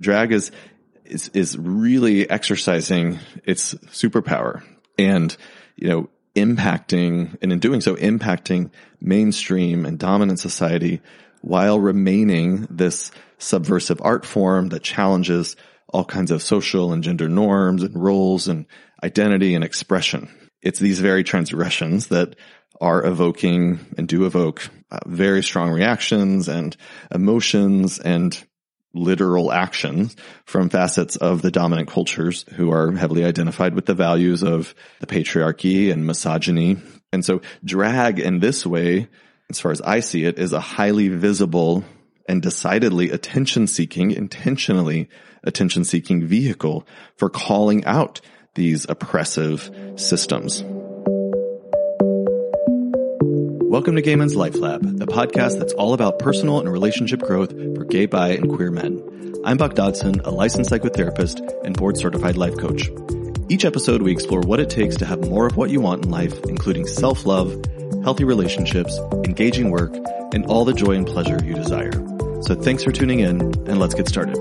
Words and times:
drag 0.00 0.32
is, 0.32 0.50
is, 1.04 1.28
is 1.34 1.58
really 1.58 2.28
exercising 2.28 3.18
its 3.44 3.74
superpower 3.74 4.62
and, 4.98 5.36
you 5.76 5.88
know, 5.88 6.10
impacting 6.36 7.36
and 7.42 7.52
in 7.52 7.58
doing 7.58 7.80
so 7.80 7.96
impacting 7.96 8.70
mainstream 9.00 9.84
and 9.84 9.98
dominant 9.98 10.38
society 10.38 11.00
while 11.40 11.78
remaining 11.78 12.66
this 12.70 13.10
subversive 13.38 14.00
art 14.02 14.24
form 14.24 14.68
that 14.68 14.82
challenges 14.82 15.56
all 15.88 16.04
kinds 16.04 16.30
of 16.30 16.42
social 16.42 16.92
and 16.92 17.02
gender 17.02 17.28
norms 17.28 17.82
and 17.82 18.00
roles 18.00 18.46
and 18.46 18.66
identity 19.02 19.54
and 19.54 19.64
expression. 19.64 20.28
It's 20.62 20.78
these 20.78 21.00
very 21.00 21.24
transgressions 21.24 22.08
that 22.08 22.36
are 22.80 23.04
evoking 23.04 23.80
and 23.98 24.06
do 24.06 24.24
evoke 24.24 24.68
uh, 24.90 24.98
very 25.06 25.42
strong 25.42 25.70
reactions 25.70 26.48
and 26.48 26.76
emotions 27.10 27.98
and 27.98 28.42
literal 28.92 29.52
actions 29.52 30.16
from 30.44 30.68
facets 30.68 31.16
of 31.16 31.42
the 31.42 31.50
dominant 31.50 31.88
cultures 31.88 32.44
who 32.54 32.72
are 32.72 32.92
heavily 32.92 33.24
identified 33.24 33.74
with 33.74 33.86
the 33.86 33.94
values 33.94 34.42
of 34.42 34.74
the 35.00 35.06
patriarchy 35.06 35.92
and 35.92 36.06
misogyny. 36.06 36.76
And 37.12 37.24
so 37.24 37.40
drag 37.64 38.18
in 38.18 38.40
this 38.40 38.66
way, 38.66 39.08
as 39.48 39.60
far 39.60 39.72
as 39.72 39.80
I 39.80 40.00
see 40.00 40.24
it, 40.24 40.38
is 40.38 40.52
a 40.52 40.60
highly 40.60 41.08
visible 41.08 41.84
and 42.28 42.42
decidedly 42.42 43.10
attention 43.10 43.66
seeking, 43.66 44.10
intentionally 44.10 45.08
attention 45.42 45.84
seeking 45.84 46.24
vehicle 46.24 46.86
for 47.16 47.30
calling 47.30 47.84
out 47.84 48.20
these 48.54 48.86
oppressive 48.88 49.70
systems. 49.96 50.64
Welcome 53.70 53.94
to 53.94 54.02
Gay 54.02 54.16
Men's 54.16 54.34
Life 54.34 54.56
Lab, 54.56 54.82
the 54.82 55.06
podcast 55.06 55.60
that's 55.60 55.72
all 55.74 55.94
about 55.94 56.18
personal 56.18 56.58
and 56.58 56.68
relationship 56.68 57.20
growth 57.20 57.52
for 57.52 57.84
gay, 57.84 58.06
bi, 58.06 58.30
and 58.30 58.52
queer 58.52 58.72
men. 58.72 59.00
I'm 59.44 59.58
Buck 59.58 59.76
Dodson, 59.76 60.18
a 60.24 60.30
licensed 60.32 60.72
psychotherapist 60.72 61.38
and 61.64 61.76
board 61.76 61.96
certified 61.96 62.36
life 62.36 62.58
coach. 62.58 62.90
Each 63.48 63.64
episode, 63.64 64.02
we 64.02 64.10
explore 64.10 64.40
what 64.40 64.58
it 64.58 64.70
takes 64.70 64.96
to 64.96 65.04
have 65.04 65.20
more 65.20 65.46
of 65.46 65.56
what 65.56 65.70
you 65.70 65.80
want 65.80 66.04
in 66.04 66.10
life, 66.10 66.36
including 66.46 66.88
self-love, 66.88 67.64
healthy 68.02 68.24
relationships, 68.24 68.98
engaging 69.24 69.70
work, 69.70 69.94
and 70.34 70.44
all 70.46 70.64
the 70.64 70.74
joy 70.74 70.96
and 70.96 71.06
pleasure 71.06 71.38
you 71.44 71.54
desire. 71.54 71.92
So 72.42 72.56
thanks 72.56 72.82
for 72.82 72.90
tuning 72.90 73.20
in, 73.20 73.40
and 73.40 73.78
let's 73.78 73.94
get 73.94 74.08
started. 74.08 74.36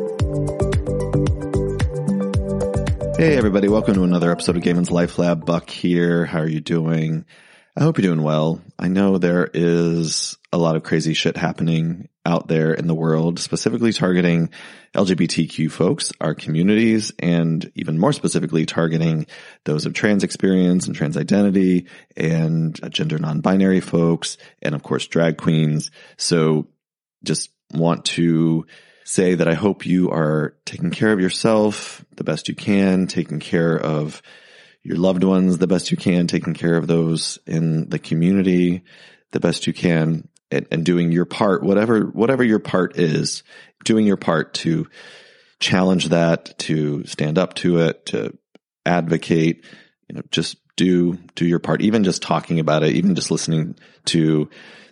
Hey 3.19 3.37
everybody, 3.37 3.67
welcome 3.67 3.93
to 3.93 4.03
another 4.03 4.31
episode 4.31 4.57
of 4.57 4.63
Gay 4.63 4.73
Men's 4.73 4.89
Life 4.89 5.19
Lab. 5.19 5.45
Buck 5.45 5.69
here. 5.69 6.25
How 6.25 6.39
are 6.39 6.49
you 6.49 6.61
doing? 6.61 7.25
I 7.77 7.83
hope 7.83 7.97
you're 7.97 8.13
doing 8.13 8.23
well. 8.23 8.61
I 8.77 8.87
know 8.87 9.17
there 9.17 9.49
is 9.53 10.37
a 10.51 10.57
lot 10.57 10.75
of 10.75 10.83
crazy 10.83 11.13
shit 11.13 11.37
happening 11.37 12.09
out 12.25 12.47
there 12.47 12.73
in 12.73 12.87
the 12.87 12.95
world, 12.95 13.39
specifically 13.39 13.93
targeting 13.93 14.49
LGBTQ 14.93 15.71
folks, 15.71 16.11
our 16.19 16.33
communities, 16.33 17.11
and 17.19 17.71
even 17.75 17.97
more 17.97 18.11
specifically 18.11 18.65
targeting 18.65 19.27
those 19.65 19.85
of 19.85 19.93
trans 19.93 20.23
experience 20.23 20.87
and 20.87 20.95
trans 20.95 21.15
identity 21.15 21.85
and 22.17 22.79
gender 22.91 23.17
non-binary 23.19 23.81
folks, 23.81 24.37
and 24.61 24.75
of 24.75 24.83
course 24.83 25.07
drag 25.07 25.37
queens. 25.37 25.91
So 26.17 26.67
just 27.23 27.51
want 27.73 28.05
to 28.05 28.65
say 29.05 29.35
that 29.35 29.47
I 29.47 29.53
hope 29.53 29.85
you 29.85 30.09
are 30.09 30.55
taking 30.65 30.91
care 30.91 31.13
of 31.13 31.19
yourself 31.19 32.03
the 32.15 32.23
best 32.23 32.49
you 32.49 32.55
can, 32.55 33.07
taking 33.07 33.39
care 33.39 33.77
of 33.77 34.21
your 34.83 34.97
loved 34.97 35.23
ones 35.23 35.57
the 35.57 35.67
best 35.67 35.91
you 35.91 35.97
can, 35.97 36.27
taking 36.27 36.53
care 36.53 36.75
of 36.75 36.87
those 36.87 37.39
in 37.45 37.89
the 37.89 37.99
community 37.99 38.83
the 39.31 39.39
best 39.39 39.67
you 39.67 39.73
can 39.73 40.27
and, 40.51 40.67
and 40.71 40.85
doing 40.85 41.11
your 41.11 41.25
part, 41.25 41.63
whatever, 41.63 42.01
whatever 42.01 42.43
your 42.43 42.59
part 42.59 42.97
is, 42.97 43.43
doing 43.83 44.05
your 44.05 44.17
part 44.17 44.53
to 44.55 44.87
challenge 45.59 46.09
that, 46.09 46.57
to 46.59 47.05
stand 47.05 47.37
up 47.37 47.53
to 47.55 47.79
it, 47.79 48.07
to 48.07 48.37
advocate, 48.85 49.65
you 50.07 50.15
know, 50.15 50.21
just 50.31 50.57
do, 50.75 51.13
do 51.35 51.45
your 51.45 51.59
part, 51.59 51.81
even 51.81 52.03
just 52.03 52.21
talking 52.21 52.59
about 52.59 52.83
it, 52.83 52.95
even 52.95 53.15
just 53.15 53.31
listening 53.31 53.75
to 54.05 54.49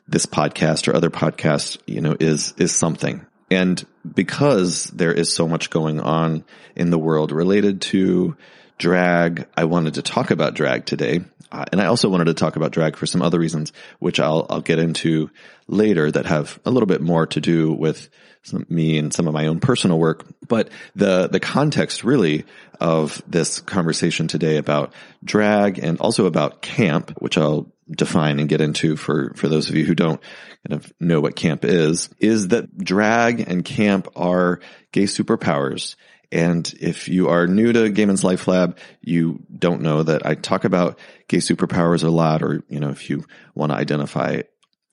this 0.08 0.26
podcast 0.26 0.88
or 0.88 0.96
other 0.96 1.10
podcasts, 1.10 1.78
you 1.88 2.02
know, 2.02 2.16
is, 2.20 2.54
is 2.58 2.76
something. 2.76 3.26
And 3.50 3.84
because 4.14 4.86
there 4.86 5.14
is 5.14 5.34
so 5.34 5.48
much 5.48 5.70
going 5.70 6.00
on 6.02 6.44
in 6.76 6.92
the 6.92 7.00
world 7.00 7.32
related 7.32 7.82
to 7.82 8.36
drag. 8.78 9.48
I 9.56 9.66
wanted 9.66 9.96
to 9.96 10.02
talk 10.02 10.32
about 10.32 10.54
drag 10.54 10.86
today. 10.86 11.22
Uh, 11.52 11.66
and 11.72 11.82
I 11.82 11.86
also 11.86 12.10
wanted 12.10 12.26
to 12.26 12.34
talk 12.34 12.58
about 12.58 12.72
drag 12.72 12.98
for 12.98 13.06
some 13.06 13.22
other 13.22 13.40
reasons, 13.40 13.72
which 14.00 14.20
I'll, 14.20 14.46
I'll 14.50 14.62
get 14.62 14.80
into 14.80 15.30
later 15.68 16.12
that 16.12 16.26
have 16.26 16.60
a 16.66 16.72
little 16.72 16.88
bit 16.88 17.02
more 17.02 17.26
to 17.28 17.40
do 17.40 17.72
with 17.72 18.10
some, 18.44 18.66
me 18.70 18.98
and 18.98 19.14
some 19.14 19.28
of 19.28 19.34
my 19.34 19.48
own 19.48 19.60
personal 19.60 19.98
work. 19.98 20.26
But 20.46 20.70
the, 20.96 21.28
the 21.28 21.40
context 21.40 22.04
really 22.04 22.46
of 22.80 23.22
this 23.28 23.60
conversation 23.62 24.28
today 24.28 24.58
about 24.58 24.94
drag 25.24 25.80
and 25.80 26.00
also 26.00 26.26
about 26.26 26.62
camp, 26.62 27.12
which 27.20 27.38
I'll 27.38 27.72
define 27.90 28.40
and 28.40 28.50
get 28.50 28.62
into 28.62 28.98
for, 28.98 29.34
for 29.36 29.48
those 29.48 29.70
of 29.70 29.76
you 29.76 29.86
who 29.86 29.96
don't 29.96 30.22
kind 30.68 30.82
of 30.82 30.92
know 31.00 31.22
what 31.22 31.38
camp 31.38 31.64
is, 31.64 32.10
is 32.20 32.50
that 32.50 32.78
drag 32.78 33.40
and 33.40 33.64
camp 33.64 34.10
are 34.16 34.60
gay 34.92 35.04
superpowers 35.04 35.96
and 36.32 36.72
if 36.80 37.08
you 37.08 37.30
are 37.30 37.48
new 37.48 37.72
to 37.72 37.90
Gay 37.90 38.06
Men's 38.06 38.24
Life 38.24 38.48
Lab, 38.48 38.78
you 39.02 39.44
don't 39.56 39.82
know 39.82 40.04
that 40.04 40.26
I 40.26 40.36
talk 40.36 40.66
about 40.66 41.00
gay 41.28 41.38
superpowers 41.38 42.04
a 42.04 42.10
lot, 42.10 42.44
or, 42.44 42.64
you 42.68 42.80
know, 42.80 42.90
if 42.90 43.10
you 43.10 43.26
want 43.56 43.72
to 43.72 43.78
identify 43.78 44.42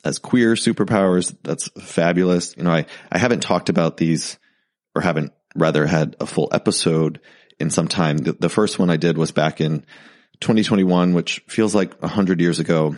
as 0.05 0.19
queer 0.19 0.55
superpowers, 0.55 1.35
that's 1.43 1.69
fabulous. 1.81 2.57
You 2.57 2.63
know, 2.63 2.73
I, 2.73 2.87
I 3.11 3.19
haven't 3.19 3.43
talked 3.43 3.69
about 3.69 3.97
these 3.97 4.39
or 4.95 5.03
haven't 5.03 5.33
rather 5.57 5.87
had 5.87 6.15
a 6.21 6.27
full 6.27 6.49
episode 6.53 7.21
in 7.59 7.71
some 7.71 7.89
time. 7.89 8.19
The, 8.19 8.33
the 8.33 8.49
first 8.49 8.79
one 8.79 8.91
I 8.91 8.97
did 8.97 9.19
was 9.19 9.33
back 9.33 9.61
in 9.61 9.85
2021, 10.41 11.15
which 11.15 11.43
feels 11.49 11.75
like 11.75 12.01
a 12.03 12.09
hundred 12.09 12.41
years 12.41 12.61
ago. 12.61 12.97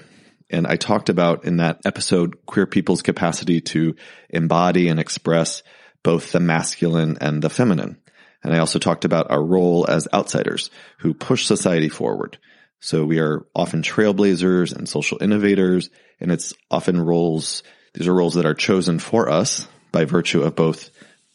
And 0.50 0.66
I 0.66 0.76
talked 0.76 1.08
about 1.08 1.44
in 1.44 1.56
that 1.56 1.80
episode 1.84 2.44
queer 2.44 2.66
people's 2.66 3.02
capacity 3.02 3.60
to 3.62 3.96
embody 4.28 4.88
and 4.88 5.00
express 5.00 5.62
both 6.02 6.32
the 6.32 6.40
masculine 6.40 7.18
and 7.20 7.42
the 7.42 7.50
feminine. 7.50 7.98
And 8.46 8.54
I 8.54 8.60
also 8.60 8.78
talked 8.78 9.04
about 9.04 9.30
our 9.30 9.42
role 9.42 9.84
as 9.88 10.06
outsiders 10.14 10.70
who 10.98 11.14
push 11.14 11.46
society 11.46 11.88
forward. 11.88 12.38
So 12.80 13.04
we 13.04 13.18
are 13.18 13.44
often 13.54 13.82
trailblazers 13.82 14.74
and 14.74 14.88
social 14.88 15.20
innovators, 15.20 15.90
and 16.20 16.30
it's 16.30 16.54
often 16.70 17.00
roles, 17.00 17.64
these 17.94 18.06
are 18.06 18.14
roles 18.14 18.34
that 18.34 18.46
are 18.46 18.54
chosen 18.54 19.00
for 19.00 19.28
us 19.28 19.66
by 19.90 20.04
virtue 20.04 20.42
of 20.42 20.54
both 20.54 20.90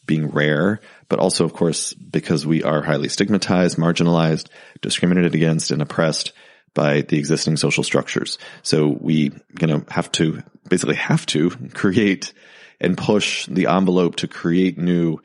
being 0.06 0.28
rare, 0.28 0.80
but 1.10 1.18
also, 1.18 1.44
of 1.44 1.52
course, 1.52 1.92
because 1.92 2.46
we 2.46 2.62
are 2.62 2.80
highly 2.80 3.08
stigmatized, 3.08 3.76
marginalized, 3.76 4.48
discriminated 4.80 5.34
against, 5.34 5.70
and 5.70 5.82
oppressed 5.82 6.32
by 6.74 7.02
the 7.02 7.18
existing 7.18 7.58
social 7.58 7.84
structures. 7.84 8.38
So 8.62 8.88
we, 8.88 9.32
you 9.60 9.66
know, 9.66 9.84
have 9.88 10.10
to 10.12 10.42
basically 10.68 10.96
have 10.96 11.26
to 11.26 11.50
create 11.74 12.32
and 12.80 12.96
push 12.96 13.46
the 13.46 13.66
envelope 13.66 14.16
to 14.16 14.28
create 14.28 14.78
new 14.78 15.18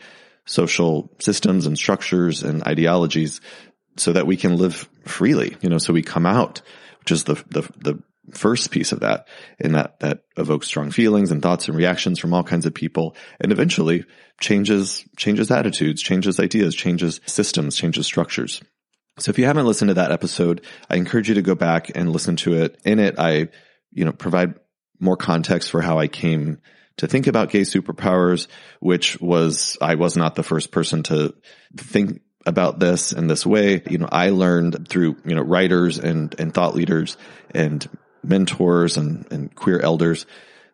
social 0.48 1.12
systems 1.20 1.68
and 1.68 1.78
structures 1.78 2.42
and 2.42 2.66
ideologies 2.66 3.42
so 3.98 4.14
that 4.14 4.26
we 4.26 4.38
can 4.38 4.58
live 4.58 4.90
freely, 5.06 5.56
you 5.62 5.70
know, 5.70 5.78
so 5.78 5.94
we 5.94 6.02
come 6.02 6.26
out, 6.26 6.62
which 7.00 7.12
is 7.12 7.26
the, 7.26 7.36
the, 7.50 7.62
the 7.78 8.02
first 8.32 8.72
piece 8.72 8.92
of 8.92 9.02
that 9.02 9.28
and 9.60 9.76
that, 9.76 10.00
that 10.00 10.24
evokes 10.38 10.68
strong 10.68 10.90
feelings 10.92 11.32
and 11.32 11.42
thoughts 11.42 11.68
and 11.68 11.78
reactions 11.78 12.18
from 12.18 12.34
all 12.34 12.44
kinds 12.44 12.66
of 12.66 12.74
people 12.74 13.16
and 13.40 13.52
eventually 13.52 14.06
changes, 14.40 15.06
changes 15.18 15.52
attitudes, 15.52 16.02
changes 16.02 16.40
ideas, 16.40 16.76
changes 16.76 17.20
systems, 17.26 17.76
changes 17.76 18.06
structures. 18.06 18.62
So 19.20 19.32
if 19.32 19.40
you 19.40 19.46
haven't 19.46 19.66
listened 19.66 19.90
to 19.90 19.96
that 19.96 20.12
episode, 20.12 20.64
I 20.90 20.98
encourage 20.98 21.28
you 21.28 21.36
to 21.36 21.42
go 21.42 21.56
back 21.56 21.92
and 21.96 22.12
listen 22.12 22.36
to 22.38 22.54
it. 22.62 22.80
In 22.86 23.00
it, 23.00 23.16
I, 23.18 23.50
you 23.92 24.06
know, 24.06 24.12
provide 24.12 24.56
more 25.00 25.18
context 25.18 25.72
for 25.72 25.82
how 25.82 26.00
I 26.00 26.08
came 26.08 26.60
to 26.98 27.08
think 27.08 27.28
about 27.28 27.50
gay 27.50 27.62
superpowers, 27.62 28.48
which 28.80 29.20
was, 29.22 29.78
I 29.82 29.96
was 29.96 30.18
not 30.18 30.36
the 30.36 30.44
first 30.44 30.72
person 30.72 31.04
to 31.04 31.34
think 31.76 32.22
about 32.46 32.80
this 32.80 33.12
in 33.12 33.28
this 33.28 33.46
way. 33.46 33.82
You 33.90 34.00
know, 34.00 34.10
I 34.12 34.30
learned 34.30 34.88
through, 34.90 35.18
you 35.26 35.36
know, 35.36 35.42
writers 35.42 36.00
and, 36.00 36.34
and 36.40 36.54
thought 36.54 36.76
leaders 36.76 37.18
and 37.54 37.88
mentors 38.24 38.98
and, 38.98 39.32
and 39.32 39.54
queer 39.54 39.80
elders 39.80 40.26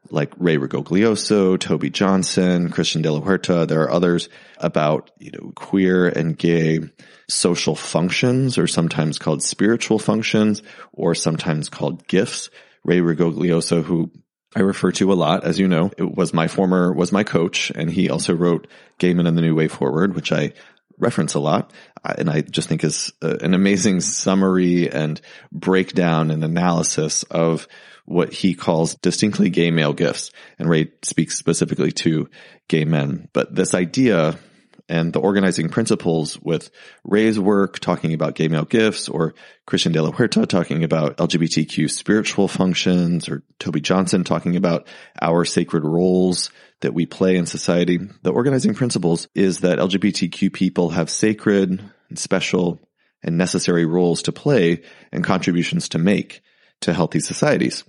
like 0.10 0.34
Ray 0.38 0.58
Rigoglioso, 0.58 1.60
Toby 1.60 1.90
Johnson, 1.90 2.69
Christian 2.69 3.02
de 3.02 3.12
la 3.12 3.19
Huerta. 3.19 3.66
There 3.66 3.81
are 3.84 3.92
others 3.92 4.30
about, 4.58 5.12
you 5.18 5.31
know, 5.31 5.52
queer 5.56 6.08
and 6.08 6.38
gay 6.38 6.81
social 7.30 7.76
functions 7.76 8.58
or 8.58 8.68
sometimes 8.68 9.18
called 9.18 9.42
spiritual 9.42 10.00
functions 10.00 10.62
or 10.92 11.16
sometimes 11.16 11.69
called 11.69 12.08
gifts. 12.08 12.50
Ray 12.84 13.00
Rigoglioso, 13.00 13.81
who 13.81 14.12
I 14.56 14.62
refer 14.62 14.92
to 14.94 15.12
a 15.12 15.16
lot, 15.16 15.44
as 15.44 15.60
you 15.60 15.68
know. 15.68 15.92
It 15.98 16.16
was 16.16 16.34
my 16.34 16.48
former, 16.48 16.94
was 16.94 17.12
my 17.12 17.24
coach, 17.24 17.72
and 17.74 17.90
he 17.90 18.10
also 18.10 18.34
wrote 18.34 18.68
Gay 19.00 19.14
Men 19.14 19.28
and 19.28 19.38
the 19.38 19.42
New 19.42 19.56
Way 19.56 19.68
Forward, 19.68 20.16
which 20.16 20.32
I 20.32 20.54
reference 20.98 21.34
a 21.34 21.40
lot. 21.40 21.72
Uh, 22.04 22.14
and 22.18 22.30
I 22.30 22.42
just 22.42 22.70
think 22.70 22.84
is 22.84 23.12
uh, 23.22 23.38
an 23.42 23.54
amazing 23.54 24.02
summary 24.02 24.90
and 24.92 25.20
breakdown 25.52 26.32
and 26.32 26.44
analysis 26.44 27.24
of 27.24 27.68
what 28.06 28.34
he 28.34 28.54
calls 28.54 28.96
distinctly 28.96 29.50
gay 29.50 29.72
male 29.72 29.94
gifts. 29.94 30.32
And 30.60 30.70
Ray 30.70 30.92
speaks 31.02 31.38
specifically 31.38 31.92
to 31.94 32.30
gay 32.68 32.86
men. 32.86 33.30
But 33.34 33.56
this 33.56 33.74
idea 33.74 34.38
and 34.89 35.13
the 35.13 35.19
organizing 35.19 35.69
principles 35.69 36.39
with 36.41 36.69
Ray's 37.03 37.39
work 37.39 37.80
talking 37.80 38.13
about 38.13 38.35
gay 38.35 38.50
male 38.50 38.65
gifts 38.65 39.07
or 39.07 39.33
Christian 39.65 39.94
de 39.94 40.01
la 40.01 40.12
Huerta 40.12 40.45
talking 40.45 40.83
about 40.83 41.18
LGBTQ 41.18 41.89
spiritual 41.89 42.47
functions 42.47 43.30
or 43.30 43.44
Toby 43.59 43.80
Johnson 43.80 44.24
talking 44.24 44.56
about 44.56 44.88
our 45.21 45.45
sacred 45.45 45.85
roles 45.85 46.51
that 46.81 46.94
we 46.94 47.06
play 47.06 47.38
in 47.38 47.45
society. 47.45 47.97
The 48.24 48.33
organizing 48.33 48.74
principles 48.74 49.30
is 49.33 49.59
that 49.59 49.80
LGBTQ 49.80 50.51
people 50.51 50.89
have 50.89 51.09
sacred 51.09 51.81
and 52.09 52.19
special 52.19 52.80
and 53.24 53.38
necessary 53.38 53.85
roles 53.85 54.24
to 54.24 54.33
play 54.33 54.81
and 55.13 55.24
contributions 55.24 55.89
to 55.89 55.97
make 55.97 56.41
to 56.81 56.94
healthy 56.94 57.21
societies. 57.21 57.85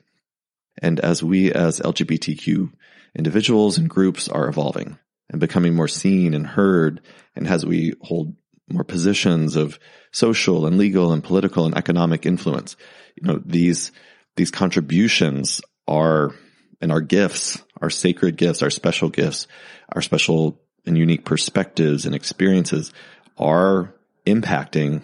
And 0.81 1.00
as 1.00 1.25
we 1.25 1.50
as 1.52 1.81
LGBTQ 1.81 2.73
individuals 3.17 3.79
and 3.79 3.91
groups 3.91 4.29
are 4.29 4.49
evolving 4.49 4.99
and 5.31 5.41
becoming 5.41 5.75
more 5.75 5.88
seen 5.88 6.35
and 6.35 6.47
heard, 6.47 7.00
and 7.35 7.47
as 7.47 7.65
we 7.65 7.94
hold 8.00 8.35
more 8.69 8.85
positions 8.85 9.56
of 9.56 9.79
social 10.12 10.67
and 10.67 10.79
legal 10.79 11.12
and 11.12 11.23
political 11.23 11.67
and 11.67 11.76
economic 11.76 12.26
influence, 12.26 12.76
you 13.17 13.26
know, 13.26 13.41
these, 13.44 13.93
these 14.37 14.50
contributions 14.50 15.61
are, 15.87 16.35
and 16.81 16.91
our 16.93 17.00
gifts, 17.00 17.62
our 17.81 17.91
sacred 17.91 18.37
gifts, 18.37 18.62
our 18.62 18.71
special 18.71 19.09
gifts, 19.09 19.47
our 19.93 20.03
special 20.03 20.61
and 20.87 20.99
unique 20.99 21.25
perspectives 21.25 22.06
and 22.06 22.15
experiences 22.15 22.93
are 23.38 23.94
impacting 24.27 25.03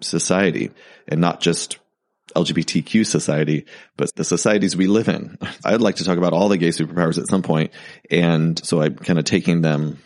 society 0.00 0.70
and 1.06 1.20
not 1.20 1.40
just 1.40 1.78
LGBTQ 2.34 3.06
society, 3.06 3.66
but 3.96 4.14
the 4.14 4.24
societies 4.24 4.76
we 4.76 4.86
live 4.86 5.08
in. 5.08 5.38
I'd 5.64 5.80
like 5.80 5.96
to 5.96 6.04
talk 6.04 6.18
about 6.18 6.32
all 6.32 6.48
the 6.48 6.56
gay 6.56 6.68
superpowers 6.68 7.18
at 7.18 7.28
some 7.28 7.42
point, 7.42 7.72
And 8.10 8.62
so 8.64 8.82
I'm 8.82 8.96
kind 8.96 9.18
of 9.18 9.24
taking 9.24 9.60
them, 9.60 9.98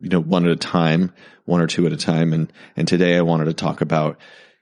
you 0.00 0.10
know, 0.10 0.20
one 0.20 0.44
at 0.44 0.52
a 0.52 0.56
time, 0.56 1.12
one 1.44 1.60
or 1.60 1.66
two 1.66 1.86
at 1.86 1.92
a 1.92 1.96
time. 1.96 2.32
And, 2.32 2.52
and 2.76 2.86
today 2.86 3.16
I 3.16 3.22
wanted 3.22 3.46
to 3.46 3.54
talk 3.54 3.80
about 3.80 4.18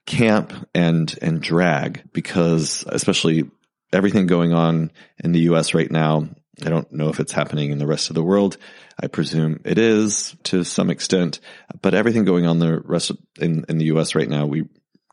camp 0.06 0.52
and, 0.74 1.16
and 1.20 1.40
drag 1.40 2.12
because 2.12 2.84
especially 2.88 3.50
everything 3.92 4.26
going 4.26 4.52
on 4.52 4.92
in 5.22 5.32
the 5.32 5.40
US 5.40 5.74
right 5.74 5.90
now, 5.90 6.28
I 6.64 6.70
don't 6.70 6.90
know 6.92 7.08
if 7.08 7.20
it's 7.20 7.32
happening 7.32 7.70
in 7.70 7.78
the 7.78 7.86
rest 7.86 8.08
of 8.08 8.14
the 8.14 8.22
world. 8.22 8.56
I 8.98 9.08
presume 9.08 9.60
it 9.64 9.78
is 9.78 10.34
to 10.44 10.64
some 10.64 10.90
extent, 10.90 11.40
but 11.82 11.94
everything 11.94 12.24
going 12.24 12.46
on 12.46 12.60
the 12.60 12.80
rest 12.80 13.10
of, 13.10 13.18
in, 13.38 13.64
in 13.68 13.78
the 13.78 13.86
US 13.86 14.14
right 14.14 14.28
now, 14.28 14.46
we 14.46 14.64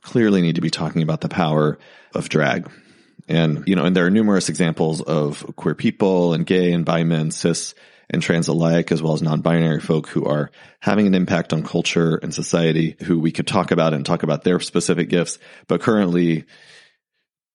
clearly 0.04 0.42
need 0.42 0.56
to 0.56 0.62
be 0.62 0.70
talking 0.70 1.02
about 1.02 1.22
the 1.22 1.30
power 1.30 1.80
of 2.14 2.30
drag. 2.30 2.70
And, 3.28 3.64
you 3.68 3.76
know, 3.76 3.86
and 3.86 3.96
there 3.96 4.06
are 4.06 4.12
numerous 4.12 4.50
examples 4.50 5.02
of 5.02 5.56
queer 5.56 5.76
people 5.76 6.34
and 6.34 6.46
gay 6.46 6.74
and 6.74 6.86
bi 6.86 7.04
men, 7.04 7.32
cis 7.32 7.74
and 8.10 8.22
trans 8.22 8.50
alike, 8.50 8.92
as 8.92 9.02
well 9.02 9.14
as 9.14 9.22
non-binary 9.22 9.80
folk 9.80 10.08
who 10.10 10.26
are 10.26 10.52
having 10.82 11.08
an 11.08 11.16
impact 11.16 11.54
on 11.54 11.64
culture 11.64 12.18
and 12.18 12.34
society 12.34 12.98
who 13.04 13.18
we 13.18 13.32
could 13.32 13.48
talk 13.48 13.72
about 13.72 13.94
and 13.94 14.06
talk 14.06 14.24
about 14.24 14.44
their 14.44 14.60
specific 14.60 15.10
gifts. 15.10 15.40
But 15.68 15.82
currently, 15.82 16.44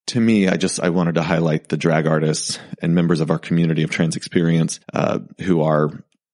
to 0.08 0.20
me, 0.20 0.48
I 0.48 0.56
just, 0.56 0.80
I 0.80 0.88
wanted 0.88 1.16
to 1.16 1.22
highlight 1.22 1.68
the 1.68 1.76
drag 1.76 2.06
artists 2.06 2.58
and 2.80 2.94
members 2.94 3.20
of 3.20 3.30
our 3.30 3.38
community 3.38 3.82
of 3.82 3.90
trans 3.90 4.16
experience, 4.16 4.80
uh, 4.94 5.18
who 5.42 5.60
are 5.62 5.90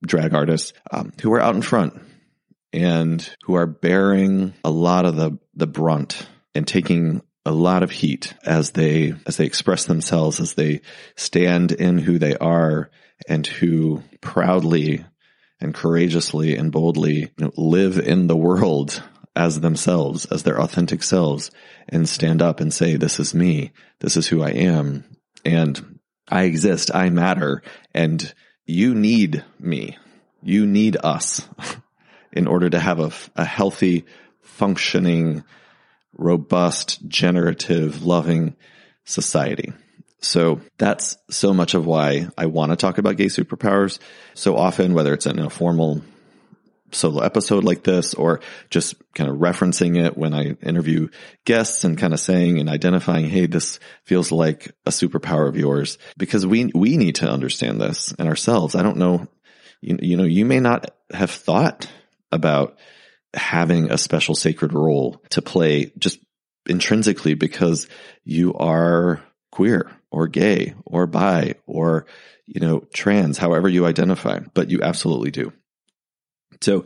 drag 0.06 0.32
artists, 0.32 0.72
um, 0.92 1.12
who 1.20 1.32
are 1.32 1.40
out 1.40 1.56
in 1.56 1.62
front 1.62 2.00
and 2.74 3.34
who 3.44 3.54
are 3.54 3.66
bearing 3.66 4.52
a 4.64 4.70
lot 4.70 5.06
of 5.06 5.14
the, 5.14 5.38
the 5.54 5.66
brunt 5.66 6.26
and 6.56 6.66
taking 6.66 7.22
a 7.46 7.52
lot 7.52 7.84
of 7.84 7.90
heat 7.92 8.34
as 8.44 8.72
they, 8.72 9.14
as 9.26 9.36
they 9.36 9.46
express 9.46 9.84
themselves, 9.84 10.40
as 10.40 10.54
they 10.54 10.80
stand 11.14 11.70
in 11.70 11.98
who 11.98 12.18
they 12.18 12.36
are 12.36 12.90
and 13.28 13.46
who 13.46 14.02
proudly 14.20 15.04
and 15.60 15.72
courageously 15.72 16.56
and 16.56 16.72
boldly 16.72 17.30
live 17.56 17.96
in 17.96 18.26
the 18.26 18.36
world 18.36 19.02
as 19.36 19.60
themselves, 19.60 20.26
as 20.26 20.42
their 20.42 20.60
authentic 20.60 21.02
selves 21.02 21.52
and 21.88 22.08
stand 22.08 22.42
up 22.42 22.58
and 22.58 22.74
say, 22.74 22.96
this 22.96 23.20
is 23.20 23.34
me. 23.34 23.70
This 24.00 24.16
is 24.16 24.26
who 24.26 24.42
I 24.42 24.50
am. 24.50 25.04
And 25.44 26.00
I 26.28 26.44
exist. 26.44 26.92
I 26.92 27.08
matter. 27.10 27.62
And 27.94 28.34
you 28.66 28.94
need 28.96 29.44
me. 29.60 29.96
You 30.42 30.66
need 30.66 30.96
us. 31.02 31.46
in 32.34 32.46
order 32.46 32.68
to 32.68 32.78
have 32.78 33.00
a, 33.00 33.10
a 33.36 33.44
healthy, 33.44 34.04
functioning, 34.42 35.44
robust, 36.18 37.06
generative, 37.08 38.04
loving 38.04 38.56
society. 39.04 39.72
So 40.20 40.60
that's 40.78 41.16
so 41.30 41.54
much 41.54 41.74
of 41.74 41.86
why 41.86 42.28
I 42.36 42.46
want 42.46 42.72
to 42.72 42.76
talk 42.76 42.98
about 42.98 43.16
gay 43.16 43.26
superpowers 43.26 43.98
so 44.34 44.56
often, 44.56 44.94
whether 44.94 45.14
it's 45.14 45.26
in 45.26 45.38
a 45.38 45.50
formal 45.50 46.02
solo 46.92 47.22
episode 47.22 47.64
like 47.64 47.82
this 47.82 48.14
or 48.14 48.40
just 48.70 48.94
kind 49.14 49.28
of 49.28 49.36
referencing 49.36 50.02
it 50.02 50.16
when 50.16 50.32
I 50.32 50.56
interview 50.62 51.08
guests 51.44 51.84
and 51.84 51.98
kind 51.98 52.14
of 52.14 52.20
saying 52.20 52.58
and 52.58 52.68
identifying, 52.68 53.28
Hey, 53.28 53.46
this 53.46 53.80
feels 54.04 54.32
like 54.32 54.72
a 54.86 54.90
superpower 54.90 55.48
of 55.48 55.56
yours 55.56 55.98
because 56.16 56.46
we, 56.46 56.70
we 56.74 56.96
need 56.96 57.16
to 57.16 57.30
understand 57.30 57.80
this 57.80 58.12
in 58.12 58.28
ourselves. 58.28 58.74
I 58.74 58.82
don't 58.82 58.98
know, 58.98 59.26
you, 59.80 59.98
you 60.00 60.16
know, 60.16 60.24
you 60.24 60.44
may 60.44 60.60
not 60.60 60.90
have 61.12 61.30
thought 61.30 61.88
about 62.34 62.76
having 63.32 63.90
a 63.90 63.98
special 63.98 64.34
sacred 64.34 64.72
role 64.72 65.22
to 65.30 65.40
play 65.40 65.92
just 65.98 66.18
intrinsically 66.66 67.34
because 67.34 67.88
you 68.24 68.54
are 68.54 69.22
queer 69.50 69.90
or 70.10 70.28
gay 70.28 70.74
or 70.84 71.06
bi 71.06 71.54
or, 71.66 72.06
you 72.46 72.60
know, 72.60 72.80
trans, 72.92 73.38
however 73.38 73.68
you 73.68 73.86
identify, 73.86 74.40
but 74.54 74.70
you 74.70 74.80
absolutely 74.82 75.30
do. 75.30 75.52
So 76.60 76.84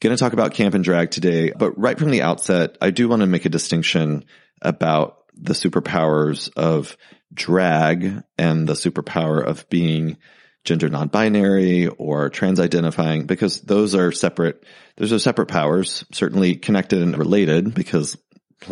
going 0.00 0.14
to 0.14 0.20
talk 0.20 0.32
about 0.32 0.54
camp 0.54 0.74
and 0.74 0.84
drag 0.84 1.10
today, 1.10 1.52
but 1.56 1.78
right 1.78 1.98
from 1.98 2.10
the 2.10 2.22
outset, 2.22 2.76
I 2.80 2.90
do 2.90 3.08
want 3.08 3.20
to 3.20 3.26
make 3.26 3.44
a 3.44 3.50
distinction 3.50 4.24
about 4.62 5.18
the 5.34 5.52
superpowers 5.52 6.50
of 6.56 6.96
drag 7.32 8.22
and 8.38 8.68
the 8.68 8.74
superpower 8.74 9.44
of 9.44 9.68
being 9.68 10.16
gender 10.66 10.88
non-binary 10.88 11.86
or 11.86 12.28
trans-identifying 12.28 13.24
because 13.24 13.60
those 13.62 13.94
are 13.94 14.12
separate, 14.12 14.62
those 14.96 15.12
are 15.12 15.18
separate 15.18 15.46
powers, 15.46 16.04
certainly 16.12 16.56
connected 16.56 17.00
and 17.00 17.16
related 17.16 17.74
because, 17.74 18.18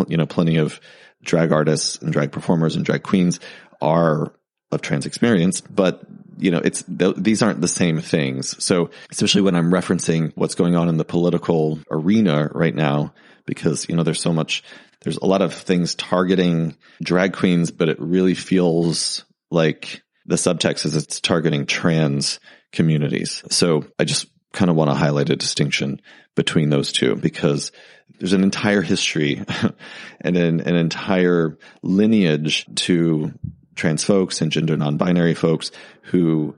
you 0.08 0.16
know, 0.16 0.26
plenty 0.26 0.56
of 0.56 0.80
drag 1.22 1.52
artists 1.52 1.96
and 1.98 2.12
drag 2.12 2.32
performers 2.32 2.76
and 2.76 2.84
drag 2.84 3.02
queens 3.02 3.40
are 3.80 4.34
of 4.70 4.82
trans 4.82 5.06
experience, 5.06 5.60
but 5.60 6.02
you 6.36 6.50
know, 6.50 6.58
it's, 6.58 6.82
th- 6.82 7.14
these 7.16 7.42
aren't 7.42 7.60
the 7.60 7.68
same 7.68 8.00
things. 8.00 8.62
So 8.62 8.90
especially 9.10 9.42
when 9.42 9.54
I'm 9.54 9.70
referencing 9.70 10.32
what's 10.34 10.56
going 10.56 10.74
on 10.74 10.88
in 10.88 10.96
the 10.96 11.04
political 11.04 11.78
arena 11.88 12.50
right 12.52 12.74
now, 12.74 13.14
because, 13.46 13.88
you 13.88 13.94
know, 13.94 14.02
there's 14.02 14.20
so 14.20 14.32
much, 14.32 14.64
there's 15.02 15.18
a 15.18 15.26
lot 15.26 15.42
of 15.42 15.54
things 15.54 15.94
targeting 15.94 16.76
drag 17.00 17.34
queens, 17.34 17.70
but 17.70 17.88
it 17.88 18.00
really 18.00 18.34
feels 18.34 19.24
like 19.50 20.02
the 20.26 20.36
subtext 20.36 20.86
is 20.86 20.94
it's 20.94 21.20
targeting 21.20 21.66
trans 21.66 22.40
communities. 22.72 23.42
So 23.50 23.86
I 23.98 24.04
just 24.04 24.26
kind 24.52 24.70
of 24.70 24.76
want 24.76 24.90
to 24.90 24.94
highlight 24.94 25.30
a 25.30 25.36
distinction 25.36 26.00
between 26.34 26.70
those 26.70 26.92
two 26.92 27.16
because 27.16 27.72
there's 28.18 28.32
an 28.32 28.42
entire 28.42 28.82
history 28.82 29.42
and 30.20 30.36
an, 30.36 30.60
an 30.60 30.76
entire 30.76 31.58
lineage 31.82 32.66
to 32.76 33.32
trans 33.74 34.04
folks 34.04 34.40
and 34.40 34.52
gender 34.52 34.76
non-binary 34.76 35.34
folks 35.34 35.72
who 36.02 36.54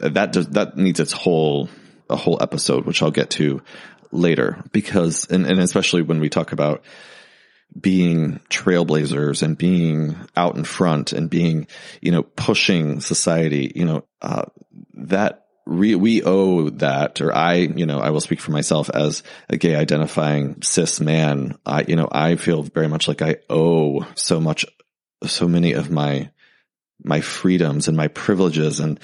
uh, 0.00 0.08
that 0.10 0.32
does, 0.32 0.48
that 0.50 0.76
needs 0.76 1.00
its 1.00 1.12
whole, 1.12 1.68
a 2.08 2.16
whole 2.16 2.38
episode, 2.40 2.86
which 2.86 3.02
I'll 3.02 3.10
get 3.10 3.30
to 3.30 3.62
later 4.12 4.62
because, 4.72 5.26
and, 5.30 5.46
and 5.46 5.58
especially 5.58 6.02
when 6.02 6.20
we 6.20 6.28
talk 6.28 6.52
about 6.52 6.84
being 7.78 8.40
trailblazers 8.50 9.42
and 9.42 9.56
being 9.56 10.16
out 10.36 10.56
in 10.56 10.64
front 10.64 11.12
and 11.12 11.30
being, 11.30 11.66
you 12.00 12.12
know, 12.12 12.22
pushing 12.22 13.00
society, 13.00 13.72
you 13.74 13.84
know, 13.84 14.04
uh, 14.20 14.44
that 14.94 15.46
we, 15.66 15.94
we 15.94 16.22
owe 16.22 16.70
that, 16.70 17.20
or 17.20 17.34
I, 17.34 17.54
you 17.54 17.86
know, 17.86 18.00
I 18.00 18.10
will 18.10 18.20
speak 18.20 18.40
for 18.40 18.50
myself 18.50 18.90
as 18.90 19.22
a 19.48 19.56
gay 19.56 19.74
identifying 19.74 20.60
cis 20.62 21.00
man. 21.00 21.56
I, 21.64 21.84
you 21.86 21.96
know, 21.96 22.08
I 22.10 22.36
feel 22.36 22.62
very 22.62 22.88
much 22.88 23.08
like 23.08 23.22
I 23.22 23.36
owe 23.48 24.06
so 24.16 24.40
much, 24.40 24.66
so 25.24 25.48
many 25.48 25.72
of 25.72 25.90
my, 25.90 26.30
my 27.02 27.20
freedoms 27.20 27.88
and 27.88 27.96
my 27.96 28.08
privileges 28.08 28.80
and 28.80 29.00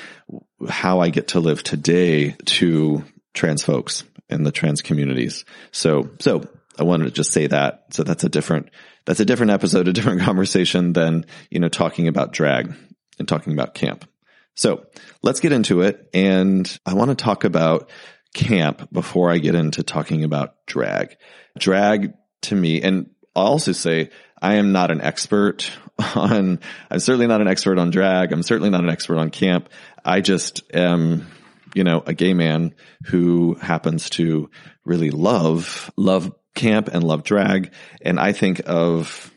how 0.68 1.00
I 1.00 1.10
get 1.10 1.28
to 1.28 1.40
live 1.40 1.62
today 1.62 2.36
to 2.46 3.04
trans 3.34 3.64
folks 3.64 4.04
and 4.28 4.44
the 4.44 4.52
trans 4.52 4.82
communities. 4.82 5.44
So, 5.70 6.10
so 6.18 6.48
I 6.78 6.84
wanted 6.84 7.04
to 7.04 7.10
just 7.10 7.32
say 7.32 7.46
that. 7.46 7.86
So 7.90 8.02
that's 8.02 8.24
a 8.24 8.28
different, 8.28 8.70
that's 9.04 9.20
a 9.20 9.24
different 9.24 9.52
episode, 9.52 9.88
a 9.88 9.92
different 9.92 10.20
conversation 10.22 10.92
than, 10.92 11.26
you 11.50 11.60
know, 11.60 11.68
talking 11.68 12.08
about 12.08 12.32
drag 12.32 12.74
and 13.18 13.26
talking 13.28 13.52
about 13.52 13.74
camp. 13.74 14.08
So 14.54 14.86
let's 15.22 15.40
get 15.40 15.52
into 15.52 15.82
it. 15.82 16.08
And 16.14 16.78
I 16.84 16.94
want 16.94 17.10
to 17.10 17.14
talk 17.14 17.44
about 17.44 17.90
camp 18.34 18.92
before 18.92 19.30
I 19.30 19.38
get 19.38 19.54
into 19.54 19.82
talking 19.82 20.24
about 20.24 20.54
drag. 20.66 21.16
Drag 21.58 22.12
to 22.42 22.54
me, 22.54 22.82
and 22.82 23.10
I'll 23.34 23.46
also 23.46 23.72
say 23.72 24.10
I 24.40 24.54
am 24.54 24.72
not 24.72 24.90
an 24.90 25.00
expert 25.00 25.70
on, 26.14 26.60
I'm 26.90 27.00
certainly 27.00 27.26
not 27.26 27.40
an 27.40 27.48
expert 27.48 27.78
on 27.78 27.90
drag. 27.90 28.32
I'm 28.32 28.42
certainly 28.42 28.70
not 28.70 28.84
an 28.84 28.90
expert 28.90 29.18
on 29.18 29.30
camp. 29.30 29.68
I 30.04 30.20
just 30.20 30.62
am 30.74 31.26
you 31.74 31.84
know, 31.84 32.02
a 32.06 32.14
gay 32.14 32.34
man 32.34 32.74
who 33.06 33.54
happens 33.54 34.10
to 34.10 34.50
really 34.84 35.10
love, 35.10 35.90
love 35.96 36.32
camp 36.54 36.88
and 36.88 37.04
love 37.04 37.24
drag. 37.24 37.72
And 38.02 38.18
I 38.18 38.32
think 38.32 38.62
of 38.66 39.32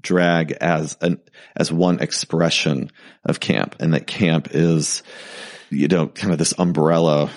drag 0.00 0.52
as 0.52 0.96
an, 1.00 1.20
as 1.56 1.72
one 1.72 2.00
expression 2.00 2.90
of 3.24 3.40
camp 3.40 3.76
and 3.80 3.94
that 3.94 4.06
camp 4.06 4.48
is, 4.52 5.02
you 5.70 5.88
know, 5.88 6.06
kind 6.08 6.32
of 6.32 6.38
this 6.38 6.54
umbrella 6.58 7.30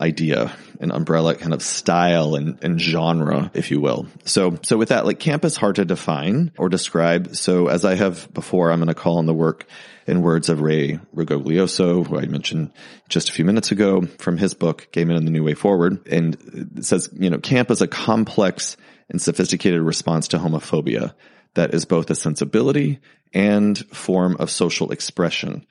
idea, 0.00 0.52
an 0.80 0.90
umbrella 0.90 1.34
kind 1.34 1.52
of 1.52 1.62
style 1.62 2.34
and, 2.34 2.58
and 2.64 2.80
genre, 2.80 3.50
if 3.54 3.70
you 3.70 3.80
will. 3.80 4.06
So, 4.24 4.58
so 4.62 4.78
with 4.78 4.88
that, 4.88 5.04
like 5.04 5.20
camp 5.20 5.44
is 5.44 5.56
hard 5.56 5.76
to 5.76 5.84
define 5.84 6.52
or 6.56 6.68
describe. 6.68 7.36
So 7.36 7.68
as 7.68 7.84
I 7.84 7.94
have 7.94 8.32
before, 8.32 8.72
I'm 8.72 8.78
going 8.78 8.88
to 8.88 8.94
call 8.94 9.18
on 9.18 9.26
the 9.26 9.34
work 9.34 9.66
in 10.10 10.22
words 10.22 10.48
of 10.48 10.60
Ray 10.60 10.98
Rigoglioso, 11.14 12.04
who 12.04 12.18
I 12.18 12.26
mentioned 12.26 12.72
just 13.08 13.28
a 13.28 13.32
few 13.32 13.44
minutes 13.44 13.70
ago 13.70 14.02
from 14.18 14.38
his 14.38 14.54
book, 14.54 14.88
Gay 14.90 15.04
Men 15.04 15.16
and 15.16 15.26
the 15.26 15.30
New 15.30 15.44
Way 15.44 15.54
Forward. 15.54 16.06
And 16.08 16.36
it 16.76 16.84
says, 16.84 17.08
you 17.12 17.30
know, 17.30 17.38
camp 17.38 17.70
is 17.70 17.80
a 17.80 17.86
complex 17.86 18.76
and 19.08 19.22
sophisticated 19.22 19.80
response 19.80 20.28
to 20.28 20.38
homophobia 20.38 21.14
that 21.54 21.74
is 21.74 21.84
both 21.84 22.10
a 22.10 22.16
sensibility 22.16 22.98
and 23.32 23.78
form 23.78 24.36
of 24.40 24.50
social 24.50 24.90
expression. 24.90 25.64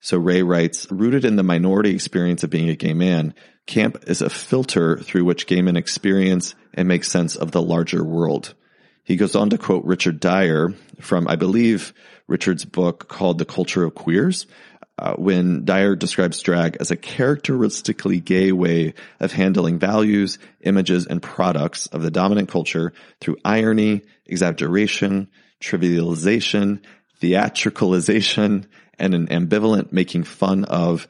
So 0.00 0.16
Ray 0.16 0.42
writes, 0.42 0.90
rooted 0.90 1.26
in 1.26 1.36
the 1.36 1.42
minority 1.42 1.90
experience 1.90 2.42
of 2.42 2.50
being 2.50 2.70
a 2.70 2.76
gay 2.76 2.94
man, 2.94 3.34
camp 3.66 4.04
is 4.06 4.22
a 4.22 4.30
filter 4.30 4.96
through 4.96 5.24
which 5.24 5.46
gay 5.46 5.60
men 5.60 5.76
experience 5.76 6.54
and 6.72 6.88
make 6.88 7.04
sense 7.04 7.36
of 7.36 7.50
the 7.50 7.62
larger 7.62 8.02
world. 8.02 8.54
He 9.02 9.16
goes 9.16 9.36
on 9.36 9.50
to 9.50 9.58
quote 9.58 9.84
Richard 9.84 10.20
Dyer 10.20 10.70
from, 11.00 11.28
I 11.28 11.36
believe, 11.36 11.92
Richard's 12.26 12.64
book 12.64 13.08
called 13.08 13.38
The 13.38 13.44
Culture 13.44 13.84
of 13.84 13.94
Queers, 13.94 14.46
uh, 14.96 15.14
when 15.14 15.64
Dyer 15.64 15.96
describes 15.96 16.40
drag 16.40 16.76
as 16.78 16.90
a 16.90 16.96
characteristically 16.96 18.20
gay 18.20 18.52
way 18.52 18.94
of 19.18 19.32
handling 19.32 19.78
values, 19.78 20.38
images, 20.60 21.06
and 21.06 21.20
products 21.20 21.86
of 21.88 22.02
the 22.02 22.10
dominant 22.10 22.48
culture 22.48 22.92
through 23.20 23.36
irony, 23.44 24.02
exaggeration, 24.24 25.28
trivialization, 25.60 26.80
theatricalization, 27.20 28.66
and 28.98 29.14
an 29.14 29.26
ambivalent 29.28 29.92
making 29.92 30.22
fun 30.22 30.64
of 30.64 31.08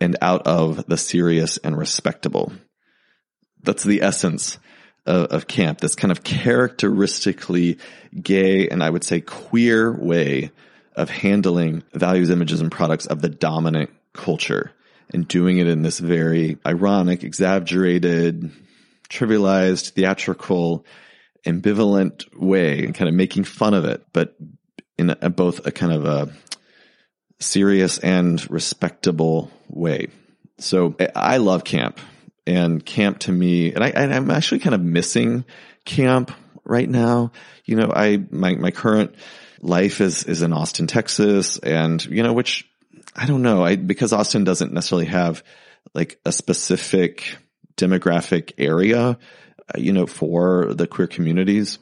and 0.00 0.16
out 0.20 0.46
of 0.46 0.84
the 0.86 0.98
serious 0.98 1.56
and 1.58 1.76
respectable. 1.78 2.52
That's 3.62 3.84
the 3.84 4.02
essence 4.02 4.58
of, 5.06 5.26
of, 5.26 5.46
camp, 5.46 5.80
this 5.80 5.94
kind 5.94 6.12
of 6.12 6.22
characteristically 6.22 7.78
gay 8.20 8.68
and 8.68 8.82
I 8.82 8.90
would 8.90 9.04
say 9.04 9.20
queer 9.20 9.92
way 9.92 10.50
of 10.94 11.10
handling 11.10 11.82
values, 11.92 12.30
images, 12.30 12.60
and 12.60 12.70
products 12.70 13.06
of 13.06 13.20
the 13.20 13.28
dominant 13.28 13.90
culture 14.12 14.72
and 15.12 15.26
doing 15.26 15.58
it 15.58 15.66
in 15.66 15.82
this 15.82 15.98
very 15.98 16.58
ironic, 16.66 17.24
exaggerated, 17.24 18.50
trivialized, 19.08 19.90
theatrical, 19.90 20.84
ambivalent 21.46 22.24
way 22.38 22.84
and 22.84 22.94
kind 22.94 23.08
of 23.08 23.14
making 23.14 23.44
fun 23.44 23.74
of 23.74 23.84
it, 23.84 24.04
but 24.12 24.36
in 24.98 25.14
a, 25.20 25.30
both 25.30 25.66
a 25.66 25.72
kind 25.72 25.92
of 25.92 26.04
a 26.04 26.32
serious 27.40 27.98
and 27.98 28.48
respectable 28.50 29.50
way. 29.68 30.08
So 30.58 30.94
I 31.16 31.38
love 31.38 31.64
camp 31.64 31.98
and 32.46 32.84
camp 32.84 33.20
to 33.20 33.32
me, 33.32 33.72
and 33.72 33.84
I, 33.84 33.90
am 33.90 34.30
actually 34.30 34.60
kind 34.60 34.74
of 34.74 34.80
missing 34.80 35.44
camp 35.84 36.32
right 36.64 36.88
now. 36.88 37.32
You 37.64 37.76
know, 37.76 37.92
I, 37.94 38.18
my, 38.30 38.54
my 38.54 38.70
current 38.70 39.14
life 39.60 40.00
is, 40.00 40.24
is 40.24 40.42
in 40.42 40.52
Austin, 40.52 40.86
Texas 40.86 41.58
and, 41.58 42.04
you 42.04 42.22
know, 42.22 42.32
which 42.32 42.68
I 43.14 43.26
don't 43.26 43.42
know. 43.42 43.64
I, 43.64 43.76
because 43.76 44.12
Austin 44.12 44.44
doesn't 44.44 44.72
necessarily 44.72 45.06
have 45.06 45.42
like 45.94 46.18
a 46.24 46.32
specific 46.32 47.36
demographic 47.76 48.52
area, 48.58 49.00
uh, 49.00 49.16
you 49.76 49.92
know, 49.92 50.06
for 50.06 50.74
the 50.74 50.86
queer 50.86 51.06
communities. 51.06 51.78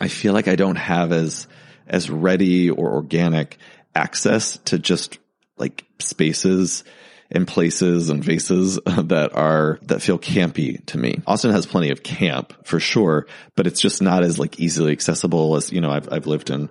I 0.00 0.08
feel 0.08 0.32
like 0.32 0.48
I 0.48 0.56
don't 0.56 0.76
have 0.76 1.12
as, 1.12 1.46
as 1.86 2.10
ready 2.10 2.70
or 2.70 2.94
organic 2.94 3.58
access 3.94 4.58
to 4.66 4.78
just 4.78 5.18
like 5.56 5.84
spaces 5.98 6.84
and 7.30 7.46
places 7.46 8.10
and 8.10 8.22
vases 8.22 8.76
that 8.86 9.34
are, 9.34 9.78
that 9.82 10.02
feel 10.02 10.18
campy 10.18 10.84
to 10.86 10.98
me. 10.98 11.20
Austin 11.26 11.50
has 11.50 11.66
plenty 11.66 11.90
of 11.90 12.02
camp 12.02 12.52
for 12.64 12.80
sure, 12.80 13.26
but 13.54 13.66
it's 13.66 13.80
just 13.80 14.02
not 14.02 14.22
as 14.22 14.38
like 14.38 14.60
easily 14.60 14.92
accessible 14.92 15.56
as, 15.56 15.72
you 15.72 15.80
know, 15.80 15.90
I've, 15.90 16.12
I've 16.12 16.26
lived 16.26 16.50
in 16.50 16.70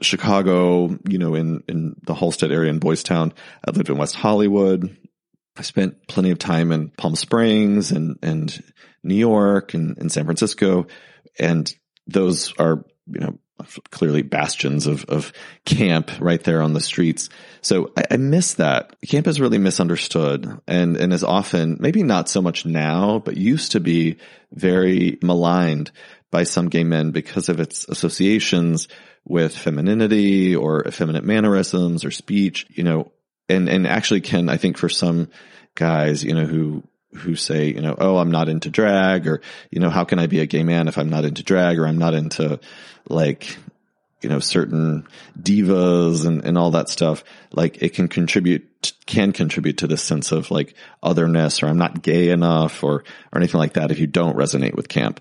Chicago, 0.00 0.98
you 1.08 1.18
know, 1.18 1.34
in, 1.34 1.62
in 1.68 1.96
the 2.04 2.14
Halsted 2.14 2.52
area 2.52 2.70
in 2.70 2.78
Boys 2.78 3.02
Town. 3.02 3.32
I've 3.66 3.76
lived 3.76 3.88
in 3.88 3.98
West 3.98 4.14
Hollywood. 4.14 4.96
I 5.56 5.62
spent 5.62 6.08
plenty 6.08 6.30
of 6.30 6.38
time 6.38 6.72
in 6.72 6.88
Palm 6.90 7.14
Springs 7.14 7.92
and, 7.92 8.18
and 8.22 8.62
New 9.02 9.14
York 9.14 9.74
and, 9.74 9.98
and 9.98 10.10
San 10.10 10.24
Francisco. 10.24 10.86
And 11.38 11.72
those 12.06 12.52
are, 12.58 12.84
you 13.06 13.20
know, 13.20 13.38
clearly 13.90 14.22
bastions 14.22 14.86
of, 14.86 15.04
of 15.06 15.32
camp 15.64 16.10
right 16.20 16.42
there 16.42 16.62
on 16.62 16.72
the 16.72 16.80
streets. 16.80 17.28
So 17.60 17.92
I, 17.96 18.04
I, 18.12 18.16
miss 18.16 18.54
that. 18.54 19.00
Camp 19.02 19.26
is 19.26 19.40
really 19.40 19.58
misunderstood 19.58 20.60
and, 20.66 20.96
and 20.96 21.12
is 21.12 21.24
often, 21.24 21.78
maybe 21.80 22.02
not 22.02 22.28
so 22.28 22.42
much 22.42 22.66
now, 22.66 23.18
but 23.18 23.36
used 23.36 23.72
to 23.72 23.80
be 23.80 24.18
very 24.52 25.18
maligned 25.22 25.90
by 26.30 26.44
some 26.44 26.68
gay 26.68 26.84
men 26.84 27.10
because 27.10 27.48
of 27.48 27.60
its 27.60 27.86
associations 27.88 28.88
with 29.24 29.56
femininity 29.56 30.56
or 30.56 30.86
effeminate 30.86 31.24
mannerisms 31.24 32.04
or 32.04 32.10
speech, 32.10 32.66
you 32.70 32.82
know, 32.82 33.12
and, 33.48 33.68
and 33.68 33.86
actually 33.86 34.20
can, 34.20 34.48
I 34.48 34.56
think 34.56 34.78
for 34.78 34.88
some 34.88 35.28
guys, 35.74 36.24
you 36.24 36.34
know, 36.34 36.46
who 36.46 36.82
who 37.14 37.36
say, 37.36 37.66
you 37.66 37.80
know, 37.80 37.94
oh, 37.98 38.16
I'm 38.16 38.30
not 38.30 38.48
into 38.48 38.70
drag 38.70 39.26
or, 39.26 39.42
you 39.70 39.80
know, 39.80 39.90
how 39.90 40.04
can 40.04 40.18
I 40.18 40.26
be 40.26 40.40
a 40.40 40.46
gay 40.46 40.62
man 40.62 40.88
if 40.88 40.98
I'm 40.98 41.10
not 41.10 41.24
into 41.24 41.42
drag 41.42 41.78
or 41.78 41.86
I'm 41.86 41.98
not 41.98 42.14
into 42.14 42.58
like, 43.08 43.56
you 44.22 44.28
know, 44.28 44.38
certain 44.38 45.06
divas 45.38 46.26
and, 46.26 46.44
and 46.44 46.56
all 46.56 46.70
that 46.72 46.88
stuff. 46.88 47.24
Like 47.52 47.82
it 47.82 47.94
can 47.94 48.08
contribute, 48.08 48.92
can 49.06 49.32
contribute 49.32 49.78
to 49.78 49.86
this 49.86 50.02
sense 50.02 50.32
of 50.32 50.50
like 50.50 50.74
otherness 51.02 51.62
or 51.62 51.66
I'm 51.66 51.78
not 51.78 52.02
gay 52.02 52.30
enough 52.30 52.82
or, 52.82 53.04
or 53.32 53.36
anything 53.36 53.58
like 53.58 53.74
that 53.74 53.90
if 53.90 53.98
you 53.98 54.06
don't 54.06 54.36
resonate 54.36 54.74
with 54.74 54.88
camp. 54.88 55.20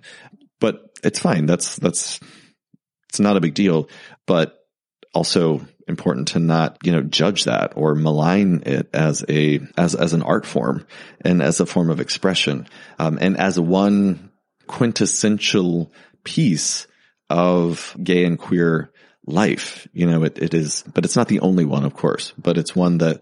But 0.59 0.97
it's 1.03 1.19
fine. 1.19 1.45
That's, 1.45 1.75
that's, 1.75 2.19
it's 3.09 3.19
not 3.19 3.37
a 3.37 3.41
big 3.41 3.53
deal, 3.53 3.89
but 4.25 4.63
also 5.13 5.61
important 5.91 6.29
to 6.29 6.39
not, 6.39 6.77
you 6.83 6.91
know, 6.91 7.03
judge 7.03 7.43
that 7.43 7.73
or 7.75 7.93
malign 7.93 8.63
it 8.65 8.89
as 8.93 9.23
a, 9.29 9.59
as, 9.77 9.93
as 9.93 10.13
an 10.13 10.23
art 10.23 10.45
form 10.45 10.87
and 11.23 11.41
as 11.41 11.59
a 11.59 11.65
form 11.65 11.89
of 11.89 11.99
expression. 11.99 12.67
Um, 12.97 13.19
and 13.21 13.37
as 13.37 13.59
one 13.59 14.31
quintessential 14.67 15.91
piece 16.23 16.87
of 17.29 17.95
gay 18.01 18.25
and 18.25 18.39
queer 18.39 18.91
life. 19.25 19.87
You 19.93 20.07
know, 20.07 20.23
it, 20.23 20.37
it 20.39 20.53
is, 20.53 20.83
but 20.93 21.05
it's 21.05 21.15
not 21.15 21.27
the 21.27 21.41
only 21.41 21.65
one, 21.65 21.85
of 21.85 21.93
course, 21.93 22.33
but 22.37 22.57
it's 22.57 22.75
one 22.75 22.99
that 22.99 23.21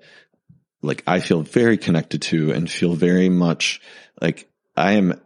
like 0.81 1.03
I 1.05 1.19
feel 1.19 1.41
very 1.41 1.77
connected 1.77 2.21
to 2.23 2.51
and 2.51 2.69
feel 2.69 2.93
very 2.93 3.29
much 3.29 3.81
like 4.21 4.49
I 4.75 4.93
am, 4.93 5.19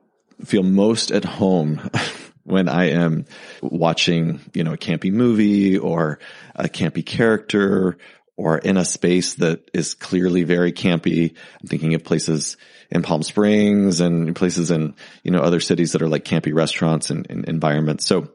feel 0.44 0.64
most 0.64 1.12
at 1.12 1.26
home 1.26 1.90
when 2.44 2.68
I 2.68 2.92
am 2.92 3.26
watching, 3.62 4.42
you 4.54 4.64
know, 4.64 4.74
a 4.74 4.78
campy 4.78 5.12
movie 5.12 5.78
or 5.78 6.20
a 6.56 6.66
campy 6.66 7.06
character 7.06 7.98
or 8.36 8.58
in 8.58 8.78
a 8.78 8.86
space 8.86 9.36
that 9.36 9.70
is 9.74 9.94
clearly 9.94 10.44
very 10.44 10.72
campy. 10.72 11.36
I'm 11.62 11.68
thinking 11.68 11.94
of 11.94 12.04
places 12.04 12.58
in 12.90 13.04
Palm 13.04 13.24
Springs 13.24 14.02
and 14.02 14.36
places 14.36 14.72
in, 14.72 14.96
you 15.24 15.32
know, 15.32 15.42
other 15.42 15.60
cities 15.60 15.92
that 15.92 16.02
are 16.02 16.08
like 16.08 16.26
campy 16.26 16.54
restaurants 16.54 17.10
and, 17.10 17.28
and 17.30 17.46
environments. 17.46 18.06
So 18.06 18.32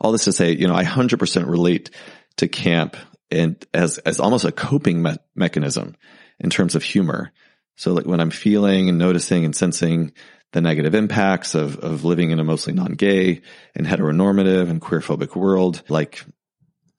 all 0.00 0.12
this 0.12 0.24
to 0.24 0.32
say, 0.32 0.52
you 0.52 0.66
know, 0.66 0.74
I 0.74 0.84
100% 0.84 1.48
relate 1.48 1.90
to 2.36 2.48
camp 2.48 2.96
and 3.30 3.64
as, 3.72 3.98
as 3.98 4.20
almost 4.20 4.44
a 4.44 4.52
coping 4.52 5.02
me- 5.02 5.16
mechanism 5.34 5.96
in 6.38 6.50
terms 6.50 6.74
of 6.74 6.82
humor. 6.82 7.32
So 7.76 7.92
like 7.92 8.06
when 8.06 8.20
I'm 8.20 8.30
feeling 8.30 8.88
and 8.88 8.98
noticing 8.98 9.44
and 9.44 9.56
sensing 9.56 10.12
the 10.52 10.60
negative 10.60 10.94
impacts 10.94 11.54
of, 11.54 11.78
of 11.78 12.04
living 12.04 12.30
in 12.30 12.40
a 12.40 12.44
mostly 12.44 12.72
non-gay 12.72 13.40
and 13.74 13.86
heteronormative 13.86 14.68
and 14.68 14.80
queerphobic 14.80 15.36
world 15.36 15.82
like 15.88 16.24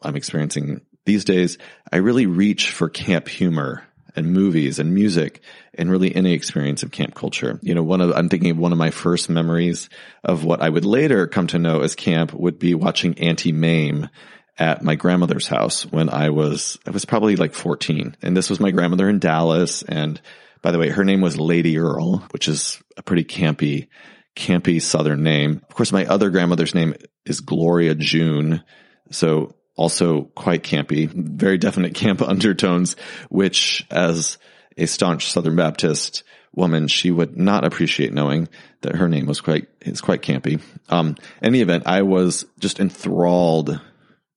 I'm 0.01 0.15
experiencing 0.15 0.81
these 1.05 1.25
days, 1.25 1.57
I 1.91 1.97
really 1.97 2.25
reach 2.25 2.71
for 2.71 2.89
camp 2.89 3.27
humor 3.27 3.83
and 4.15 4.33
movies 4.33 4.79
and 4.79 4.93
music 4.93 5.41
and 5.73 5.89
really 5.89 6.13
any 6.15 6.33
experience 6.33 6.83
of 6.83 6.91
camp 6.91 7.15
culture. 7.15 7.59
You 7.61 7.75
know, 7.75 7.83
one 7.83 8.01
of, 8.01 8.11
I'm 8.11 8.29
thinking 8.29 8.51
of 8.51 8.57
one 8.57 8.71
of 8.71 8.77
my 8.77 8.91
first 8.91 9.29
memories 9.29 9.89
of 10.23 10.43
what 10.43 10.61
I 10.61 10.69
would 10.69 10.85
later 10.85 11.27
come 11.27 11.47
to 11.47 11.59
know 11.59 11.81
as 11.81 11.95
camp 11.95 12.33
would 12.33 12.59
be 12.59 12.75
watching 12.75 13.17
Auntie 13.19 13.51
Mame 13.51 14.09
at 14.57 14.83
my 14.83 14.95
grandmother's 14.95 15.47
house 15.47 15.85
when 15.85 16.09
I 16.09 16.29
was, 16.29 16.77
I 16.85 16.91
was 16.91 17.05
probably 17.05 17.35
like 17.35 17.53
14. 17.53 18.17
And 18.21 18.35
this 18.35 18.49
was 18.49 18.59
my 18.59 18.71
grandmother 18.71 19.09
in 19.09 19.19
Dallas. 19.19 19.81
And 19.81 20.19
by 20.61 20.71
the 20.71 20.79
way, 20.79 20.89
her 20.89 21.05
name 21.05 21.21
was 21.21 21.39
Lady 21.39 21.77
Earl, 21.77 22.17
which 22.31 22.47
is 22.47 22.81
a 23.01 23.03
pretty 23.03 23.23
campy, 23.23 23.87
campy 24.35 24.81
Southern 24.81 25.23
name. 25.23 25.61
Of 25.67 25.75
course, 25.75 25.91
my 25.91 26.05
other 26.05 26.29
grandmother's 26.29 26.73
name 26.73 26.95
is 27.25 27.41
Gloria 27.41 27.95
June. 27.95 28.63
So 29.11 29.55
also 29.75 30.23
quite 30.23 30.63
campy, 30.63 31.07
very 31.07 31.57
definite 31.57 31.93
camp 31.95 32.21
undertones, 32.21 32.95
which 33.29 33.85
as, 33.91 34.37
a 34.77 34.85
staunch 34.87 35.31
Southern 35.31 35.55
Baptist 35.55 36.23
woman, 36.53 36.87
she 36.87 37.11
would 37.11 37.37
not 37.37 37.65
appreciate 37.65 38.13
knowing 38.13 38.47
that 38.81 38.95
her 38.95 39.07
name 39.07 39.25
was 39.25 39.41
quite, 39.41 39.67
is 39.81 40.01
quite 40.01 40.21
campy. 40.21 40.61
Um, 40.89 41.15
event, 41.41 41.83
I 41.85 42.03
was 42.03 42.45
just 42.59 42.79
enthralled 42.79 43.79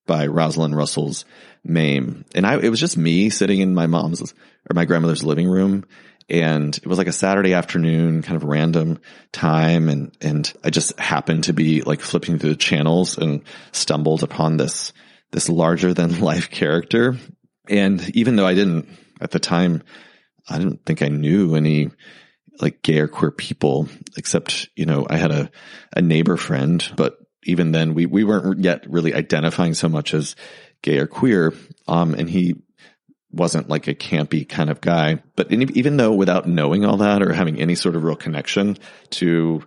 by 0.06 0.26
Rosalind 0.26 0.76
Russell's 0.76 1.24
Mame. 1.64 2.24
And 2.34 2.46
I, 2.46 2.58
it 2.58 2.68
was 2.68 2.80
just 2.80 2.96
me 2.96 3.30
sitting 3.30 3.60
in 3.60 3.74
my 3.74 3.86
mom's 3.86 4.32
or 4.70 4.74
my 4.74 4.84
grandmother's 4.84 5.24
living 5.24 5.48
room. 5.48 5.84
And 6.28 6.76
it 6.76 6.86
was 6.86 6.98
like 6.98 7.06
a 7.06 7.12
Saturday 7.12 7.52
afternoon, 7.52 8.22
kind 8.22 8.36
of 8.36 8.44
random 8.44 8.98
time. 9.32 9.88
And, 9.88 10.16
and 10.20 10.52
I 10.64 10.70
just 10.70 10.98
happened 10.98 11.44
to 11.44 11.52
be 11.52 11.82
like 11.82 12.00
flipping 12.00 12.38
through 12.38 12.50
the 12.50 12.56
channels 12.56 13.18
and 13.18 13.42
stumbled 13.72 14.22
upon 14.22 14.56
this, 14.56 14.92
this 15.32 15.48
larger 15.48 15.92
than 15.92 16.20
life 16.22 16.50
character. 16.50 17.16
And 17.68 18.16
even 18.16 18.36
though 18.36 18.46
I 18.46 18.54
didn't 18.54 18.88
at 19.20 19.30
the 19.30 19.38
time, 19.38 19.82
I 20.48 20.58
didn't 20.58 20.84
think 20.84 21.02
I 21.02 21.08
knew 21.08 21.54
any 21.54 21.90
like 22.60 22.82
gay 22.82 23.00
or 23.00 23.08
queer 23.08 23.30
people, 23.30 23.88
except, 24.16 24.68
you 24.76 24.86
know, 24.86 25.06
I 25.08 25.16
had 25.16 25.30
a, 25.30 25.50
a 25.94 26.00
neighbor 26.00 26.36
friend, 26.36 26.86
but 26.96 27.18
even 27.42 27.72
then 27.72 27.94
we, 27.94 28.06
we 28.06 28.24
weren't 28.24 28.60
yet 28.60 28.88
really 28.88 29.14
identifying 29.14 29.74
so 29.74 29.88
much 29.88 30.14
as 30.14 30.36
gay 30.82 30.98
or 30.98 31.06
queer. 31.06 31.52
Um, 31.88 32.14
and 32.14 32.28
he 32.30 32.56
wasn't 33.34 33.68
like 33.68 33.88
a 33.88 33.94
campy 33.94 34.48
kind 34.48 34.70
of 34.70 34.80
guy. 34.80 35.22
But 35.36 35.52
even 35.52 35.96
though 35.96 36.12
without 36.12 36.48
knowing 36.48 36.84
all 36.84 36.98
that 36.98 37.22
or 37.22 37.32
having 37.32 37.60
any 37.60 37.74
sort 37.74 37.96
of 37.96 38.04
real 38.04 38.16
connection 38.16 38.78
to 39.10 39.62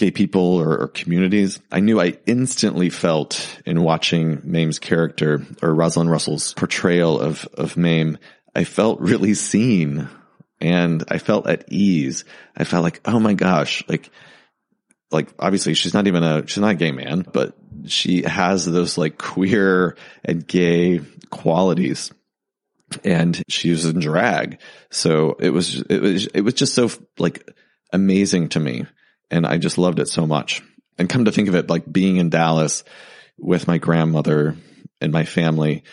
gay 0.00 0.10
people 0.10 0.56
or, 0.56 0.78
or, 0.78 0.88
communities, 0.88 1.60
I 1.70 1.80
knew 1.80 2.00
I 2.00 2.18
instantly 2.24 2.88
felt 2.88 3.60
in 3.66 3.82
watching 3.82 4.40
Mame's 4.44 4.78
character 4.78 5.46
or 5.60 5.74
Rosalind 5.74 6.10
Russell's 6.10 6.54
portrayal 6.54 7.20
of, 7.20 7.46
of 7.52 7.76
Mame, 7.76 8.16
I 8.54 8.64
felt 8.64 9.00
really 9.00 9.34
seen 9.34 10.08
and 10.58 11.04
I 11.08 11.18
felt 11.18 11.46
at 11.46 11.70
ease. 11.70 12.24
I 12.56 12.64
felt 12.64 12.82
like, 12.82 13.02
oh 13.04 13.20
my 13.20 13.34
gosh, 13.34 13.84
like, 13.88 14.10
like 15.10 15.28
obviously 15.38 15.74
she's 15.74 15.92
not 15.92 16.06
even 16.06 16.22
a, 16.22 16.46
she's 16.46 16.58
not 16.58 16.72
a 16.72 16.76
gay 16.76 16.92
man, 16.92 17.26
but 17.30 17.54
she 17.86 18.22
has 18.22 18.64
those 18.64 18.96
like 18.96 19.18
queer 19.18 19.96
and 20.24 20.46
gay 20.46 21.00
qualities 21.28 22.10
and 23.04 23.42
she 23.48 23.70
was 23.70 23.84
in 23.84 24.00
drag. 24.00 24.60
So 24.90 25.36
it 25.38 25.50
was, 25.50 25.80
it 25.82 26.00
was, 26.00 26.26
it 26.26 26.40
was 26.42 26.54
just 26.54 26.74
so 26.74 26.90
like 27.18 27.48
amazing 27.92 28.50
to 28.50 28.60
me. 28.60 28.86
And 29.30 29.46
I 29.46 29.58
just 29.58 29.78
loved 29.78 30.00
it 30.00 30.08
so 30.08 30.26
much. 30.26 30.62
And 30.98 31.08
come 31.08 31.24
to 31.24 31.32
think 31.32 31.48
of 31.48 31.54
it, 31.54 31.70
like 31.70 31.90
being 31.90 32.16
in 32.16 32.30
Dallas 32.30 32.84
with 33.38 33.66
my 33.66 33.78
grandmother 33.78 34.56
and 35.00 35.12
my 35.12 35.24
family, 35.24 35.84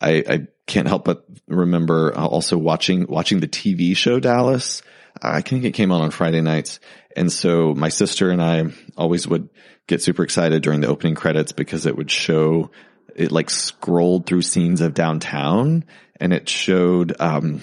I, 0.00 0.24
I 0.28 0.46
can't 0.66 0.88
help 0.88 1.04
but 1.04 1.24
remember 1.46 2.14
also 2.14 2.56
watching, 2.56 3.06
watching 3.08 3.40
the 3.40 3.48
TV 3.48 3.96
show 3.96 4.20
Dallas. 4.20 4.82
I 5.20 5.40
think 5.40 5.64
it 5.64 5.72
came 5.72 5.90
on 5.90 6.02
on 6.02 6.10
Friday 6.10 6.40
nights. 6.40 6.78
And 7.16 7.32
so 7.32 7.74
my 7.74 7.88
sister 7.88 8.30
and 8.30 8.40
I 8.40 8.66
always 8.96 9.26
would 9.26 9.48
get 9.88 10.02
super 10.02 10.22
excited 10.22 10.62
during 10.62 10.80
the 10.80 10.88
opening 10.88 11.14
credits 11.14 11.52
because 11.52 11.86
it 11.86 11.96
would 11.96 12.10
show 12.10 12.70
it 13.18 13.32
like 13.32 13.50
scrolled 13.50 14.26
through 14.26 14.42
scenes 14.42 14.80
of 14.80 14.94
downtown 14.94 15.84
and 16.20 16.32
it 16.32 16.48
showed, 16.48 17.20
um, 17.20 17.60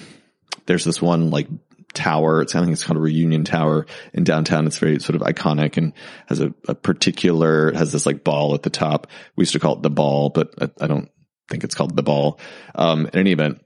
there's 0.66 0.84
this 0.84 1.02
one 1.02 1.30
like 1.30 1.48
tower. 1.94 2.42
It's, 2.42 2.54
I 2.54 2.60
think 2.60 2.74
it's 2.74 2.84
called 2.84 2.98
a 2.98 3.02
reunion 3.02 3.46
tower 3.46 3.86
in 4.14 4.26
downtown. 4.26 4.68
It's 4.68 4.80
very 4.80 5.00
sort 5.00 5.16
of 5.16 5.22
iconic 5.22 5.78
and 5.78 5.94
has 6.28 6.42
a, 6.42 6.54
a 6.68 6.76
particular, 6.76 7.72
has 7.72 7.94
this 7.94 8.06
like 8.06 8.24
ball 8.24 8.54
at 8.54 8.64
the 8.64 8.70
top. 8.70 9.08
We 9.38 9.44
used 9.44 9.54
to 9.54 9.60
call 9.60 9.78
it 9.78 9.82
the 9.82 9.90
ball, 9.90 10.30
but 10.30 10.54
I, 10.62 10.70
I 10.84 10.88
don't 10.88 11.10
think 11.50 11.64
it's 11.64 11.76
called 11.76 11.96
the 11.96 12.04
ball. 12.04 12.40
Um, 12.76 13.06
in 13.08 13.18
any 13.18 13.32
event, 13.32 13.62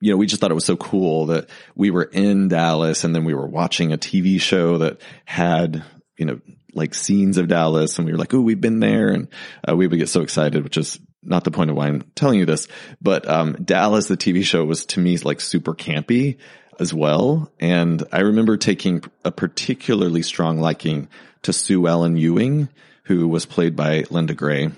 you 0.00 0.12
know, 0.12 0.16
we 0.16 0.26
just 0.26 0.40
thought 0.40 0.50
it 0.50 0.54
was 0.54 0.64
so 0.64 0.76
cool 0.76 1.26
that 1.26 1.50
we 1.76 1.90
were 1.90 2.04
in 2.04 2.48
Dallas 2.48 3.04
and 3.04 3.14
then 3.14 3.24
we 3.24 3.34
were 3.34 3.46
watching 3.46 3.92
a 3.92 3.98
TV 3.98 4.40
show 4.40 4.78
that 4.78 5.00
had, 5.26 5.84
you 6.16 6.24
know, 6.24 6.40
like 6.74 6.94
scenes 6.94 7.38
of 7.38 7.48
Dallas 7.48 7.98
and 7.98 8.06
we 8.06 8.12
were 8.12 8.18
like, 8.18 8.34
oh, 8.34 8.40
we've 8.40 8.60
been 8.60 8.80
there. 8.80 9.08
And 9.08 9.28
uh, 9.68 9.76
we 9.76 9.86
would 9.86 9.98
get 9.98 10.08
so 10.08 10.22
excited, 10.22 10.64
which 10.64 10.76
is 10.76 10.98
not 11.22 11.44
the 11.44 11.50
point 11.50 11.70
of 11.70 11.76
why 11.76 11.88
I'm 11.88 12.02
telling 12.14 12.38
you 12.38 12.46
this, 12.46 12.66
but, 13.00 13.28
um, 13.28 13.52
Dallas, 13.62 14.06
the 14.06 14.16
TV 14.16 14.42
show 14.42 14.64
was 14.64 14.86
to 14.86 15.00
me 15.00 15.18
like 15.18 15.40
super 15.40 15.74
campy 15.74 16.38
as 16.78 16.94
well. 16.94 17.52
And 17.60 18.02
I 18.10 18.20
remember 18.20 18.56
taking 18.56 19.04
a 19.24 19.30
particularly 19.30 20.22
strong 20.22 20.60
liking 20.60 21.08
to 21.42 21.52
Sue 21.52 21.86
Ellen 21.86 22.16
Ewing, 22.16 22.68
who 23.04 23.28
was 23.28 23.44
played 23.44 23.76
by 23.76 24.04
Linda 24.10 24.34
Gray. 24.34 24.70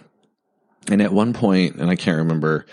And 0.88 1.00
at 1.00 1.12
one 1.12 1.33
point, 1.33 1.76
and 1.76 1.88
I 1.88 1.96
can't 1.96 2.18
remember, 2.18 2.66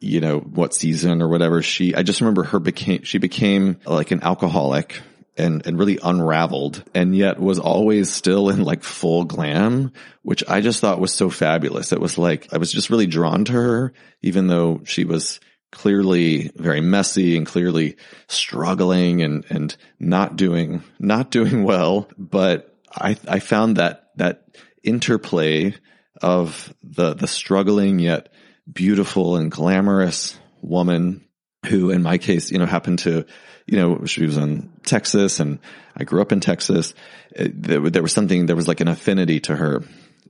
you 0.00 0.20
know, 0.20 0.38
what 0.38 0.74
season 0.74 1.20
or 1.20 1.28
whatever, 1.28 1.60
she, 1.60 1.94
I 1.94 2.02
just 2.02 2.20
remember 2.20 2.44
her 2.44 2.58
became, 2.58 3.02
she 3.02 3.18
became 3.18 3.78
like 3.84 4.10
an 4.10 4.22
alcoholic 4.22 5.02
and, 5.36 5.66
and 5.66 5.78
really 5.78 5.98
unraveled 6.02 6.84
and 6.94 7.16
yet 7.16 7.40
was 7.40 7.58
always 7.58 8.12
still 8.12 8.50
in 8.50 8.62
like 8.62 8.82
full 8.82 9.24
glam, 9.24 9.92
which 10.22 10.44
I 10.48 10.60
just 10.60 10.80
thought 10.80 11.00
was 11.00 11.12
so 11.12 11.30
fabulous. 11.30 11.92
It 11.92 12.00
was 12.00 12.18
like, 12.18 12.52
I 12.52 12.58
was 12.58 12.72
just 12.72 12.90
really 12.90 13.06
drawn 13.06 13.44
to 13.46 13.52
her, 13.52 13.92
even 14.20 14.46
though 14.46 14.82
she 14.84 15.04
was 15.04 15.40
clearly 15.70 16.50
very 16.54 16.82
messy 16.82 17.36
and 17.36 17.46
clearly 17.46 17.96
struggling 18.28 19.22
and, 19.22 19.44
and 19.48 19.74
not 19.98 20.36
doing, 20.36 20.82
not 20.98 21.30
doing 21.30 21.64
well. 21.64 22.08
But 22.18 22.76
I, 22.94 23.16
I 23.26 23.38
found 23.38 23.76
that, 23.76 24.10
that 24.16 24.44
interplay 24.82 25.74
of 26.20 26.72
the, 26.82 27.14
the 27.14 27.26
struggling 27.26 27.98
yet 27.98 28.28
beautiful 28.70 29.36
and 29.36 29.50
glamorous 29.50 30.38
woman 30.60 31.24
who 31.66 31.90
in 31.90 32.02
my 32.02 32.18
case, 32.18 32.50
you 32.50 32.58
know, 32.58 32.66
happened 32.66 33.00
to, 33.00 33.24
you 33.66 33.78
know, 33.78 34.04
she 34.06 34.24
was 34.24 34.36
in 34.36 34.72
Texas 34.84 35.40
and 35.40 35.58
I 35.96 36.04
grew 36.04 36.20
up 36.20 36.32
in 36.32 36.40
Texas. 36.40 36.94
Uh, 37.38 37.48
there, 37.52 37.90
there 37.90 38.02
was 38.02 38.12
something, 38.12 38.46
there 38.46 38.56
was 38.56 38.68
like 38.68 38.80
an 38.80 38.88
affinity 38.88 39.40
to 39.40 39.56
her 39.56 39.82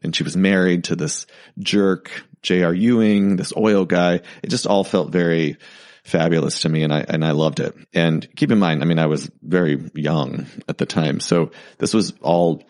and 0.03 0.15
she 0.15 0.25
was 0.25 0.37
married 0.37 0.85
to 0.85 0.97
this 0.97 1.27
jerk, 1.59 2.11
J.R. 2.43 2.75
Ewing, 2.75 3.37
this 3.37 3.53
oil 3.57 3.85
guy. 3.85 4.21
It 4.43 4.51
just 4.51 4.67
all 4.67 4.85
felt 4.85 5.11
very 5.11 5.57
fabulous 6.05 6.63
to 6.63 6.69
me 6.69 6.83
and 6.83 6.93
I, 6.93 7.05
and 7.09 7.25
I 7.25 7.31
loved 7.31 7.61
it. 7.61 7.75
And 7.95 8.27
keep 8.37 8.51
in 8.51 8.59
mind, 8.59 8.83
I 8.83 8.87
mean, 8.87 8.99
I 8.99 9.07
was 9.07 9.31
very 9.41 9.91
young 9.95 10.47
at 10.69 10.79
the 10.79 10.87
time. 10.87 11.21
So 11.21 11.53
this 11.79 11.95
was 11.95 12.13
all 12.21 12.63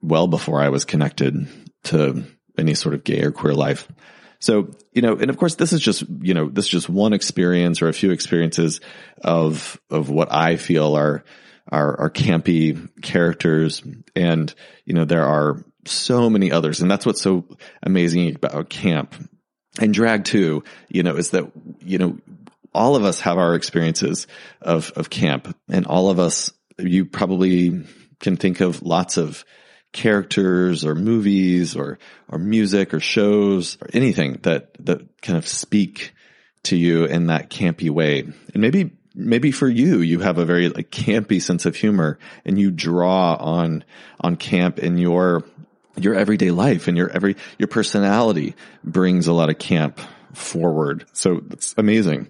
well 0.00 0.26
before 0.26 0.60
I 0.60 0.70
was 0.70 0.84
connected 0.84 1.48
to 1.84 2.24
any 2.56 2.74
sort 2.74 2.94
of 2.94 3.04
gay 3.04 3.22
or 3.22 3.30
queer 3.30 3.54
life. 3.54 3.88
So, 4.40 4.70
you 4.92 5.02
know, 5.02 5.16
and 5.16 5.30
of 5.30 5.36
course 5.36 5.56
this 5.56 5.72
is 5.72 5.80
just, 5.80 6.04
you 6.20 6.34
know, 6.34 6.48
this 6.48 6.66
is 6.66 6.70
just 6.70 6.88
one 6.88 7.12
experience 7.12 7.82
or 7.82 7.88
a 7.88 7.92
few 7.92 8.12
experiences 8.12 8.80
of, 9.22 9.80
of 9.90 10.10
what 10.10 10.32
I 10.32 10.56
feel 10.56 10.96
are, 10.96 11.24
are, 11.70 12.00
are 12.00 12.10
campy 12.10 12.88
characters. 13.02 13.82
And, 14.14 14.54
you 14.84 14.94
know, 14.94 15.04
there 15.04 15.24
are 15.24 15.64
so 15.86 16.30
many 16.30 16.52
others. 16.52 16.80
And 16.80 16.90
that's 16.90 17.04
what's 17.04 17.20
so 17.20 17.44
amazing 17.82 18.36
about 18.36 18.70
camp 18.70 19.14
and 19.80 19.92
drag 19.92 20.24
too, 20.24 20.62
you 20.88 21.02
know, 21.02 21.16
is 21.16 21.30
that, 21.30 21.50
you 21.80 21.98
know, 21.98 22.18
all 22.72 22.96
of 22.96 23.04
us 23.04 23.20
have 23.20 23.38
our 23.38 23.54
experiences 23.54 24.26
of, 24.60 24.92
of 24.94 25.10
camp 25.10 25.56
and 25.68 25.86
all 25.86 26.10
of 26.10 26.18
us, 26.18 26.52
you 26.78 27.04
probably 27.04 27.84
can 28.20 28.36
think 28.36 28.60
of 28.60 28.82
lots 28.82 29.16
of 29.16 29.44
characters 29.92 30.84
or 30.84 30.94
movies 30.94 31.76
or, 31.76 31.98
or 32.28 32.38
music 32.38 32.92
or 32.94 33.00
shows 33.00 33.78
or 33.80 33.88
anything 33.92 34.38
that, 34.42 34.74
that 34.84 35.20
kind 35.22 35.38
of 35.38 35.48
speak 35.48 36.12
to 36.64 36.76
you 36.76 37.04
in 37.04 37.26
that 37.28 37.50
campy 37.50 37.90
way. 37.90 38.20
And 38.20 38.56
maybe, 38.56 38.92
maybe 39.14 39.50
for 39.50 39.68
you, 39.68 40.00
you 40.00 40.20
have 40.20 40.38
a 40.38 40.44
very 40.44 40.68
like 40.68 40.90
campy 40.90 41.40
sense 41.40 41.66
of 41.66 41.74
humor 41.74 42.18
and 42.44 42.58
you 42.58 42.70
draw 42.70 43.34
on, 43.34 43.84
on 44.20 44.36
camp 44.36 44.78
in 44.78 44.98
your, 44.98 45.44
your 45.96 46.14
everyday 46.14 46.50
life 46.50 46.88
and 46.88 46.96
your 46.96 47.10
every, 47.10 47.36
your 47.58 47.68
personality 47.68 48.54
brings 48.84 49.26
a 49.26 49.32
lot 49.32 49.50
of 49.50 49.58
camp 49.58 50.00
forward. 50.34 51.06
So 51.14 51.42
it's 51.50 51.74
amazing. 51.78 52.28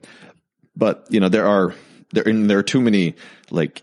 But, 0.77 1.07
you 1.11 1.21
know, 1.21 1.29
there 1.29 1.47
are, 1.47 1.75
there, 2.13 2.23
in 2.23 2.47
there 2.47 2.59
are 2.59 2.63
too 2.63 2.81
many 2.81 3.17
like 3.51 3.83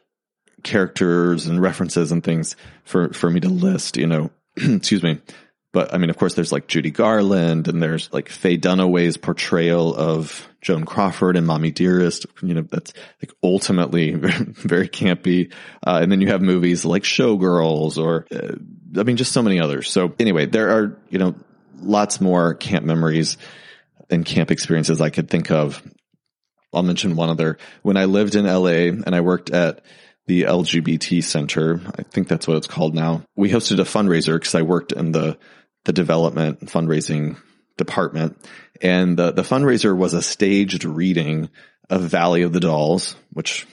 characters 0.65 1.47
and 1.47 1.61
references 1.61 2.11
and 2.11 2.21
things 2.23 2.57
for, 2.83 3.13
for 3.13 3.29
me 3.29 3.39
to 3.39 3.47
list, 3.47 3.95
you 3.95 4.07
know, 4.07 4.31
excuse 4.57 5.03
me. 5.03 5.21
But 5.71 5.93
I 5.93 5.97
mean, 5.97 6.09
of 6.09 6.17
course, 6.17 6.33
there's 6.33 6.53
like 6.53 6.67
Judy 6.67 6.89
Garland 6.89 7.67
and 7.67 7.83
there's 7.83 8.11
like 8.13 8.29
Faye 8.29 8.57
Dunaway's 8.57 9.17
portrayal 9.17 9.93
of 9.93 10.47
Joan 10.61 10.85
Crawford 10.85 11.35
and 11.35 11.45
Mommy 11.45 11.69
Dearest. 11.71 12.25
You 12.41 12.53
know, 12.53 12.61
that's 12.61 12.93
like 13.21 13.33
ultimately 13.43 14.11
very, 14.15 14.87
campy. 14.87 15.51
Uh, 15.85 15.99
and 16.01 16.09
then 16.09 16.21
you 16.21 16.27
have 16.27 16.41
movies 16.41 16.85
like 16.85 17.03
Showgirls 17.03 17.97
or, 17.97 18.25
uh, 18.31 18.55
I 18.97 19.03
mean, 19.03 19.17
just 19.17 19.33
so 19.33 19.41
many 19.41 19.59
others. 19.59 19.91
So 19.91 20.15
anyway, 20.17 20.45
there 20.45 20.69
are, 20.69 20.97
you 21.09 21.19
know, 21.19 21.35
lots 21.81 22.21
more 22.21 22.53
camp 22.53 22.85
memories 22.85 23.37
and 24.09 24.25
camp 24.25 24.51
experiences 24.51 25.01
I 25.01 25.09
could 25.09 25.29
think 25.29 25.51
of. 25.51 25.83
I'll 26.73 26.83
mention 26.83 27.17
one 27.17 27.29
other. 27.29 27.57
When 27.81 27.97
I 27.97 28.05
lived 28.05 28.35
in 28.35 28.45
LA 28.45 28.91
and 28.91 29.13
I 29.13 29.19
worked 29.19 29.49
at 29.49 29.83
the 30.27 30.43
LGBT 30.43 31.23
Center. 31.23 31.81
I 31.97 32.03
think 32.03 32.27
that's 32.27 32.47
what 32.47 32.57
it's 32.57 32.67
called 32.67 32.95
now. 32.95 33.23
We 33.35 33.49
hosted 33.49 33.79
a 33.79 33.83
fundraiser 33.83 34.35
because 34.35 34.55
I 34.55 34.61
worked 34.63 34.91
in 34.91 35.11
the 35.11 35.37
the 35.83 35.93
development 35.93 36.61
fundraising 36.61 37.37
department, 37.77 38.37
and 38.81 39.17
the 39.17 39.31
the 39.31 39.43
fundraiser 39.43 39.95
was 39.95 40.13
a 40.13 40.21
staged 40.21 40.83
reading 40.83 41.49
of 41.89 42.01
Valley 42.01 42.41
of 42.41 42.53
the 42.53 42.59
Dolls, 42.59 43.15
which 43.33 43.67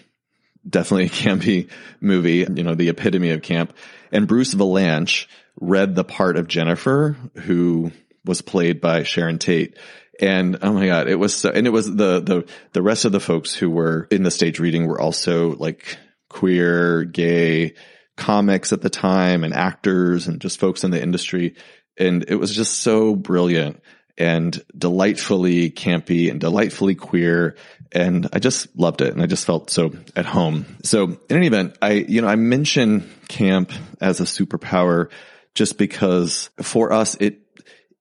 definitely 0.68 1.04
a 1.06 1.08
campy 1.08 1.70
movie, 2.00 2.46
you 2.54 2.62
know, 2.62 2.74
the 2.74 2.88
epitome 2.88 3.30
of 3.30 3.42
camp. 3.42 3.74
And 4.10 4.28
Bruce 4.28 4.54
Vilanch 4.54 5.26
read 5.60 5.94
the 5.94 6.04
part 6.04 6.36
of 6.36 6.48
Jennifer, 6.48 7.16
who 7.34 7.92
was 8.24 8.42
played 8.42 8.80
by 8.80 9.02
Sharon 9.02 9.38
Tate. 9.38 9.76
And 10.20 10.58
oh 10.62 10.72
my 10.72 10.86
God, 10.86 11.08
it 11.08 11.16
was 11.16 11.34
so, 11.34 11.50
and 11.50 11.66
it 11.66 11.70
was 11.70 11.86
the, 11.86 12.20
the, 12.20 12.46
the 12.72 12.82
rest 12.82 13.04
of 13.04 13.12
the 13.12 13.20
folks 13.20 13.54
who 13.54 13.70
were 13.70 14.06
in 14.10 14.22
the 14.22 14.30
stage 14.30 14.60
reading 14.60 14.86
were 14.86 15.00
also 15.00 15.56
like 15.56 15.96
queer, 16.32 17.04
gay 17.04 17.74
comics 18.16 18.72
at 18.72 18.82
the 18.82 18.90
time 18.90 19.44
and 19.44 19.54
actors 19.54 20.26
and 20.26 20.40
just 20.40 20.58
folks 20.58 20.84
in 20.84 20.90
the 20.90 21.02
industry. 21.02 21.54
And 21.98 22.24
it 22.28 22.36
was 22.36 22.54
just 22.54 22.78
so 22.78 23.14
brilliant 23.14 23.80
and 24.18 24.62
delightfully 24.76 25.70
campy 25.70 26.30
and 26.30 26.40
delightfully 26.40 26.94
queer. 26.94 27.56
And 27.90 28.28
I 28.32 28.38
just 28.38 28.76
loved 28.76 29.00
it. 29.00 29.12
And 29.12 29.22
I 29.22 29.26
just 29.26 29.46
felt 29.46 29.70
so 29.70 29.92
at 30.16 30.26
home. 30.26 30.78
So 30.84 31.04
in 31.04 31.18
any 31.36 31.46
event, 31.46 31.76
I, 31.80 31.92
you 31.92 32.22
know, 32.22 32.28
I 32.28 32.36
mention 32.36 33.10
camp 33.28 33.72
as 34.00 34.20
a 34.20 34.24
superpower 34.24 35.10
just 35.54 35.78
because 35.78 36.50
for 36.60 36.92
us, 36.92 37.14
it 37.16 37.40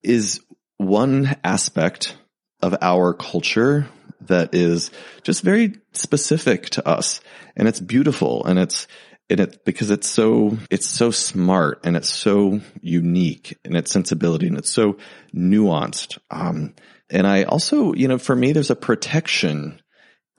is 0.03 0.41
one 0.77 1.35
aspect 1.43 2.15
of 2.61 2.75
our 2.81 3.13
culture 3.13 3.87
that 4.27 4.53
is 4.53 4.91
just 5.23 5.43
very 5.43 5.75
specific 5.93 6.69
to 6.71 6.87
us. 6.87 7.21
And 7.55 7.67
it's 7.67 7.79
beautiful 7.79 8.45
and 8.45 8.59
it's 8.59 8.87
and 9.29 9.39
it 9.39 9.63
because 9.65 9.91
it's 9.91 10.09
so 10.09 10.57
it's 10.69 10.85
so 10.85 11.11
smart 11.11 11.81
and 11.83 11.95
it's 11.95 12.09
so 12.09 12.61
unique 12.81 13.57
in 13.63 13.75
its 13.75 13.91
sensibility 13.91 14.47
and 14.47 14.57
it's 14.57 14.71
so 14.71 14.97
nuanced. 15.33 16.17
Um 16.29 16.75
and 17.09 17.27
i 17.27 17.43
also 17.43 17.93
you 17.93 18.07
know 18.07 18.17
for 18.17 18.35
me 18.35 18.53
there's 18.53 18.69
a 18.69 18.75
protection 18.75 19.81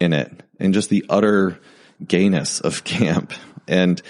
in 0.01 0.13
it 0.13 0.43
and 0.59 0.75
just 0.75 0.89
the 0.89 1.05
utter 1.09 1.59
gayness 2.05 2.61
of 2.61 2.85
camp. 2.85 3.33
And 3.69 4.01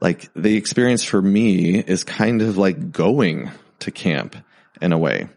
like 0.00 0.30
the 0.34 0.56
experience 0.56 1.04
for 1.04 1.22
me 1.22 1.78
is 1.78 2.04
kind 2.04 2.42
of 2.42 2.58
like 2.58 2.92
going 2.92 3.50
to 3.80 3.90
camp 3.90 4.36
in 4.80 4.92
a 4.92 4.98
way 4.98 5.28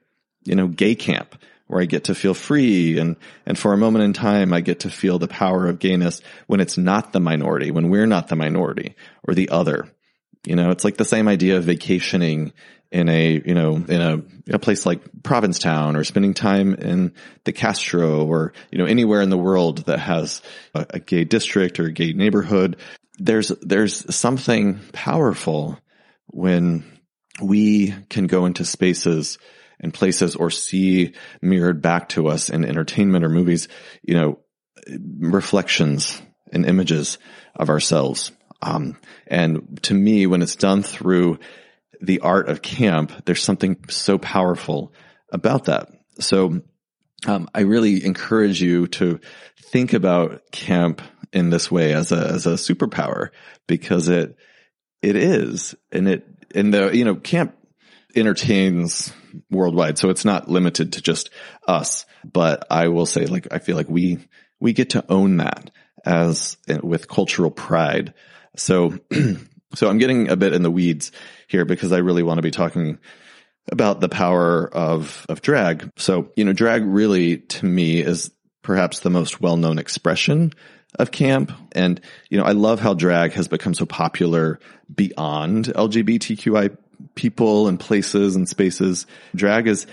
you 0.44 0.56
know 0.56 0.68
gay 0.68 0.96
camp 0.96 1.36
where 1.70 1.84
I 1.84 1.86
get 1.86 2.06
to 2.06 2.16
feel 2.16 2.34
free 2.34 2.98
and, 2.98 3.16
and 3.46 3.56
for 3.56 3.74
a 3.74 3.78
moment 3.78 4.04
in 4.04 4.14
time, 4.14 4.54
I 4.54 4.62
get 4.62 4.80
to 4.82 4.90
feel 4.90 5.20
the 5.20 5.28
power 5.28 5.68
of 5.68 5.78
gayness 5.78 6.20
when 6.48 6.62
it's 6.62 6.80
not 6.80 7.14
the 7.14 7.20
minority, 7.20 7.70
when 7.70 7.90
we're 7.90 8.08
not 8.08 8.28
the 8.28 8.36
minority 8.36 8.96
or 9.24 9.36
the 9.36 9.50
other. 9.50 9.88
You 10.48 10.56
know, 10.56 10.72
it's 10.72 10.84
like 10.84 10.98
the 10.98 11.06
same 11.06 11.28
idea 11.28 11.58
of 11.58 11.66
vacationing 11.66 12.54
in 12.92 13.08
a, 13.08 13.40
you 13.46 13.54
know, 13.54 13.76
in 13.76 14.02
a, 14.02 14.14
in 14.14 14.56
a 14.56 14.58
place 14.58 14.84
like 14.84 15.02
Provincetown 15.22 15.96
or 15.96 16.04
spending 16.04 16.34
time 16.34 16.74
in 16.74 17.14
the 17.44 17.54
Castro 17.54 18.26
or, 18.26 18.54
you 18.72 18.80
know, 18.80 18.86
anywhere 18.86 19.22
in 19.22 19.30
the 19.30 19.38
world 19.38 19.86
that 19.86 20.00
has 20.00 20.42
a, 20.74 20.88
a 20.96 21.00
gay 21.00 21.24
district 21.24 21.80
or 21.80 21.86
a 21.86 21.92
gay 21.92 22.14
neighborhood. 22.14 22.78
There's, 23.20 23.50
there's 23.62 24.16
something 24.16 24.80
powerful 24.92 25.78
when 26.26 26.84
we 27.40 27.94
can 28.10 28.26
go 28.26 28.48
into 28.48 28.66
spaces 28.66 29.38
and 29.80 29.94
places 29.94 30.36
or 30.36 30.50
see 30.50 31.13
mirrored 31.42 31.82
back 31.82 32.10
to 32.10 32.28
us 32.28 32.50
in 32.50 32.65
entertainment 32.65 33.24
or 33.24 33.30
movies, 33.30 33.68
you 34.02 34.15
know, 34.15 34.39
reflections 35.20 36.22
and 36.52 36.65
images 36.65 37.18
of 37.56 37.70
ourselves. 37.70 38.32
Um, 38.62 38.98
and 39.28 39.80
to 39.84 39.94
me, 39.94 40.28
when 40.28 40.42
it's 40.42 40.56
done 40.56 40.84
through 40.84 41.39
the 42.02 42.20
art 42.20 42.50
of 42.50 42.62
camp, 42.62 43.26
there's 43.26 43.44
something 43.44 43.78
so 43.89 44.18
powerful 44.18 44.94
about 45.32 45.65
that. 45.65 45.89
So, 46.20 46.62
um, 47.28 47.50
I 47.54 47.62
really 47.62 48.06
encourage 48.06 48.62
you 48.62 48.88
to 48.88 49.20
think 49.72 49.94
about 49.94 50.52
camp 50.52 51.02
in 51.34 51.50
this 51.50 51.70
way 51.70 51.94
as 51.94 52.12
a, 52.12 52.28
as 52.28 52.46
a 52.46 52.52
superpower 52.52 53.30
because 53.68 54.08
it, 54.08 54.36
it 55.02 55.15
is. 55.18 55.76
And 55.92 56.08
it, 56.08 56.26
and 56.56 56.74
the, 56.74 56.96
you 56.96 57.04
know, 57.04 57.15
camp 57.15 57.58
entertains 58.15 59.13
worldwide. 59.50 59.98
So 59.98 60.10
it's 60.10 60.26
not 60.26 60.50
limited 60.50 60.94
to 60.94 61.02
just 61.02 61.30
us, 61.68 62.06
but 62.24 62.65
I 62.70 62.88
will 62.88 63.06
say 63.06 63.26
like, 63.26 63.48
I 63.52 63.60
feel 63.60 63.76
like 63.76 63.89
we, 63.89 64.20
we 64.60 64.74
get 64.74 64.92
to 64.92 65.06
own 65.10 65.38
that 65.38 65.72
as 66.06 66.58
eh, 66.68 66.80
with 66.82 67.08
cultural 67.08 67.52
pride. 67.52 68.13
So, 68.56 68.98
so 69.76 69.89
I'm 69.89 69.98
getting 69.98 70.30
a 70.30 70.36
bit 70.36 70.54
in 70.54 70.63
the 70.63 70.72
weeds 70.72 71.12
here 71.48 71.65
because 71.65 71.92
I 71.92 71.98
really 71.98 72.24
want 72.24 72.38
to 72.38 72.44
be 72.44 72.52
talking 72.52 73.00
about 73.72 74.00
the 74.00 74.10
power 74.10 74.68
of, 74.68 75.26
of 75.30 75.42
drag. 75.42 75.92
So, 75.98 76.32
you 76.36 76.46
know, 76.46 76.54
drag 76.54 76.84
really 76.86 77.38
to 77.38 77.65
me 77.65 78.02
is 78.02 78.32
perhaps 78.62 79.00
the 79.00 79.10
most 79.10 79.42
well-known 79.42 79.80
expression 79.80 80.54
of 80.98 81.12
camp. 81.12 81.52
And, 81.74 82.02
you 82.30 82.38
know, 82.38 82.44
I 82.44 82.54
love 82.54 82.80
how 82.80 82.94
drag 82.94 83.34
has 83.34 83.48
become 83.48 83.74
so 83.74 83.86
popular 83.86 84.60
beyond 84.94 85.65
LGBTQI 85.65 86.76
people 87.16 87.68
and 87.68 87.80
places 87.80 88.36
and 88.36 88.48
spaces. 88.48 89.06
Drag 89.36 89.68
is, 89.68 89.88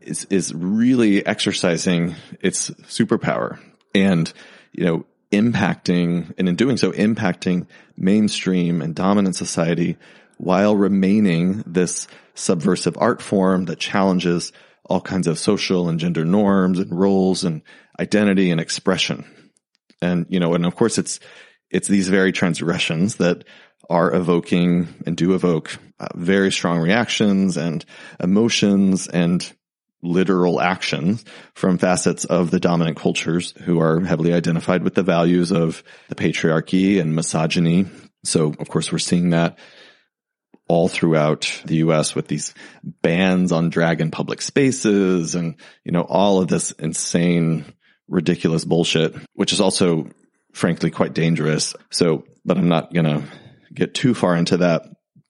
is, 0.00 0.24
is 0.26 0.54
really 0.54 1.24
exercising 1.24 2.14
its 2.40 2.70
superpower 2.70 3.58
and, 3.94 4.32
you 4.72 4.84
know, 4.84 5.06
impacting 5.32 6.34
and 6.38 6.48
in 6.48 6.56
doing 6.56 6.76
so 6.76 6.90
impacting 6.92 7.66
mainstream 7.96 8.82
and 8.82 8.94
dominant 8.94 9.36
society 9.36 9.96
while 10.38 10.74
remaining 10.74 11.62
this 11.66 12.08
subversive 12.34 12.96
art 12.98 13.22
form 13.22 13.66
that 13.66 13.78
challenges 13.78 14.52
all 14.86 15.00
kinds 15.00 15.26
of 15.26 15.38
social 15.38 15.88
and 15.88 16.00
gender 16.00 16.24
norms 16.24 16.78
and 16.78 16.98
roles 16.98 17.44
and 17.44 17.62
identity 18.00 18.50
and 18.50 18.60
expression. 18.60 19.24
And, 20.02 20.26
you 20.30 20.40
know, 20.40 20.54
and 20.54 20.66
of 20.66 20.74
course 20.74 20.98
it's, 20.98 21.20
it's 21.70 21.88
these 21.88 22.08
very 22.08 22.32
transgressions 22.32 23.16
that 23.16 23.44
are 23.88 24.14
evoking 24.14 24.88
and 25.06 25.16
do 25.16 25.34
evoke 25.34 25.76
uh, 25.98 26.08
very 26.14 26.52
strong 26.52 26.78
reactions 26.78 27.56
and 27.56 27.84
emotions 28.20 29.06
and 29.08 29.52
literal 30.02 30.60
actions 30.60 31.24
from 31.54 31.78
facets 31.78 32.24
of 32.24 32.50
the 32.50 32.60
dominant 32.60 32.96
cultures 32.96 33.52
who 33.64 33.80
are 33.80 34.00
heavily 34.00 34.32
identified 34.32 34.82
with 34.82 34.94
the 34.94 35.02
values 35.02 35.52
of 35.52 35.82
the 36.08 36.14
patriarchy 36.14 37.00
and 37.00 37.14
misogyny. 37.14 37.86
So 38.24 38.54
of 38.58 38.68
course 38.68 38.90
we're 38.90 38.98
seeing 38.98 39.30
that 39.30 39.58
all 40.68 40.88
throughout 40.88 41.62
the 41.64 41.78
US 41.78 42.14
with 42.14 42.28
these 42.28 42.54
bans 42.84 43.50
on 43.50 43.70
drag 43.70 44.00
in 44.00 44.12
public 44.12 44.40
spaces 44.40 45.34
and, 45.34 45.56
you 45.84 45.90
know, 45.90 46.02
all 46.02 46.40
of 46.40 46.46
this 46.46 46.70
insane, 46.70 47.64
ridiculous 48.08 48.64
bullshit, 48.64 49.16
which 49.34 49.52
is 49.52 49.60
also 49.60 50.08
frankly 50.52 50.90
quite 50.90 51.14
dangerous. 51.14 51.74
So, 51.90 52.24
but 52.44 52.58
I'm 52.58 52.68
not 52.68 52.92
going 52.92 53.06
to 53.06 53.24
get 53.72 53.94
too 53.94 54.14
far 54.14 54.36
into 54.36 54.58
that. 54.58 54.82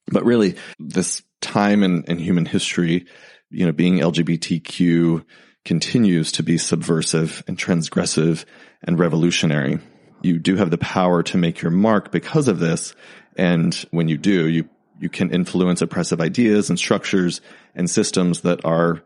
But 0.06 0.24
really, 0.24 0.56
this 0.78 1.22
time 1.40 1.82
in, 1.82 2.04
in 2.04 2.18
human 2.18 2.46
history, 2.46 3.06
you 3.50 3.66
know, 3.66 3.72
being 3.72 3.98
LGBTQ 3.98 5.24
continues 5.64 6.32
to 6.32 6.42
be 6.42 6.58
subversive 6.58 7.42
and 7.46 7.58
transgressive 7.58 8.44
and 8.82 8.98
revolutionary. 8.98 9.78
You 10.22 10.38
do 10.38 10.56
have 10.56 10.70
the 10.70 10.78
power 10.78 11.22
to 11.24 11.38
make 11.38 11.62
your 11.62 11.70
mark 11.70 12.10
because 12.10 12.48
of 12.48 12.58
this. 12.58 12.94
And 13.36 13.74
when 13.90 14.08
you 14.08 14.18
do, 14.18 14.48
you, 14.48 14.68
you 14.98 15.08
can 15.08 15.30
influence 15.30 15.82
oppressive 15.82 16.20
ideas 16.20 16.70
and 16.70 16.78
structures 16.78 17.40
and 17.74 17.88
systems 17.88 18.40
that 18.40 18.64
are 18.64 19.02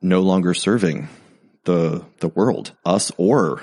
no 0.00 0.20
longer 0.22 0.54
serving 0.54 1.08
the, 1.64 2.04
the 2.20 2.28
world, 2.28 2.72
us 2.84 3.10
or 3.16 3.62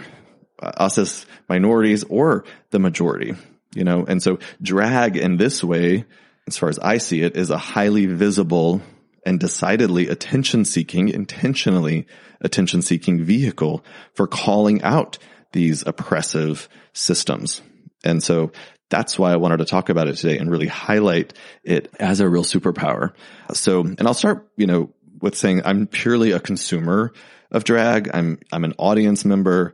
Uh, 0.60 0.72
us 0.78 0.98
as 0.98 1.26
minorities 1.50 2.04
or 2.04 2.46
the 2.70 2.80
majority 2.80 3.36
you 3.76 3.84
know, 3.84 4.06
and 4.06 4.22
so 4.22 4.40
drag 4.62 5.18
in 5.18 5.38
this 5.38 5.64
way, 5.64 6.06
as 6.48 6.58
far 6.58 6.70
as 6.70 6.80
I 6.80 6.98
see 6.98 7.22
it, 7.22 7.36
is 7.36 7.50
a 7.50 7.58
highly 7.58 8.06
visible 8.06 8.82
and 9.26 9.40
decidedly 9.40 10.10
attention 10.10 10.66
seeking, 10.66 11.10
intentionally 11.10 12.08
attention 12.42 12.82
seeking 12.82 13.24
vehicle 13.24 13.84
for 14.14 14.28
calling 14.28 14.82
out 14.84 15.18
these 15.54 15.86
oppressive 15.86 16.68
systems. 16.94 17.62
And 18.04 18.22
so 18.22 18.52
that's 18.90 19.18
why 19.18 19.32
I 19.32 19.38
wanted 19.38 19.58
to 19.58 19.66
talk 19.66 19.90
about 19.90 20.08
it 20.08 20.18
today 20.18 20.38
and 20.38 20.52
really 20.52 20.68
highlight 20.68 21.34
it 21.64 21.92
as 22.00 22.20
a 22.20 22.30
real 22.30 22.44
superpower. 22.44 23.14
So, 23.54 23.82
and 23.82 24.02
I'll 24.02 24.14
start, 24.14 24.50
you 24.58 24.68
know, 24.68 24.94
with 25.22 25.36
saying 25.36 25.62
I'm 25.64 25.88
purely 25.88 26.32
a 26.32 26.40
consumer 26.40 27.14
of 27.50 27.64
drag. 27.64 28.10
I'm, 28.14 28.40
I'm 28.52 28.66
an 28.66 28.74
audience 28.78 29.24
member 29.24 29.74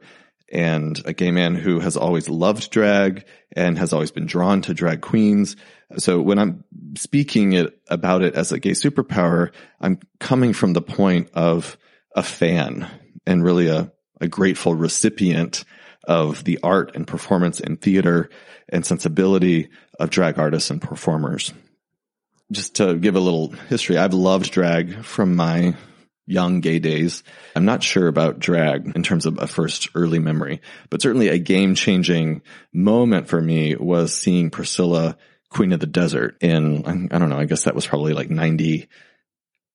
and 0.51 0.99
a 1.05 1.13
gay 1.13 1.31
man 1.31 1.55
who 1.55 1.79
has 1.79 1.97
always 1.97 2.29
loved 2.29 2.71
drag 2.71 3.25
and 3.51 3.77
has 3.77 3.93
always 3.93 4.11
been 4.11 4.25
drawn 4.25 4.61
to 4.63 4.73
drag 4.73 5.01
queens. 5.01 5.55
So 5.97 6.21
when 6.21 6.39
I'm 6.39 6.63
speaking 6.95 7.53
it 7.53 7.79
about 7.87 8.21
it 8.21 8.35
as 8.35 8.51
a 8.51 8.59
gay 8.59 8.71
superpower, 8.71 9.51
I'm 9.79 9.99
coming 10.19 10.53
from 10.53 10.73
the 10.73 10.81
point 10.81 11.29
of 11.33 11.77
a 12.15 12.23
fan 12.23 12.87
and 13.25 13.43
really 13.43 13.67
a, 13.67 13.91
a 14.19 14.27
grateful 14.27 14.73
recipient 14.73 15.63
of 16.03 16.43
the 16.43 16.59
art 16.63 16.95
and 16.95 17.07
performance 17.07 17.59
and 17.59 17.79
theater 17.79 18.29
and 18.67 18.85
sensibility 18.85 19.69
of 19.99 20.09
drag 20.09 20.39
artists 20.39 20.69
and 20.69 20.81
performers. 20.81 21.53
Just 22.51 22.75
to 22.75 22.97
give 22.97 23.15
a 23.15 23.19
little 23.19 23.49
history, 23.69 23.97
I've 23.97 24.13
loved 24.13 24.51
drag 24.51 25.03
from 25.03 25.35
my 25.35 25.75
young 26.29 26.61
gay 26.61 26.79
days. 26.79 27.23
I'm 27.55 27.65
not 27.65 27.83
sure 27.83 28.07
about 28.07 28.39
drag 28.39 28.95
in 28.95 29.03
terms 29.03 29.25
of 29.25 29.39
a 29.39 29.47
first 29.47 29.89
early 29.95 30.19
memory, 30.19 30.61
but 30.89 31.01
certainly 31.01 31.27
a 31.29 31.39
game 31.39 31.75
changing 31.75 32.43
moment 32.71 33.27
for 33.27 33.41
me 33.41 33.75
was 33.75 34.15
seeing 34.15 34.49
Priscilla 34.49 35.17
Queen 35.49 35.73
of 35.73 35.79
the 35.79 35.87
Desert 35.87 36.37
in, 36.41 37.09
I 37.11 37.17
don't 37.17 37.29
know, 37.29 37.39
I 37.39 37.45
guess 37.45 37.63
that 37.63 37.75
was 37.75 37.87
probably 37.87 38.13
like 38.13 38.29
90, 38.29 38.87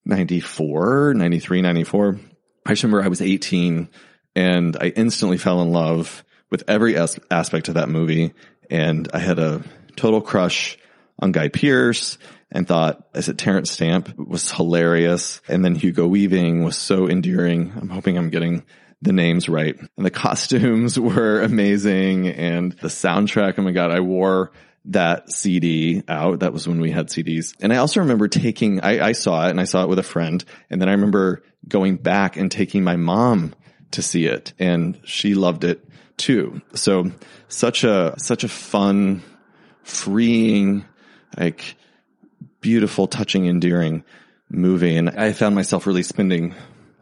94, 0.05 1.14
93, 1.14 1.62
94. 1.62 2.21
I 2.64 2.71
just 2.71 2.83
remember 2.85 3.05
I 3.05 3.09
was 3.09 3.21
18 3.21 3.88
and 4.37 4.77
I 4.81 4.87
instantly 4.88 5.38
fell 5.38 5.61
in 5.62 5.73
love 5.73 6.25
with 6.51 6.62
every 6.69 6.97
as- 6.97 7.19
aspect 7.31 7.69
of 7.69 7.75
that 7.75 7.88
movie. 7.88 8.33
And 8.71 9.09
I 9.12 9.19
had 9.19 9.40
a 9.40 9.62
total 9.97 10.21
crush 10.21 10.79
on 11.19 11.33
Guy 11.33 11.49
Pearce 11.49 12.19
and 12.55 12.69
thought, 12.69 13.09
is 13.14 13.29
it 13.29 13.37
Terence 13.37 13.73
Stamp 13.73 14.17
was 14.17 14.53
hilarious. 14.53 15.43
And 15.49 15.64
then 15.64 15.75
Hugo 15.75 16.07
Weaving 16.07 16.62
was 16.62 16.79
so 16.79 17.09
endearing. 17.09 17.73
I'm 17.77 17.88
hoping 17.88 18.17
I'm 18.17 18.31
getting 18.31 18.64
the 19.03 19.12
names 19.12 19.49
right. 19.49 19.77
And 19.97 20.07
the 20.07 20.11
costumes 20.11 20.99
were 21.01 21.43
amazing. 21.43 22.29
And 22.29 22.73
the 22.73 22.88
soundtrack, 22.88 23.59
oh 23.59 23.62
my 23.62 23.73
God, 23.73 23.90
I 23.90 24.01
wore 24.01 24.53
that 24.87 25.33
CD 25.33 26.05
out. 26.07 26.40
That 26.40 26.53
was 26.53 26.69
when 26.69 26.81
we 26.81 26.93
had 26.93 27.09
CDs. 27.09 27.55
And 27.61 27.73
I 27.73 27.79
also 27.79 28.01
remember 28.01 28.29
taking, 28.29 28.81
I, 28.83 29.09
I 29.09 29.12
saw 29.12 29.47
it 29.47 29.51
and 29.51 29.61
I 29.61 29.64
saw 29.64 29.83
it 29.83 29.88
with 29.88 29.99
a 29.99 30.05
friend. 30.05 30.43
And 30.71 30.81
then 30.81 30.88
I 30.88 30.93
remember 30.93 31.43
going 31.67 31.97
back 31.97 32.37
and 32.37 32.53
taking 32.53 32.85
my 32.85 32.97
mom 32.97 33.55
to 33.93 34.03
see 34.03 34.27
it 34.27 34.53
and 34.61 35.01
she 35.05 35.35
loved 35.35 35.64
it 35.64 35.85
too. 36.17 36.62
So 36.75 37.11
such 37.49 37.83
a, 37.83 38.14
such 38.19 38.45
a 38.45 38.49
fun, 38.49 39.23
freeing, 39.83 40.85
like 41.37 41.77
beautiful, 42.64 43.07
touching, 43.07 43.44
endearing 43.44 44.03
movie. 44.48 44.96
And 44.96 45.11
I 45.11 45.35
found 45.35 45.55
myself 45.55 45.87
really 45.87 46.03
spending 46.03 46.55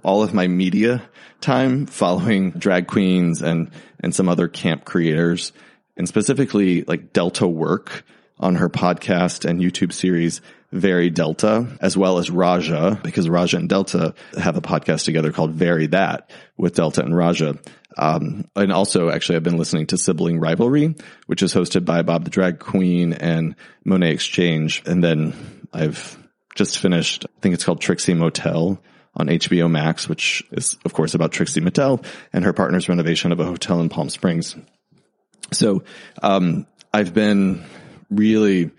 all 0.02 0.24
of 0.24 0.34
my 0.34 0.48
media 0.48 1.00
time 1.40 1.86
following 1.86 2.50
drag 2.50 2.88
queens 2.88 3.42
and, 3.42 3.70
and 4.00 4.12
some 4.12 4.28
other 4.28 4.48
camp 4.48 4.84
creators 4.84 5.52
and 5.96 6.08
specifically 6.08 6.82
like 6.82 7.12
Delta 7.12 7.46
Work 7.46 8.02
on 8.40 8.56
her 8.56 8.68
podcast 8.68 9.48
and 9.48 9.60
YouTube 9.60 9.92
series, 9.92 10.40
Very 10.72 11.10
Delta, 11.10 11.68
as 11.80 11.96
well 11.96 12.18
as 12.18 12.28
Raja, 12.28 12.98
because 13.04 13.28
Raja 13.28 13.58
and 13.58 13.68
Delta 13.68 14.16
have 14.36 14.56
a 14.56 14.60
podcast 14.60 15.04
together 15.04 15.30
called 15.30 15.52
Very 15.52 15.86
That 15.86 16.28
with 16.56 16.74
Delta 16.74 17.04
and 17.04 17.16
Raja. 17.16 17.56
Um, 17.96 18.48
and 18.56 18.72
also 18.72 19.10
actually 19.10 19.36
I've 19.36 19.42
been 19.42 19.58
listening 19.58 19.86
to 19.88 19.98
Sibling 19.98 20.40
Rivalry, 20.40 20.94
which 21.26 21.42
is 21.42 21.54
hosted 21.54 21.84
by 21.84 22.02
Bob 22.02 22.24
the 22.24 22.30
Drag 22.30 22.58
Queen 22.58 23.12
and 23.12 23.56
Monét 23.86 24.14
X 24.14 24.26
Change. 24.26 24.82
And 24.86 25.02
then 25.02 25.34
I've 25.72 26.18
just 26.54 26.78
finished, 26.78 27.26
I 27.26 27.40
think 27.40 27.54
it's 27.54 27.64
called 27.64 27.80
Trixie 27.80 28.14
Motel 28.14 28.80
on 29.14 29.26
HBO 29.26 29.70
Max, 29.70 30.08
which 30.08 30.42
is 30.52 30.76
of 30.84 30.92
course 30.92 31.14
about 31.14 31.32
Trixie 31.32 31.60
Mattel 31.60 32.04
and 32.32 32.44
her 32.44 32.52
partner's 32.52 32.88
renovation 32.88 33.32
of 33.32 33.40
a 33.40 33.44
hotel 33.44 33.80
in 33.80 33.88
Palm 33.88 34.08
Springs. 34.08 34.56
So, 35.52 35.82
um, 36.22 36.66
I've 36.94 37.14
been 37.14 37.64
really 38.10 38.70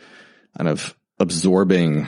kind 0.57 0.69
of 0.69 0.95
absorbing 1.19 2.07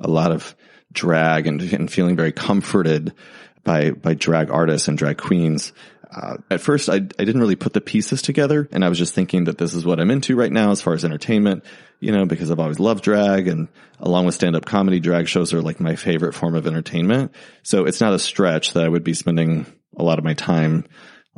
a 0.00 0.08
lot 0.08 0.32
of 0.32 0.54
drag 0.92 1.46
and, 1.46 1.60
and 1.60 1.90
feeling 1.90 2.16
very 2.16 2.32
comforted 2.32 3.14
by, 3.62 3.90
by 3.90 4.14
drag 4.14 4.50
artists 4.50 4.88
and 4.88 4.98
drag 4.98 5.18
queens. 5.18 5.72
Uh, 6.14 6.36
at 6.48 6.60
first, 6.60 6.88
I, 6.88 6.94
I 6.94 6.98
didn't 6.98 7.40
really 7.40 7.56
put 7.56 7.72
the 7.72 7.80
pieces 7.80 8.22
together 8.22 8.68
and 8.70 8.84
I 8.84 8.88
was 8.88 8.98
just 8.98 9.14
thinking 9.14 9.44
that 9.44 9.58
this 9.58 9.74
is 9.74 9.84
what 9.84 9.98
I'm 9.98 10.10
into 10.10 10.36
right 10.36 10.52
now 10.52 10.70
as 10.70 10.80
far 10.80 10.94
as 10.94 11.04
entertainment, 11.04 11.64
you 11.98 12.12
know, 12.12 12.24
because 12.24 12.50
I've 12.50 12.60
always 12.60 12.78
loved 12.78 13.02
drag 13.02 13.48
and 13.48 13.68
along 13.98 14.26
with 14.26 14.36
stand-up 14.36 14.64
comedy, 14.64 15.00
drag 15.00 15.26
shows 15.26 15.52
are 15.52 15.62
like 15.62 15.80
my 15.80 15.96
favorite 15.96 16.34
form 16.34 16.54
of 16.54 16.66
entertainment. 16.68 17.32
So 17.64 17.86
it's 17.86 18.00
not 18.00 18.12
a 18.12 18.18
stretch 18.18 18.74
that 18.74 18.84
I 18.84 18.88
would 18.88 19.02
be 19.02 19.14
spending 19.14 19.66
a 19.96 20.04
lot 20.04 20.18
of 20.18 20.24
my 20.24 20.34
time 20.34 20.84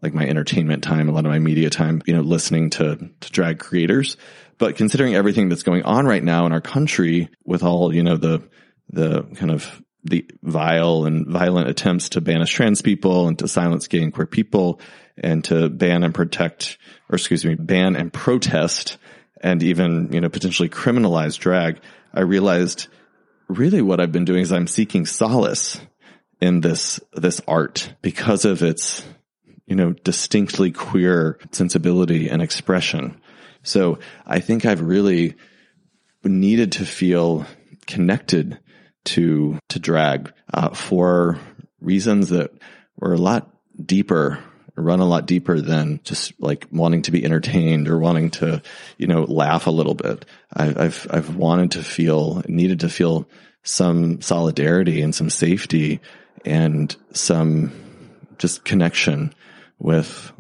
like 0.03 0.13
my 0.13 0.27
entertainment 0.27 0.85
time, 0.85 1.09
a 1.09 1.13
lot 1.13 1.25
of 1.25 1.31
my 1.31 1.39
media 1.39 1.71
time, 1.71 2.03
you 2.05 2.15
know, 2.15 2.21
listening 2.21 2.69
to, 2.71 2.97
to 3.21 3.33
drag 3.33 3.59
creators. 3.59 4.19
But 4.59 4.77
considering 4.77 5.15
everything 5.15 5.49
that's 5.49 5.63
going 5.63 5.85
on 5.85 6.07
right 6.07 6.23
now 6.23 6.45
in 6.45 6.53
our 6.53 6.61
country 6.61 7.31
with 7.45 7.63
all, 7.63 7.95
you 7.95 8.03
know, 8.03 8.17
the, 8.17 8.43
the 8.91 9.23
kind 9.23 9.51
of 9.51 9.83
the 10.09 10.29
vile 10.43 11.05
and 11.05 11.27
violent 11.27 11.69
attempts 11.69 12.11
to 12.11 12.21
banish 12.21 12.53
trans 12.53 12.83
people 12.83 13.29
and 13.29 13.39
to 13.39 13.49
silence 13.49 13.89
gay 13.89 14.03
and 14.03 14.13
queer 14.13 14.27
people 14.27 14.81
and 15.17 15.45
to 15.45 15.69
ban 15.69 16.05
and 16.05 16.15
protect, 16.15 16.79
or 17.09 17.17
excuse 17.17 17.45
me, 17.45 17.55
ban 17.55 17.97
and 17.97 18.13
protest 18.13 18.99
and 19.41 19.63
even, 19.63 20.13
you 20.13 20.21
know, 20.21 20.29
potentially 20.29 20.69
criminalize 20.69 21.39
drag, 21.39 21.81
I 22.13 22.21
realized 22.21 22.89
really 23.49 23.83
what 23.83 24.01
I've 24.01 24.13
been 24.13 24.25
doing 24.25 24.43
is 24.43 24.53
I'm 24.53 24.67
seeking 24.67 25.07
solace 25.07 25.81
in 26.41 26.61
this, 26.61 27.01
this 27.13 27.41
art 27.47 27.93
because 28.03 28.45
of 28.45 28.63
its 28.63 29.05
you 29.67 29.75
know, 29.75 29.93
distinctly 29.93 30.71
queer 30.71 31.39
sensibility 31.51 32.29
and 32.29 32.41
expression. 32.41 33.21
So 33.63 33.99
I 34.25 34.39
think 34.39 34.65
I've 34.65 34.81
really 34.81 35.35
needed 36.23 36.73
to 36.73 36.87
feel 36.87 37.47
connected 37.87 38.59
to, 39.07 39.59
to 39.69 39.79
drag, 39.79 40.33
uh, 40.53 40.71
for 40.71 41.39
reasons 41.81 42.31
that 42.31 42.51
were 42.99 43.13
a 43.13 43.19
lot 43.19 43.51
deeper 43.85 44.43
run 44.77 45.01
a 45.01 45.07
lot 45.07 45.27
deeper 45.27 45.61
than 45.61 46.01
just 46.05 46.33
like 46.39 46.67
wanting 46.71 47.03
to 47.03 47.11
be 47.11 47.25
entertained 47.25 47.89
or 47.89 47.99
wanting 47.99 48.31
to, 48.31 48.63
you 48.99 49.07
know, 49.07 49.25
laugh 49.25 49.67
a 49.67 49.71
little 49.71 49.95
bit. 49.95 50.25
I, 50.55 50.85
I've, 50.85 51.07
I've 51.11 51.35
wanted 51.35 51.73
to 51.73 51.83
feel, 51.83 52.43
needed 52.47 52.81
to 52.81 52.89
feel 52.89 53.29
some 53.63 54.21
solidarity 54.21 55.01
and 55.03 55.15
some 55.15 55.31
safety 55.31 56.01
and 56.45 56.95
some 57.13 57.73
just 58.39 58.65
connection 58.65 59.35
with 59.79 60.33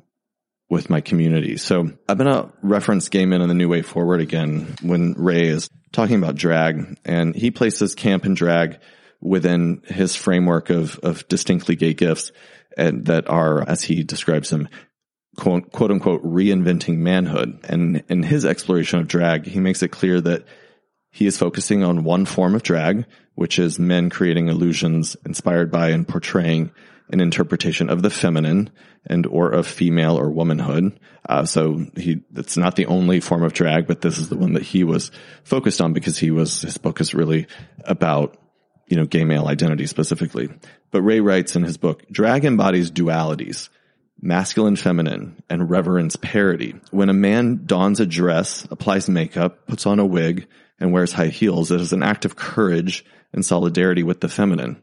with 0.69 0.91
my 0.91 1.01
community. 1.01 1.57
So 1.59 1.93
I'm 2.09 2.19
to 2.19 2.51
reference 2.61 3.09
Gay 3.09 3.25
Men 3.25 3.41
and 3.41 3.49
the 3.49 3.55
New 3.55 3.69
Way 3.69 3.83
Forward 3.83 4.21
again 4.21 4.75
when 4.83 5.13
Ray 5.13 5.47
is 5.47 5.71
talking 5.97 6.17
about 6.17 6.35
drag 6.35 6.99
and 7.07 7.35
he 7.35 7.51
places 7.51 7.95
camp 7.95 8.27
and 8.27 8.37
drag 8.37 8.79
within 9.23 9.83
his 9.87 10.15
framework 10.15 10.69
of, 10.69 10.99
of 10.99 11.27
distinctly 11.27 11.75
gay 11.75 11.95
gifts 11.95 12.33
and 12.77 13.07
that 13.07 13.29
are, 13.31 13.67
as 13.67 13.83
he 13.83 14.05
describes 14.05 14.51
them, 14.51 14.69
quote, 15.39 15.73
quote 15.73 15.91
unquote, 15.91 16.23
reinventing 16.23 16.99
manhood. 16.99 17.59
And 17.65 18.05
in 18.11 18.23
his 18.23 18.45
exploration 18.45 19.01
of 19.01 19.09
drag, 19.09 19.47
he 19.47 19.59
makes 19.59 19.83
it 19.83 19.89
clear 19.89 20.21
that 20.21 20.45
he 21.11 21.27
is 21.27 21.39
focusing 21.39 21.83
on 21.83 22.05
one 22.05 22.27
form 22.27 22.55
of 22.55 22.63
drag, 22.63 23.07
which 23.35 23.59
is 23.59 23.79
men 23.79 24.11
creating 24.11 24.49
illusions 24.49 25.17
inspired 25.25 25.73
by 25.73 25.89
and 25.89 26.07
portraying 26.07 26.73
an 27.11 27.21
interpretation 27.21 27.88
of 27.88 28.03
the 28.03 28.11
feminine 28.11 28.71
and 29.07 29.27
or 29.27 29.51
of 29.51 29.66
female 29.66 30.19
or 30.19 30.31
womanhood. 30.31 30.99
Uh, 31.29 31.45
so 31.45 31.87
he, 31.97 32.21
it's 32.35 32.57
not 32.57 32.77
the 32.77 32.87
only 32.87 33.21
form 33.21 33.42
of 33.42 33.53
drag, 33.53 33.87
but 33.87 34.01
this 34.01 34.19
is 34.19 34.29
the 34.29 34.37
one 34.37 34.55
that 34.55 34.62
he 34.62 34.85
was 34.85 35.11
focused 35.45 35.81
on 35.81 35.92
because 35.92 36.19
he 36.19 36.31
was, 36.31 36.62
his 36.62 36.79
book 36.79 37.01
is 37.01 37.14
really 37.14 37.47
about, 37.85 38.37
you 38.88 38.97
know, 38.97 39.07
gay 39.07 39.25
male 39.25 39.47
identity 39.47 39.87
specifically. 39.87 40.49
But 40.90 41.03
Ray 41.03 41.21
writes 41.21 41.57
in 41.57 41.62
his 41.62 41.77
book, 41.77 42.09
drag 42.11 42.45
embodies 42.45 42.90
dualities, 42.90 43.69
masculine, 44.21 44.77
feminine, 44.77 45.42
and 45.49 45.71
reverence 45.71 46.16
parity. 46.16 46.75
When 46.90 47.09
a 47.09 47.14
man 47.14 47.62
dons 47.66 48.01
a 48.01 48.07
dress, 48.07 48.66
applies 48.71 49.09
makeup, 49.09 49.66
puts 49.66 49.87
on 49.87 49.99
a 49.99 50.07
wig, 50.07 50.47
and 50.81 50.92
wears 50.92 51.12
high 51.12 51.29
heels, 51.29 51.71
it 51.71 51.81
is 51.81 51.92
an 51.92 52.03
act 52.03 52.25
of 52.25 52.37
courage 52.37 53.05
and 53.33 53.45
solidarity 53.45 54.03
with 54.03 54.21
the 54.21 54.29
feminine. 54.29 54.83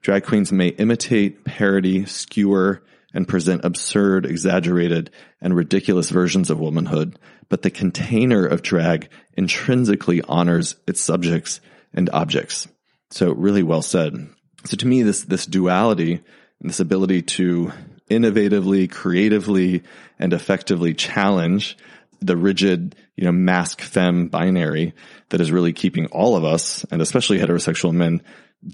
Drag 0.00 0.24
queens 0.24 0.52
may 0.52 0.68
imitate, 0.68 1.44
parody, 1.44 2.06
skewer, 2.06 2.82
and 3.12 3.26
present 3.26 3.64
absurd, 3.64 4.26
exaggerated, 4.26 5.10
and 5.40 5.54
ridiculous 5.54 6.10
versions 6.10 6.50
of 6.50 6.60
womanhood, 6.60 7.18
but 7.48 7.62
the 7.62 7.70
container 7.70 8.46
of 8.46 8.62
drag 8.62 9.08
intrinsically 9.36 10.22
honors 10.22 10.76
its 10.86 11.00
subjects 11.00 11.60
and 11.94 12.10
objects. 12.10 12.68
So 13.10 13.32
really 13.32 13.62
well 13.62 13.82
said. 13.82 14.28
So 14.64 14.76
to 14.76 14.86
me, 14.86 15.02
this, 15.02 15.22
this 15.22 15.46
duality 15.46 16.20
and 16.60 16.68
this 16.68 16.80
ability 16.80 17.22
to 17.22 17.72
innovatively, 18.10 18.90
creatively, 18.90 19.82
and 20.18 20.32
effectively 20.32 20.94
challenge 20.94 21.76
the 22.20 22.36
rigid, 22.36 22.96
you 23.16 23.24
know, 23.24 23.32
masc 23.32 23.80
femme 23.80 24.28
binary 24.28 24.92
that 25.28 25.40
is 25.40 25.52
really 25.52 25.72
keeping 25.72 26.06
all 26.06 26.36
of 26.36 26.44
us, 26.44 26.84
and 26.90 27.00
especially 27.00 27.38
heterosexual 27.38 27.92
men, 27.92 28.22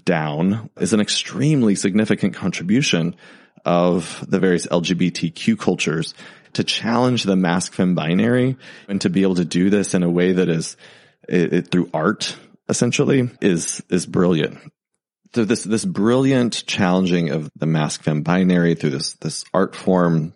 down 0.03 0.69
is 0.77 0.93
an 0.93 0.99
extremely 0.99 1.75
significant 1.75 2.33
contribution 2.33 3.15
of 3.65 4.23
the 4.27 4.39
various 4.39 4.67
LGBTQ 4.67 5.57
cultures 5.59 6.13
to 6.53 6.63
challenge 6.63 7.23
the 7.23 7.35
masc 7.35 7.73
femme 7.73 7.95
binary 7.95 8.57
and 8.87 9.01
to 9.01 9.09
be 9.09 9.23
able 9.23 9.35
to 9.35 9.45
do 9.45 9.69
this 9.69 9.93
in 9.93 10.03
a 10.03 10.09
way 10.09 10.31
that 10.33 10.49
is 10.49 10.77
it, 11.27 11.53
it, 11.53 11.71
through 11.71 11.89
art 11.93 12.37
essentially 12.69 13.29
is 13.41 13.83
is 13.89 14.05
brilliant. 14.05 14.57
So 15.33 15.43
this 15.43 15.63
this 15.63 15.85
brilliant 15.85 16.65
challenging 16.65 17.29
of 17.29 17.51
the 17.55 17.65
masc 17.65 18.03
femme 18.03 18.21
binary 18.21 18.75
through 18.75 18.91
this 18.91 19.13
this 19.15 19.43
art 19.53 19.75
form 19.75 20.33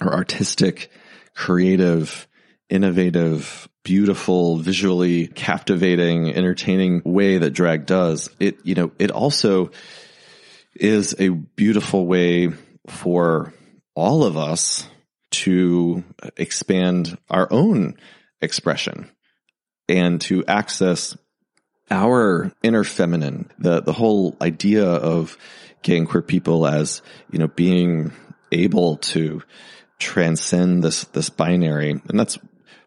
or 0.00 0.14
artistic, 0.14 0.90
creative, 1.34 2.26
innovative 2.68 3.68
beautiful, 3.82 4.56
visually 4.56 5.26
captivating, 5.26 6.32
entertaining 6.34 7.02
way 7.04 7.38
that 7.38 7.50
drag 7.50 7.86
does, 7.86 8.28
it, 8.38 8.58
you 8.64 8.74
know, 8.74 8.92
it 8.98 9.10
also, 9.10 9.70
is 10.74 11.14
a 11.18 11.28
beautiful 11.28 12.06
way 12.06 12.48
for 12.88 13.52
all 13.94 14.24
of 14.24 14.36
us 14.36 14.86
to 15.30 16.04
expand 16.36 17.16
our 17.28 17.48
own 17.50 17.94
expression 18.40 19.10
and 19.88 20.20
to 20.20 20.44
access 20.46 21.16
our 21.90 22.52
inner 22.62 22.84
feminine, 22.84 23.50
the, 23.58 23.82
the 23.82 23.92
whole 23.92 24.36
idea 24.40 24.86
of 24.86 25.36
gay 25.82 25.96
and 25.96 26.08
queer 26.08 26.22
people 26.22 26.66
as, 26.66 27.02
you 27.30 27.38
know, 27.38 27.48
being 27.48 28.12
able 28.52 28.96
to 28.98 29.42
transcend 29.98 30.84
this, 30.84 31.04
this 31.04 31.30
binary. 31.30 31.90
And 31.90 32.18
that's 32.18 32.38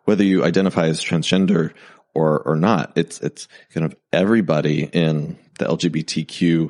whether 0.06 0.24
you 0.24 0.44
identify 0.44 0.88
as 0.88 1.04
transgender 1.04 1.74
or, 2.14 2.40
or 2.40 2.56
not. 2.56 2.94
It's, 2.96 3.20
it's 3.22 3.48
kind 3.74 3.86
of 3.86 3.96
everybody 4.12 4.84
in 4.84 5.38
the 5.60 5.66
LGBTQ, 5.66 6.70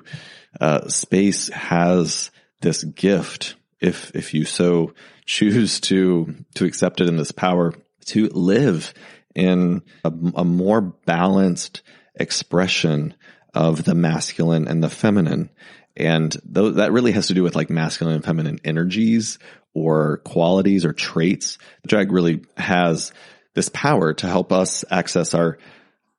uh, 0.59 0.87
space 0.87 1.49
has 1.49 2.31
this 2.61 2.83
gift. 2.83 3.55
If, 3.79 4.15
if 4.15 4.33
you 4.33 4.45
so 4.45 4.93
choose 5.25 5.79
to, 5.81 6.35
to 6.55 6.65
accept 6.65 7.01
it 7.01 7.07
in 7.07 7.17
this 7.17 7.31
power 7.31 7.73
to 8.05 8.27
live 8.29 8.93
in 9.35 9.81
a, 10.03 10.11
a 10.35 10.45
more 10.45 10.81
balanced 10.81 11.81
expression 12.15 13.13
of 13.53 13.83
the 13.83 13.95
masculine 13.95 14.67
and 14.67 14.83
the 14.83 14.89
feminine. 14.89 15.49
And 15.95 16.31
th- 16.31 16.75
that 16.75 16.91
really 16.91 17.11
has 17.11 17.27
to 17.27 17.33
do 17.33 17.43
with 17.43 17.55
like 17.55 17.69
masculine 17.69 18.15
and 18.15 18.25
feminine 18.25 18.59
energies 18.63 19.39
or 19.73 20.17
qualities 20.17 20.85
or 20.85 20.93
traits. 20.93 21.57
Drag 21.85 22.11
really 22.11 22.41
has 22.57 23.11
this 23.53 23.69
power 23.69 24.13
to 24.13 24.27
help 24.27 24.51
us 24.51 24.83
access 24.89 25.33
our 25.33 25.57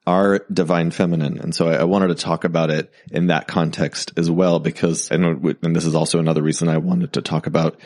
our 0.06 0.44
divine 0.52 0.90
feminine. 0.90 1.38
And 1.38 1.54
so 1.54 1.68
I, 1.68 1.76
I, 1.76 1.84
wanted 1.84 2.08
to 2.08 2.14
talk 2.14 2.44
about 2.44 2.70
it 2.70 2.92
in 3.10 3.28
that 3.28 3.48
context 3.48 4.12
as 4.18 4.30
well, 4.30 4.58
because 4.58 5.10
know, 5.10 5.54
and 5.62 5.74
this 5.74 5.86
is 5.86 5.94
also 5.94 6.18
another 6.18 6.42
reason 6.42 6.68
I 6.68 6.76
wanted 6.76 7.14
to 7.14 7.22
talk 7.22 7.46
about 7.46 7.80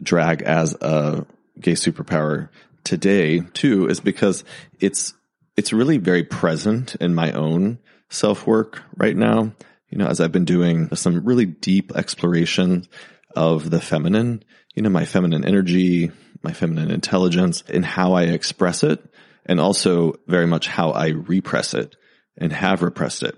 drag 0.00 0.42
as 0.42 0.74
a 0.74 1.26
gay 1.58 1.72
superpower 1.72 2.48
today 2.84 3.40
too, 3.40 3.88
is 3.88 3.98
because 3.98 4.44
it's, 4.78 5.14
it's 5.56 5.72
really 5.72 5.98
very 5.98 6.22
present 6.22 6.94
in 6.96 7.12
my 7.12 7.32
own 7.32 7.78
self 8.08 8.46
work 8.46 8.82
right 8.96 9.16
now. 9.16 9.52
You 9.94 9.98
know, 9.98 10.08
as 10.08 10.18
I've 10.18 10.32
been 10.32 10.44
doing 10.44 10.92
some 10.96 11.24
really 11.24 11.46
deep 11.46 11.92
exploration 11.94 12.88
of 13.36 13.70
the 13.70 13.80
feminine, 13.80 14.42
you 14.74 14.82
know, 14.82 14.90
my 14.90 15.04
feminine 15.04 15.44
energy, 15.44 16.10
my 16.42 16.52
feminine 16.52 16.90
intelligence 16.90 17.62
and 17.68 17.84
how 17.84 18.14
I 18.14 18.24
express 18.24 18.82
it 18.82 19.00
and 19.46 19.60
also 19.60 20.14
very 20.26 20.48
much 20.48 20.66
how 20.66 20.90
I 20.90 21.10
repress 21.10 21.74
it 21.74 21.94
and 22.36 22.52
have 22.52 22.82
repressed 22.82 23.22
it. 23.22 23.36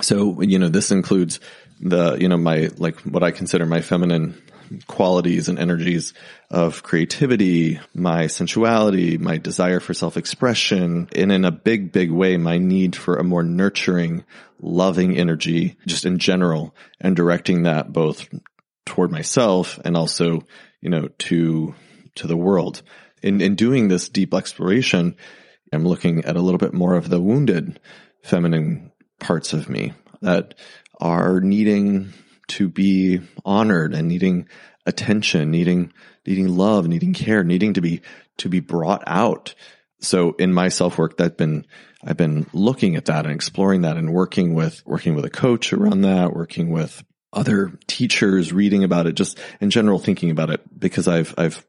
So, 0.00 0.40
you 0.42 0.60
know, 0.60 0.68
this 0.68 0.92
includes 0.92 1.40
the, 1.80 2.14
you 2.20 2.28
know, 2.28 2.36
my, 2.36 2.68
like 2.76 3.00
what 3.00 3.24
I 3.24 3.32
consider 3.32 3.66
my 3.66 3.80
feminine 3.80 4.40
qualities 4.86 5.48
and 5.48 5.58
energies 5.58 6.14
of 6.50 6.82
creativity, 6.82 7.80
my 7.94 8.26
sensuality, 8.26 9.18
my 9.18 9.36
desire 9.36 9.80
for 9.80 9.94
self-expression, 9.94 11.08
and 11.14 11.32
in 11.32 11.44
a 11.44 11.50
big, 11.50 11.92
big 11.92 12.10
way, 12.10 12.36
my 12.36 12.58
need 12.58 12.96
for 12.96 13.16
a 13.16 13.24
more 13.24 13.42
nurturing, 13.42 14.24
loving 14.60 15.16
energy 15.16 15.76
just 15.86 16.04
in 16.04 16.18
general 16.18 16.74
and 17.00 17.16
directing 17.16 17.64
that 17.64 17.92
both 17.92 18.28
toward 18.86 19.10
myself 19.10 19.78
and 19.84 19.96
also, 19.96 20.42
you 20.80 20.90
know, 20.90 21.08
to, 21.18 21.74
to 22.14 22.26
the 22.26 22.36
world. 22.36 22.82
In, 23.22 23.40
in 23.40 23.54
doing 23.54 23.88
this 23.88 24.08
deep 24.08 24.34
exploration, 24.34 25.16
I'm 25.72 25.84
looking 25.84 26.24
at 26.24 26.36
a 26.36 26.40
little 26.40 26.58
bit 26.58 26.74
more 26.74 26.94
of 26.94 27.08
the 27.08 27.20
wounded 27.20 27.78
feminine 28.22 28.92
parts 29.18 29.52
of 29.52 29.68
me 29.68 29.92
that 30.22 30.54
are 31.00 31.40
needing 31.40 32.12
to 32.50 32.68
be 32.68 33.20
honored 33.44 33.94
and 33.94 34.08
needing 34.08 34.48
attention, 34.86 35.50
needing, 35.50 35.92
needing 36.26 36.48
love, 36.48 36.88
needing 36.88 37.12
care, 37.12 37.44
needing 37.44 37.74
to 37.74 37.80
be, 37.80 38.02
to 38.38 38.48
be 38.48 38.60
brought 38.60 39.02
out. 39.06 39.54
So 40.00 40.32
in 40.32 40.52
my 40.52 40.68
self 40.68 40.98
work, 40.98 41.18
that 41.18 41.36
been, 41.36 41.66
I've 42.02 42.16
been 42.16 42.46
looking 42.52 42.96
at 42.96 43.06
that 43.06 43.26
and 43.26 43.34
exploring 43.34 43.82
that 43.82 43.96
and 43.96 44.12
working 44.12 44.54
with, 44.54 44.82
working 44.86 45.14
with 45.14 45.24
a 45.24 45.30
coach 45.30 45.72
around 45.72 46.02
that, 46.02 46.34
working 46.34 46.70
with 46.70 47.04
other 47.32 47.78
teachers, 47.86 48.52
reading 48.52 48.82
about 48.82 49.06
it, 49.06 49.14
just 49.14 49.38
in 49.60 49.70
general, 49.70 49.98
thinking 49.98 50.30
about 50.30 50.50
it 50.50 50.62
because 50.78 51.06
I've, 51.06 51.34
I've 51.38 51.64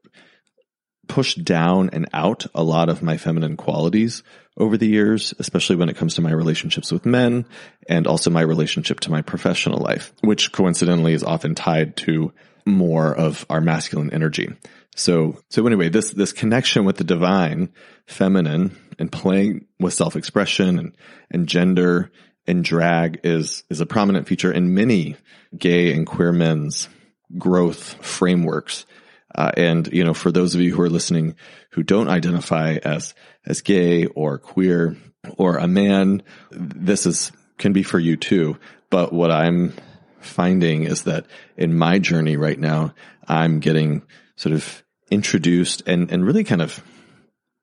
pushed 1.07 1.43
down 1.43 1.89
and 1.91 2.07
out 2.13 2.45
a 2.53 2.63
lot 2.63 2.89
of 2.89 3.01
my 3.01 3.17
feminine 3.17 3.57
qualities 3.57 4.23
over 4.57 4.77
the 4.77 4.87
years, 4.87 5.33
especially 5.39 5.75
when 5.75 5.89
it 5.89 5.95
comes 5.95 6.15
to 6.15 6.21
my 6.21 6.31
relationships 6.31 6.91
with 6.91 7.05
men 7.05 7.45
and 7.87 8.07
also 8.07 8.29
my 8.29 8.41
relationship 8.41 8.99
to 9.01 9.11
my 9.11 9.21
professional 9.21 9.79
life, 9.79 10.13
which 10.21 10.51
coincidentally 10.51 11.13
is 11.13 11.23
often 11.23 11.55
tied 11.55 11.95
to 11.97 12.31
more 12.65 13.13
of 13.13 13.45
our 13.49 13.61
masculine 13.61 14.13
energy. 14.13 14.49
So, 14.95 15.41
so 15.49 15.65
anyway, 15.65 15.89
this, 15.89 16.11
this 16.11 16.33
connection 16.33 16.85
with 16.85 16.97
the 16.97 17.03
divine 17.03 17.73
feminine 18.05 18.77
and 18.99 19.11
playing 19.11 19.65
with 19.79 19.93
self-expression 19.93 20.77
and, 20.77 20.95
and 21.31 21.47
gender 21.47 22.11
and 22.45 22.63
drag 22.63 23.21
is, 23.23 23.63
is 23.69 23.79
a 23.79 23.85
prominent 23.85 24.27
feature 24.27 24.51
in 24.51 24.73
many 24.73 25.15
gay 25.57 25.93
and 25.93 26.05
queer 26.05 26.31
men's 26.31 26.89
growth 27.37 28.05
frameworks. 28.05 28.85
Uh, 29.33 29.51
and, 29.55 29.87
you 29.93 30.03
know, 30.03 30.13
for 30.13 30.31
those 30.31 30.55
of 30.55 30.61
you 30.61 30.73
who 30.73 30.81
are 30.81 30.89
listening 30.89 31.35
who 31.71 31.83
don't 31.83 32.09
identify 32.09 32.75
as, 32.83 33.13
as 33.45 33.61
gay 33.61 34.05
or 34.05 34.37
queer 34.37 34.97
or 35.37 35.57
a 35.57 35.67
man, 35.67 36.23
this 36.51 37.05
is, 37.05 37.31
can 37.57 37.73
be 37.73 37.83
for 37.83 37.99
you 37.99 38.17
too. 38.17 38.57
But 38.89 39.13
what 39.13 39.31
I'm 39.31 39.73
finding 40.19 40.83
is 40.83 41.03
that 41.03 41.25
in 41.57 41.77
my 41.77 41.99
journey 41.99 42.37
right 42.37 42.59
now, 42.59 42.93
I'm 43.27 43.59
getting 43.59 44.03
sort 44.35 44.53
of 44.53 44.83
introduced 45.09 45.83
and, 45.87 46.11
and 46.11 46.25
really 46.25 46.43
kind 46.43 46.61
of 46.61 46.83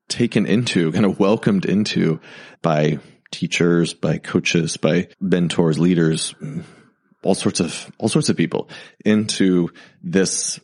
taken 0.09 0.47
into, 0.47 0.93
kind 0.93 1.05
of 1.05 1.21
welcomed 1.21 1.67
into 1.67 2.21
by 2.63 2.99
teachers, 3.31 3.93
by 3.93 4.19
coaches, 4.19 4.77
by 4.79 5.09
mentors, 5.21 5.79
leaders, 5.79 6.35
all 7.23 7.35
sorts 7.35 7.61
of, 7.61 7.93
all 7.99 8.09
sorts 8.09 8.29
of 8.29 8.37
people 8.37 8.71
into 9.05 9.71
this 10.03 10.61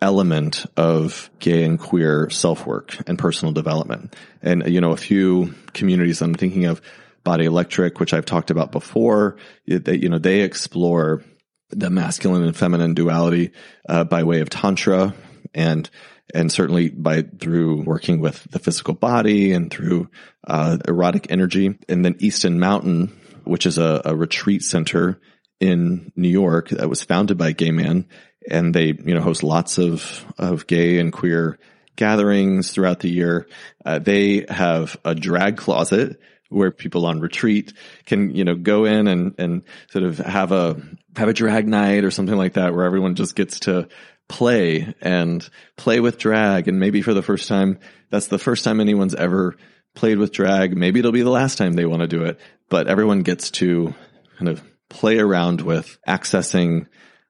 element 0.00 0.66
of 0.76 1.30
gay 1.38 1.64
and 1.64 1.78
queer 1.78 2.28
self 2.30 2.66
work 2.66 2.96
and 3.06 3.18
personal 3.18 3.52
development. 3.52 4.14
And, 4.42 4.66
you 4.66 4.80
know, 4.80 4.92
a 4.92 4.96
few 4.96 5.54
communities 5.72 6.20
I'm 6.20 6.34
thinking 6.34 6.66
of, 6.66 6.80
Body 7.24 7.46
Electric, 7.46 7.98
which 7.98 8.12
I've 8.12 8.26
talked 8.26 8.50
about 8.50 8.70
before, 8.70 9.38
they, 9.66 9.96
you 9.96 10.10
know, 10.10 10.18
they 10.18 10.42
explore 10.42 11.24
the 11.70 11.88
masculine 11.88 12.44
and 12.44 12.54
feminine 12.54 12.94
duality, 12.94 13.52
uh, 13.88 14.04
by 14.04 14.22
way 14.22 14.40
of 14.40 14.50
tantra 14.50 15.14
and, 15.54 15.88
and 16.34 16.52
certainly 16.52 16.90
by 16.90 17.22
through 17.22 17.82
working 17.82 18.20
with 18.20 18.44
the 18.50 18.58
physical 18.58 18.92
body 18.92 19.52
and 19.52 19.70
through, 19.70 20.10
uh, 20.46 20.76
erotic 20.86 21.30
energy. 21.30 21.78
And 21.88 22.04
then 22.04 22.16
Easton 22.18 22.60
Mountain, 22.60 23.18
which 23.44 23.64
is 23.64 23.78
a, 23.78 24.02
a 24.04 24.14
retreat 24.14 24.62
center 24.62 25.18
in 25.60 26.12
New 26.14 26.28
York 26.28 26.68
that 26.70 26.90
was 26.90 27.02
founded 27.02 27.38
by 27.38 27.48
a 27.48 27.54
gay 27.54 27.70
man 27.70 28.06
and 28.50 28.74
they, 28.74 28.86
you 28.86 29.14
know, 29.14 29.20
host 29.20 29.42
lots 29.42 29.78
of, 29.78 30.24
of 30.38 30.66
gay 30.66 30.98
and 30.98 31.12
queer 31.12 31.58
gatherings 31.96 32.70
throughout 32.70 33.00
the 33.00 33.10
year. 33.10 33.46
Uh, 33.84 33.98
they 33.98 34.46
have 34.48 34.96
a 35.04 35.14
drag 35.14 35.56
closet 35.56 36.18
where 36.48 36.70
people 36.70 37.06
on 37.06 37.20
retreat 37.20 37.72
can, 38.06 38.34
you 38.34 38.44
know, 38.44 38.54
go 38.54 38.84
in 38.84 39.08
and, 39.08 39.34
and 39.38 39.62
sort 39.90 40.04
of 40.04 40.18
have 40.18 40.52
a, 40.52 40.80
have 41.16 41.28
a 41.28 41.32
drag 41.32 41.66
night 41.66 42.04
or 42.04 42.10
something 42.10 42.36
like 42.36 42.54
that 42.54 42.74
where 42.74 42.84
everyone 42.84 43.14
just 43.14 43.34
gets 43.34 43.60
to 43.60 43.88
play 44.28 44.94
and 45.00 45.48
play 45.76 46.00
with 46.00 46.18
drag. 46.18 46.68
And 46.68 46.78
maybe 46.78 47.02
for 47.02 47.14
the 47.14 47.22
first 47.22 47.48
time, 47.48 47.78
that's 48.10 48.28
the 48.28 48.38
first 48.38 48.64
time 48.64 48.80
anyone's 48.80 49.14
ever 49.14 49.56
played 49.94 50.18
with 50.18 50.32
drag. 50.32 50.76
Maybe 50.76 51.00
it'll 51.00 51.12
be 51.12 51.22
the 51.22 51.30
last 51.30 51.58
time 51.58 51.74
they 51.74 51.86
want 51.86 52.02
to 52.02 52.08
do 52.08 52.24
it, 52.24 52.38
but 52.68 52.88
everyone 52.88 53.22
gets 53.22 53.50
to 53.52 53.94
kind 54.38 54.48
of 54.48 54.62
play 54.88 55.18
around 55.18 55.60
with 55.60 55.98
accessing 56.06 56.86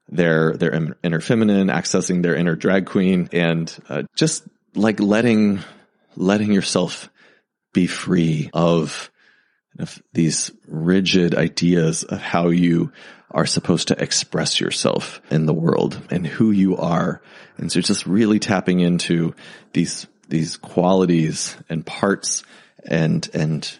their 0.09 0.53
their 0.57 0.95
inner 1.03 1.21
feminine, 1.21 1.69
accessing 1.69 2.23
their 2.23 2.35
inner 2.35 2.57
drag 2.57 2.87
queen, 2.87 3.29
and 3.33 3.75
uh, 3.89 4.03
just 4.15 4.45
like 4.75 5.01
letting 5.01 5.61
letting 6.17 6.53
yourself 6.53 7.11
be 7.73 7.87
free 7.87 8.49
of, 8.55 9.11
of 9.79 10.03
these 10.13 10.51
rigid 10.67 11.35
ideas 11.35 12.05
of 12.05 12.21
how 12.21 12.49
you 12.49 12.93
are 13.31 13.47
supposed 13.47 13.89
to 13.89 14.01
express 14.01 14.61
yourself 14.61 15.21
in 15.31 15.45
the 15.45 15.53
world 15.53 16.01
and 16.11 16.27
who 16.27 16.53
you 16.53 16.77
are. 16.77 17.21
And 17.59 17.71
so 17.71 17.81
just 17.81 18.07
really 18.07 18.39
tapping 18.39 18.81
into 18.81 19.35
these, 19.73 20.07
these 20.29 20.57
qualities 20.57 21.57
and 21.69 21.85
parts 21.85 22.45
and, 22.85 23.29
and 23.35 23.79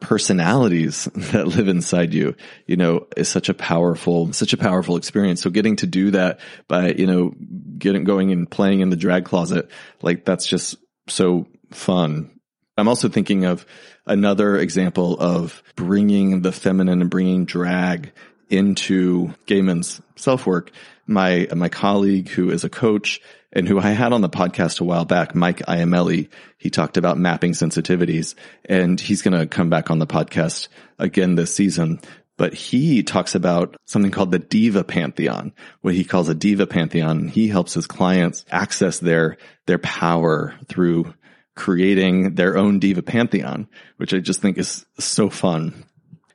personalities 0.00 1.04
that 1.14 1.48
live 1.48 1.68
inside 1.68 2.14
you, 2.14 2.34
you 2.66 2.76
know, 2.76 3.06
is 3.16 3.28
such 3.28 3.48
a 3.48 3.54
powerful, 3.54 4.32
such 4.32 4.52
a 4.52 4.56
powerful 4.58 4.96
experience. 4.96 5.42
So 5.42 5.50
getting 5.50 5.76
to 5.76 5.86
do 5.86 6.12
that 6.12 6.40
by, 6.68 6.92
you 6.92 7.06
know, 7.06 7.34
getting 7.78 8.04
going 8.04 8.32
and 8.32 8.50
playing 8.50 8.80
in 8.80 8.90
the 8.90 8.96
drag 8.96 9.24
closet, 9.24 9.70
like 10.02 10.24
that's 10.24 10.46
just 10.46 10.76
so 11.08 11.46
fun. 11.70 12.30
I'm 12.76 12.88
also 12.88 13.08
thinking 13.08 13.44
of 13.44 13.66
another 14.06 14.56
example 14.56 15.18
of 15.18 15.62
bringing 15.74 16.42
the 16.42 16.52
feminine 16.52 17.00
and 17.00 17.10
bringing 17.10 17.44
drag 17.44 18.12
into 18.48 19.34
gay 19.46 19.60
men's 19.60 20.00
self 20.16 20.46
work, 20.46 20.70
my, 21.06 21.48
my 21.54 21.68
colleague 21.68 22.28
who 22.28 22.50
is 22.50 22.64
a 22.64 22.70
coach 22.70 23.20
and 23.52 23.66
who 23.66 23.78
I 23.78 23.90
had 23.90 24.12
on 24.12 24.20
the 24.20 24.28
podcast 24.28 24.80
a 24.80 24.84
while 24.84 25.04
back, 25.04 25.34
Mike 25.34 25.60
Iamelli, 25.60 26.28
he 26.58 26.70
talked 26.70 26.96
about 26.96 27.18
mapping 27.18 27.52
sensitivities 27.52 28.34
and 28.64 29.00
he's 29.00 29.22
going 29.22 29.38
to 29.38 29.46
come 29.46 29.70
back 29.70 29.90
on 29.90 29.98
the 29.98 30.06
podcast 30.06 30.68
again 30.98 31.34
this 31.34 31.54
season. 31.54 32.00
But 32.36 32.54
he 32.54 33.02
talks 33.02 33.34
about 33.34 33.76
something 33.84 34.12
called 34.12 34.30
the 34.30 34.38
diva 34.38 34.84
pantheon, 34.84 35.52
what 35.80 35.94
he 35.94 36.04
calls 36.04 36.28
a 36.28 36.34
diva 36.34 36.66
pantheon. 36.66 37.26
He 37.26 37.48
helps 37.48 37.74
his 37.74 37.86
clients 37.86 38.44
access 38.50 39.00
their, 39.00 39.38
their 39.66 39.78
power 39.78 40.54
through 40.68 41.14
creating 41.56 42.36
their 42.36 42.56
own 42.56 42.78
diva 42.78 43.02
pantheon, 43.02 43.66
which 43.96 44.14
I 44.14 44.18
just 44.18 44.40
think 44.40 44.56
is 44.56 44.86
so 45.00 45.28
fun. 45.28 45.84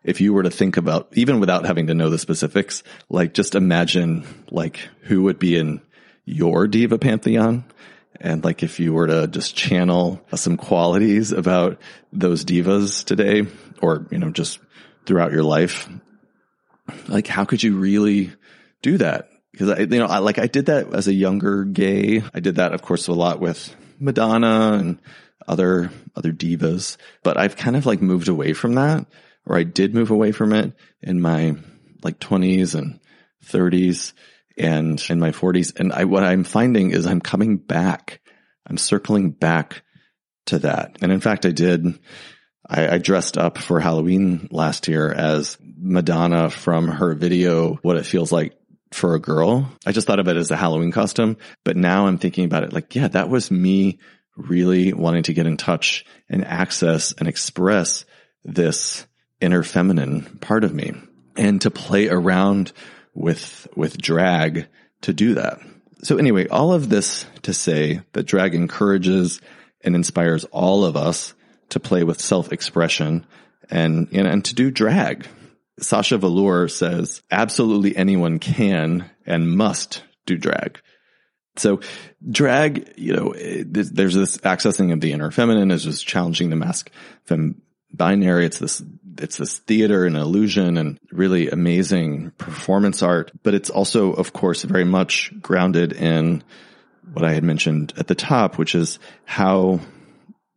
If 0.03 0.19
you 0.19 0.33
were 0.33 0.43
to 0.43 0.49
think 0.49 0.75
about, 0.75 1.07
even 1.13 1.39
without 1.39 1.65
having 1.65 1.87
to 1.87 1.93
know 1.93 2.09
the 2.09 2.19
specifics, 2.19 2.83
like 3.07 3.33
just 3.33 3.55
imagine 3.55 4.25
like 4.51 4.77
who 5.03 5.23
would 5.23 5.39
be 5.39 5.55
in 5.55 5.81
your 6.25 6.67
diva 6.67 6.97
pantheon. 6.97 7.65
And 8.19 8.43
like 8.43 8.63
if 8.63 8.79
you 8.79 8.93
were 8.93 9.07
to 9.07 9.27
just 9.27 9.55
channel 9.55 10.21
some 10.35 10.57
qualities 10.57 11.31
about 11.31 11.79
those 12.11 12.45
divas 12.45 13.03
today 13.03 13.47
or, 13.81 14.07
you 14.11 14.17
know, 14.17 14.29
just 14.29 14.59
throughout 15.05 15.31
your 15.31 15.43
life, 15.43 15.89
like 17.07 17.27
how 17.27 17.45
could 17.45 17.63
you 17.63 17.77
really 17.77 18.31
do 18.81 18.97
that? 18.97 19.29
Because 19.51 19.69
I, 19.69 19.79
you 19.79 19.99
know, 19.99 20.05
I 20.05 20.19
like 20.19 20.39
I 20.39 20.47
did 20.47 20.67
that 20.67 20.93
as 20.93 21.07
a 21.07 21.13
younger 21.13 21.63
gay. 21.63 22.23
I 22.33 22.39
did 22.39 22.55
that, 22.55 22.73
of 22.73 22.81
course, 22.81 23.07
a 23.07 23.13
lot 23.13 23.39
with 23.39 23.75
Madonna 23.99 24.73
and 24.73 24.99
other 25.47 25.91
other 26.15 26.31
divas, 26.31 26.97
but 27.23 27.37
I've 27.37 27.55
kind 27.55 27.75
of 27.75 27.85
like 27.85 28.01
moved 28.01 28.29
away 28.29 28.53
from 28.53 28.75
that, 28.75 29.05
or 29.45 29.57
I 29.57 29.63
did 29.63 29.93
move 29.93 30.11
away 30.11 30.31
from 30.31 30.53
it 30.53 30.73
in 31.01 31.21
my 31.21 31.55
like 32.03 32.19
20s 32.19 32.75
and 32.75 32.99
30s 33.45 34.13
and 34.57 35.03
in 35.09 35.19
my 35.19 35.31
40s. 35.31 35.79
And 35.79 35.91
I, 35.93 36.05
what 36.05 36.23
I'm 36.23 36.43
finding 36.43 36.91
is 36.91 37.05
I'm 37.05 37.21
coming 37.21 37.57
back. 37.57 38.21
I'm 38.67 38.77
circling 38.77 39.31
back 39.31 39.83
to 40.47 40.59
that. 40.59 40.97
And 41.01 41.11
in 41.11 41.19
fact, 41.19 41.45
I 41.45 41.51
did, 41.51 41.99
I, 42.67 42.95
I 42.95 42.97
dressed 42.97 43.37
up 43.37 43.57
for 43.57 43.79
Halloween 43.79 44.47
last 44.51 44.87
year 44.87 45.11
as 45.11 45.57
Madonna 45.61 46.49
from 46.49 46.87
her 46.87 47.13
video, 47.13 47.75
What 47.81 47.97
It 47.97 48.05
Feels 48.05 48.31
Like 48.31 48.53
for 48.91 49.15
a 49.15 49.19
Girl. 49.19 49.71
I 49.85 49.91
just 49.91 50.07
thought 50.07 50.19
of 50.19 50.27
it 50.27 50.37
as 50.37 50.51
a 50.51 50.57
Halloween 50.57 50.91
costume, 50.91 51.37
but 51.63 51.77
now 51.77 52.07
I'm 52.07 52.17
thinking 52.17 52.45
about 52.45 52.63
it 52.63 52.73
like, 52.73 52.95
yeah, 52.95 53.07
that 53.09 53.29
was 53.29 53.51
me 53.51 53.99
really 54.35 54.93
wanting 54.93 55.23
to 55.23 55.33
get 55.33 55.45
in 55.45 55.57
touch 55.57 56.05
and 56.29 56.45
access 56.45 57.13
and 57.13 57.27
express 57.27 58.05
this 58.43 59.05
inner 59.39 59.63
feminine 59.63 60.23
part 60.39 60.63
of 60.63 60.73
me 60.73 60.93
and 61.35 61.61
to 61.61 61.71
play 61.71 62.09
around 62.09 62.71
with, 63.13 63.67
with 63.75 63.97
drag 63.97 64.67
to 65.01 65.13
do 65.13 65.35
that. 65.35 65.59
So 66.03 66.17
anyway, 66.17 66.47
all 66.47 66.73
of 66.73 66.89
this 66.89 67.25
to 67.43 67.53
say 67.53 68.01
that 68.13 68.23
drag 68.23 68.55
encourages 68.55 69.39
and 69.81 69.95
inspires 69.95 70.43
all 70.45 70.85
of 70.85 70.97
us 70.97 71.33
to 71.69 71.79
play 71.79 72.03
with 72.03 72.21
self-expression 72.21 73.25
and, 73.69 74.07
and, 74.11 74.27
and 74.27 74.45
to 74.45 74.55
do 74.55 74.71
drag. 74.71 75.27
Sasha 75.79 76.17
Velour 76.17 76.67
says 76.67 77.21
absolutely 77.31 77.95
anyone 77.95 78.39
can 78.39 79.09
and 79.25 79.57
must 79.57 80.03
do 80.25 80.37
drag. 80.37 80.79
So 81.55 81.81
drag, 82.27 82.93
you 82.97 83.13
know, 83.13 83.33
there's 83.33 84.15
this 84.15 84.37
accessing 84.37 84.91
of 84.91 85.01
the 85.01 85.11
inner 85.11 85.31
feminine 85.31 85.71
is 85.71 85.83
just 85.83 86.05
challenging 86.05 86.49
the 86.49 86.55
masc 86.55 86.89
fem 87.25 87.61
binary. 87.91 88.45
It's 88.45 88.59
this, 88.59 88.83
it's 89.19 89.37
this 89.37 89.57
theater 89.59 90.05
and 90.05 90.15
illusion 90.15 90.77
and 90.77 90.99
really 91.11 91.49
amazing 91.49 92.31
performance 92.31 93.01
art, 93.01 93.31
but 93.43 93.53
it's 93.53 93.69
also, 93.69 94.13
of 94.13 94.33
course, 94.33 94.63
very 94.63 94.83
much 94.83 95.31
grounded 95.41 95.93
in 95.93 96.43
what 97.11 97.25
I 97.25 97.33
had 97.33 97.43
mentioned 97.43 97.93
at 97.97 98.07
the 98.07 98.15
top, 98.15 98.57
which 98.57 98.75
is 98.75 98.99
how 99.25 99.79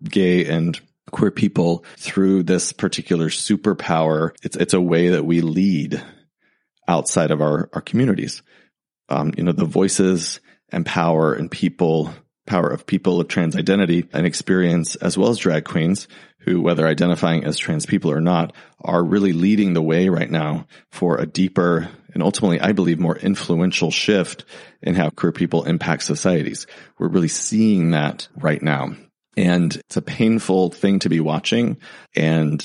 gay 0.03 0.47
and 0.47 0.79
queer 1.11 1.31
people 1.31 1.85
through 1.97 2.43
this 2.43 2.73
particular 2.73 3.29
superpower. 3.29 4.31
It's, 4.43 4.57
it's 4.57 4.75
a 4.75 4.81
way 4.81 5.11
that 5.11 5.25
we 5.25 5.41
lead 5.41 6.03
outside 6.89 7.31
of 7.31 7.41
our, 7.41 7.69
our 7.73 7.81
communities. 7.81 8.43
Um, 9.09 9.33
you 9.37 9.45
know, 9.45 9.53
the 9.53 9.65
voices 9.65 10.41
and 10.71 10.85
power 10.85 11.33
and 11.33 11.51
people, 11.51 12.13
power 12.47 12.69
of 12.69 12.87
people 12.87 13.21
of 13.21 13.29
trans 13.29 13.57
identity 13.57 14.09
and 14.13 14.27
experience, 14.27 14.97
as 14.97 15.17
well 15.17 15.31
as 15.31 15.39
drag 15.39 15.65
queens 15.65 16.09
who, 16.47 16.63
whether 16.63 16.87
identifying 16.87 17.45
as 17.45 17.59
trans 17.59 17.85
people 17.85 18.11
or 18.11 18.21
not, 18.21 18.55
are 18.81 19.05
really 19.05 19.35
leading 19.35 19.75
the 19.75 19.83
way 19.83 20.09
right 20.09 20.31
now 20.31 20.67
for 20.91 21.19
a 21.19 21.27
deeper 21.27 21.91
and 22.17 22.23
ultimately, 22.23 22.61
I 22.61 22.73
believe, 22.73 22.99
more 22.99 23.19
influential 23.19 23.91
shift 23.91 24.47
in 24.81 24.95
how 24.95 25.11
queer 25.11 25.33
people 25.33 25.65
impact 25.65 26.03
societies. 26.03 26.67
We're 26.99 27.11
really 27.11 27.29
seeing 27.29 27.91
that 27.91 28.29
right 28.35 28.63
now. 28.63 28.95
And 29.37 29.77
it's 29.77 29.99
a 29.99 30.03
painful 30.03 30.71
thing 30.71 31.01
to 31.01 31.11
be 31.11 31.21
watching. 31.21 31.77
And 32.15 32.65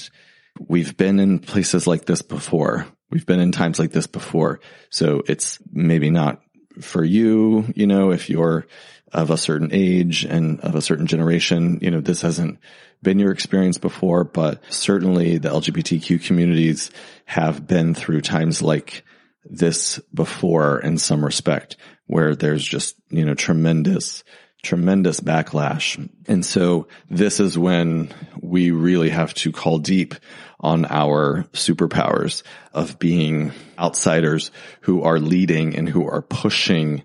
we've 0.58 0.96
been 0.96 1.20
in 1.20 1.40
places 1.40 1.86
like 1.86 2.06
this 2.06 2.22
before. 2.22 2.88
We've 3.10 3.26
been 3.26 3.42
in 3.42 3.52
times 3.52 3.78
like 3.78 3.92
this 3.92 4.08
before. 4.08 4.62
So 4.90 5.22
it's 5.28 5.60
maybe 5.70 6.12
not 6.12 6.42
for 6.80 7.04
you, 7.04 7.66
you 7.76 7.88
know, 7.88 8.12
if 8.12 8.30
you're 8.30 8.68
of 9.12 9.32
a 9.32 9.38
certain 9.38 9.72
age 9.74 10.24
and 10.24 10.62
of 10.62 10.76
a 10.76 10.82
certain 10.82 11.08
generation, 11.08 11.80
you 11.82 11.92
know, 11.92 12.00
this 12.00 12.22
hasn't 12.22 12.60
been 13.02 13.20
your 13.20 13.32
experience 13.32 13.78
before, 13.78 14.24
but 14.24 14.62
certainly 14.70 15.38
the 15.38 15.50
LGBTQ 15.50 16.24
communities 16.24 16.92
have 17.26 17.68
been 17.68 17.94
through 17.94 18.22
times 18.22 18.62
like 18.62 19.04
this 19.44 20.00
before 20.14 20.80
in 20.80 20.98
some 20.98 21.26
respect 21.26 21.78
where 22.06 22.36
there's 22.36 22.64
just, 22.64 22.96
you 23.10 23.26
know, 23.26 23.34
tremendous 23.34 24.24
tremendous 24.62 25.20
backlash. 25.20 26.10
And 26.28 26.46
so 26.46 26.88
this 27.10 27.40
is 27.40 27.58
when 27.58 28.14
we 28.42 28.72
really 28.72 29.10
have 29.10 29.34
to 29.36 29.52
call 29.52 29.80
deep 29.80 30.16
on 30.60 30.86
our 30.86 31.46
superpowers 31.54 32.44
of 32.74 33.00
being 33.00 33.52
outsiders 33.80 34.52
who 34.82 35.02
are 35.02 35.20
leading 35.20 35.76
and 35.76 35.90
who 35.90 36.08
are 36.08 36.22
pushing 36.22 37.04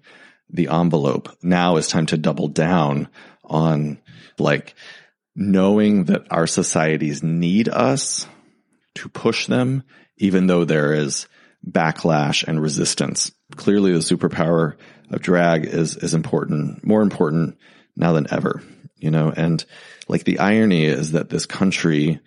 the 0.50 0.68
envelope. 0.68 1.34
Now 1.42 1.76
is 1.76 1.88
time 1.88 2.06
to 2.06 2.18
double 2.18 2.48
down 2.48 3.08
on 3.42 3.98
like 4.38 4.74
knowing 5.36 6.06
that 6.06 6.26
our 6.32 6.46
societies 6.46 7.22
need 7.22 7.68
us 7.68 8.26
to 8.94 9.08
push 9.08 9.46
them, 9.46 9.84
even 10.16 10.46
though 10.46 10.64
there 10.64 10.94
is 10.94 11.28
backlash 11.68 12.42
and 12.44 12.60
resistance. 12.60 13.30
Clearly 13.54 13.92
the 13.92 13.98
superpower 13.98 14.76
of 15.10 15.20
drag 15.20 15.66
is, 15.66 15.96
is 15.96 16.14
important, 16.14 16.84
more 16.84 17.02
important 17.02 17.58
now 17.96 18.12
than 18.12 18.32
ever, 18.32 18.62
you 18.96 19.10
know, 19.10 19.30
and 19.34 19.64
like 20.08 20.24
the 20.24 20.38
irony 20.38 20.86
is 20.86 21.12
that 21.12 21.28
this 21.28 21.46
country, 21.46 22.20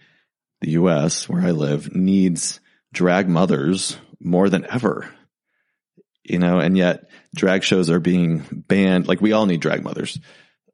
the 0.62 0.72
US 0.72 1.28
where 1.28 1.42
I 1.42 1.52
live 1.52 1.96
needs 1.96 2.60
drag 2.94 3.28
mothers 3.28 3.98
more 4.20 4.50
than 4.50 4.66
ever, 4.70 5.10
you 6.24 6.38
know, 6.38 6.60
and 6.60 6.78
yet 6.78 7.10
drag 7.36 7.64
shows 7.64 7.90
are 7.90 8.00
being 8.00 8.44
banned. 8.68 9.08
Like 9.08 9.22
we 9.22 9.32
all 9.32 9.46
need 9.46 9.62
drag 9.62 9.84
mothers, 9.84 10.20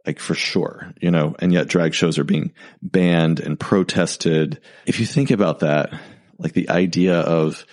like 0.05 0.19
for 0.19 0.35
sure, 0.35 0.93
you 1.01 1.11
know, 1.11 1.35
and 1.39 1.51
yet 1.51 1.67
drag 1.67 1.93
shows 1.93 2.19
are 2.19 2.23
being 2.23 2.53
banned 2.81 3.39
and 3.39 3.59
protested. 3.59 4.61
If 4.85 4.99
you 4.99 5.05
think 5.05 5.31
about 5.31 5.59
that, 5.59 5.99
like 6.37 6.53
the 6.53 6.69
idea 6.69 7.19
of 7.19 7.65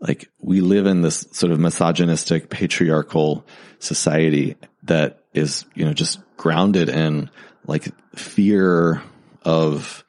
like 0.00 0.30
we 0.40 0.60
live 0.60 0.86
in 0.86 1.02
this 1.02 1.26
sort 1.32 1.52
of 1.52 1.60
misogynistic 1.60 2.48
patriarchal 2.48 3.46
society 3.78 4.56
that 4.84 5.24
is, 5.34 5.64
you 5.74 5.84
know, 5.84 5.92
just 5.92 6.18
grounded 6.36 6.88
in 6.88 7.30
like 7.66 7.88
fear 8.16 9.02
of 9.44 10.04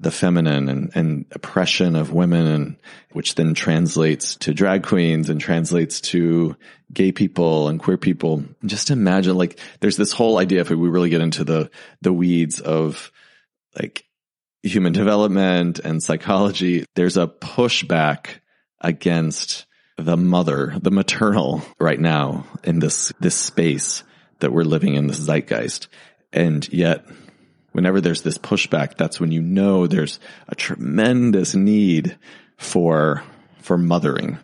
the 0.00 0.10
feminine 0.10 0.68
and, 0.68 0.92
and 0.94 1.26
oppression 1.32 1.96
of 1.96 2.12
women 2.12 2.46
and 2.46 2.76
which 3.12 3.34
then 3.34 3.54
translates 3.54 4.36
to 4.36 4.54
drag 4.54 4.84
queens 4.84 5.28
and 5.28 5.40
translates 5.40 6.00
to 6.00 6.56
gay 6.92 7.10
people 7.10 7.68
and 7.68 7.80
queer 7.80 7.96
people. 7.96 8.44
Just 8.64 8.90
imagine 8.90 9.36
like 9.36 9.58
there's 9.80 9.96
this 9.96 10.12
whole 10.12 10.38
idea 10.38 10.60
if 10.60 10.70
we 10.70 10.76
really 10.76 11.10
get 11.10 11.20
into 11.20 11.44
the 11.44 11.70
the 12.00 12.12
weeds 12.12 12.60
of 12.60 13.10
like 13.76 14.04
human 14.62 14.92
development 14.92 15.78
and 15.78 16.02
psychology, 16.02 16.84
there's 16.94 17.16
a 17.16 17.26
pushback 17.26 18.40
against 18.80 19.66
the 19.96 20.16
mother, 20.16 20.74
the 20.80 20.90
maternal 20.90 21.62
right 21.80 21.98
now 21.98 22.46
in 22.64 22.78
this, 22.78 23.12
this 23.20 23.34
space 23.34 24.04
that 24.40 24.52
we're 24.52 24.62
living 24.62 24.94
in, 24.94 25.08
this 25.08 25.18
zeitgeist. 25.18 25.88
And 26.32 26.70
yet, 26.72 27.04
whenever 27.78 28.00
there's 28.00 28.22
this 28.22 28.38
pushback, 28.38 28.96
that's 28.96 29.20
when 29.20 29.30
you 29.30 29.40
know 29.40 29.86
there's 29.86 30.18
a 30.48 30.54
tremendous 30.56 31.54
need 31.54 32.18
for, 32.56 33.22
for 33.60 33.78
mothering. 33.78 34.36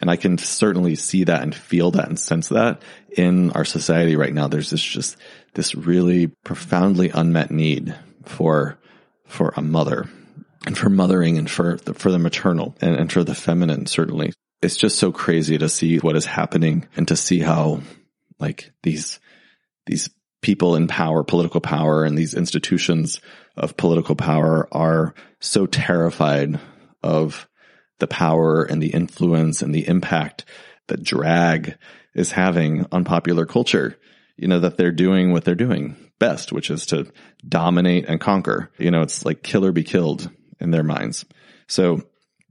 And 0.00 0.10
I 0.10 0.16
can 0.16 0.36
certainly 0.36 0.96
see 0.96 1.22
that 1.22 1.42
and 1.42 1.54
feel 1.54 1.92
that 1.92 2.08
and 2.08 2.18
sense 2.18 2.48
that 2.48 2.82
in 3.16 3.52
our 3.52 3.64
society 3.64 4.16
right 4.16 4.34
now. 4.34 4.48
There's 4.48 4.70
this 4.70 4.82
just, 4.82 5.16
this 5.54 5.76
really 5.76 6.26
profoundly 6.26 7.10
unmet 7.10 7.52
need 7.52 7.94
for, 8.24 8.80
for 9.26 9.54
a 9.56 9.62
mother 9.62 10.10
and 10.66 10.76
for 10.76 10.90
mothering 10.90 11.38
and 11.38 11.48
for 11.48 11.76
the, 11.84 11.94
for 11.94 12.10
the 12.10 12.18
maternal 12.18 12.74
and, 12.80 12.96
and 12.96 13.12
for 13.12 13.22
the 13.22 13.36
feminine, 13.36 13.86
certainly. 13.86 14.32
it's 14.60 14.76
just 14.76 14.98
so 14.98 15.12
crazy 15.12 15.56
to 15.56 15.68
see 15.68 15.98
what 15.98 16.16
is 16.16 16.26
happening 16.26 16.88
and 16.96 17.06
to 17.06 17.14
see 17.14 17.38
how 17.38 17.80
like 18.40 18.72
these, 18.82 19.20
these 19.86 20.10
people 20.42 20.74
in 20.76 20.88
power, 20.88 21.22
political 21.22 21.60
power 21.60 22.04
and 22.04 22.18
these 22.18 22.34
institutions 22.34 23.20
of 23.56 23.76
political 23.76 24.16
power 24.16 24.68
are 24.72 25.14
so 25.40 25.66
terrified 25.66 26.60
of 27.02 27.48
the 28.00 28.06
power 28.06 28.64
and 28.64 28.82
the 28.82 28.92
influence 28.92 29.62
and 29.62 29.74
the 29.74 29.86
impact 29.86 30.44
that 30.88 31.02
drag 31.02 31.76
is 32.14 32.32
having 32.32 32.86
on 32.92 33.04
popular 33.04 33.46
culture. 33.46 33.96
You 34.36 34.48
know, 34.48 34.60
that 34.60 34.76
they're 34.76 34.90
doing 34.90 35.32
what 35.32 35.44
they're 35.44 35.54
doing 35.54 35.96
best, 36.18 36.52
which 36.52 36.70
is 36.70 36.86
to 36.86 37.12
dominate 37.46 38.06
and 38.08 38.20
conquer. 38.20 38.70
You 38.78 38.90
know, 38.90 39.02
it's 39.02 39.24
like 39.24 39.42
kill 39.42 39.64
or 39.64 39.72
be 39.72 39.84
killed 39.84 40.28
in 40.58 40.70
their 40.70 40.82
minds. 40.82 41.24
So 41.68 42.02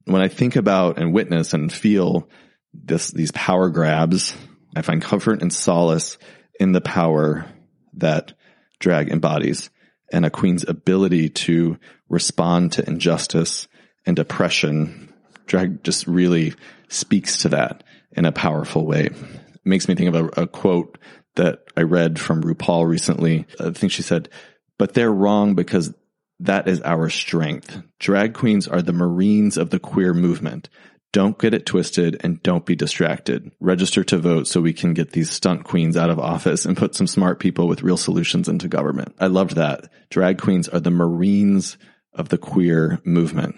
when 0.05 0.21
I 0.21 0.27
think 0.27 0.55
about 0.55 0.97
and 0.97 1.13
witness 1.13 1.53
and 1.53 1.71
feel 1.71 2.29
this, 2.73 3.11
these 3.11 3.31
power 3.31 3.69
grabs, 3.69 4.35
I 4.75 4.83
find 4.83 5.01
comfort 5.01 5.41
and 5.41 5.51
solace 5.51 6.17
in 6.59 6.71
the 6.71 6.81
power 6.81 7.45
that 7.93 8.33
drag 8.79 9.09
embodies 9.09 9.69
and 10.11 10.25
a 10.25 10.29
queen's 10.29 10.67
ability 10.67 11.29
to 11.29 11.77
respond 12.09 12.73
to 12.73 12.87
injustice 12.87 13.67
and 14.05 14.19
oppression. 14.19 15.13
Drag 15.45 15.83
just 15.83 16.07
really 16.07 16.53
speaks 16.89 17.37
to 17.37 17.49
that 17.49 17.83
in 18.11 18.25
a 18.25 18.31
powerful 18.31 18.85
way. 18.85 19.05
It 19.05 19.15
makes 19.63 19.87
me 19.87 19.95
think 19.95 20.13
of 20.13 20.37
a, 20.37 20.41
a 20.41 20.47
quote 20.47 20.97
that 21.35 21.63
I 21.77 21.83
read 21.83 22.19
from 22.19 22.43
RuPaul 22.43 22.87
recently. 22.87 23.45
I 23.59 23.71
think 23.71 23.91
she 23.91 24.01
said, 24.01 24.29
but 24.77 24.93
they're 24.93 25.11
wrong 25.11 25.55
because 25.55 25.93
that 26.39 26.67
is 26.67 26.81
our 26.81 27.09
strength. 27.09 27.81
Drag 27.99 28.33
queens 28.33 28.67
are 28.67 28.81
the 28.81 28.93
Marines 28.93 29.57
of 29.57 29.69
the 29.69 29.79
queer 29.79 30.13
movement. 30.13 30.69
Don't 31.14 31.38
get 31.38 31.53
it 31.53 31.66
twisted 31.66 32.22
and 32.22 32.41
don't 32.41 32.66
be 32.66 32.76
distracted. 32.76 33.51
Register 33.59 34.03
to 34.05 34.18
vote 34.18 34.47
so 34.47 34.62
we 34.62 34.72
can 34.72 34.93
get 34.93 35.12
these 35.12 35.30
stunt 35.30 35.66
queens 35.66 35.97
out 35.97 36.09
of 36.09 36.20
office 36.20 36.66
and 36.66 36.78
put 36.78 36.95
some 36.95 37.07
smart 37.07 37.39
people 37.39 37.68
with 37.68 37.84
real 37.84 37.97
solutions 37.97 38.47
into 38.47 38.70
government. 38.70 39.14
I 39.20 39.28
loved 39.28 39.55
that. 39.55 39.89
Drag 40.09 40.38
queens 40.38 40.70
are 40.70 40.80
the 40.80 40.89
Marines 40.89 41.78
of 42.14 42.30
the 42.30 42.38
queer 42.38 42.99
movement. 43.03 43.55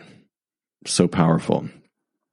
So 0.85 1.07
powerful. 1.07 1.69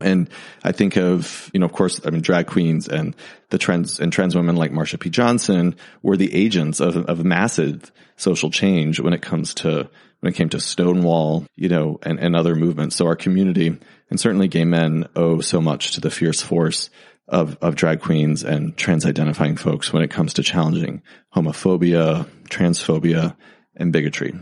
And 0.00 0.30
I 0.64 0.72
think 0.72 0.96
of, 0.96 1.50
you 1.52 1.60
know, 1.60 1.66
of 1.66 1.72
course, 1.72 2.00
I 2.06 2.10
mean, 2.10 2.22
drag 2.22 2.46
queens 2.46 2.88
and 2.88 3.14
the 3.50 3.58
trans 3.58 4.00
and 4.00 4.10
trans 4.10 4.34
women 4.34 4.56
like 4.56 4.72
Marsha 4.72 4.98
P. 4.98 5.10
Johnson 5.10 5.76
were 6.02 6.16
the 6.16 6.34
agents 6.34 6.80
of, 6.80 6.96
of 6.96 7.24
massive 7.24 7.92
social 8.16 8.50
change 8.50 8.98
when 8.98 9.12
it 9.12 9.20
comes 9.20 9.54
to, 9.54 9.90
when 10.20 10.32
it 10.32 10.36
came 10.36 10.48
to 10.50 10.60
Stonewall, 10.60 11.44
you 11.54 11.68
know, 11.68 11.98
and, 12.02 12.18
and 12.18 12.34
other 12.34 12.54
movements. 12.54 12.96
So 12.96 13.06
our 13.06 13.16
community 13.16 13.78
and 14.10 14.20
certainly 14.20 14.48
gay 14.48 14.64
men 14.64 15.08
owe 15.16 15.40
so 15.40 15.60
much 15.60 15.92
to 15.92 16.00
the 16.00 16.10
fierce 16.10 16.42
force 16.42 16.90
of, 17.28 17.56
of 17.62 17.76
drag 17.76 18.00
queens 18.00 18.42
and 18.42 18.76
trans 18.76 19.06
identifying 19.06 19.56
folks 19.56 19.92
when 19.92 20.02
it 20.02 20.10
comes 20.10 20.34
to 20.34 20.42
challenging 20.42 21.02
homophobia, 21.34 22.28
transphobia, 22.48 23.36
and 23.76 23.92
bigotry. 23.92 24.34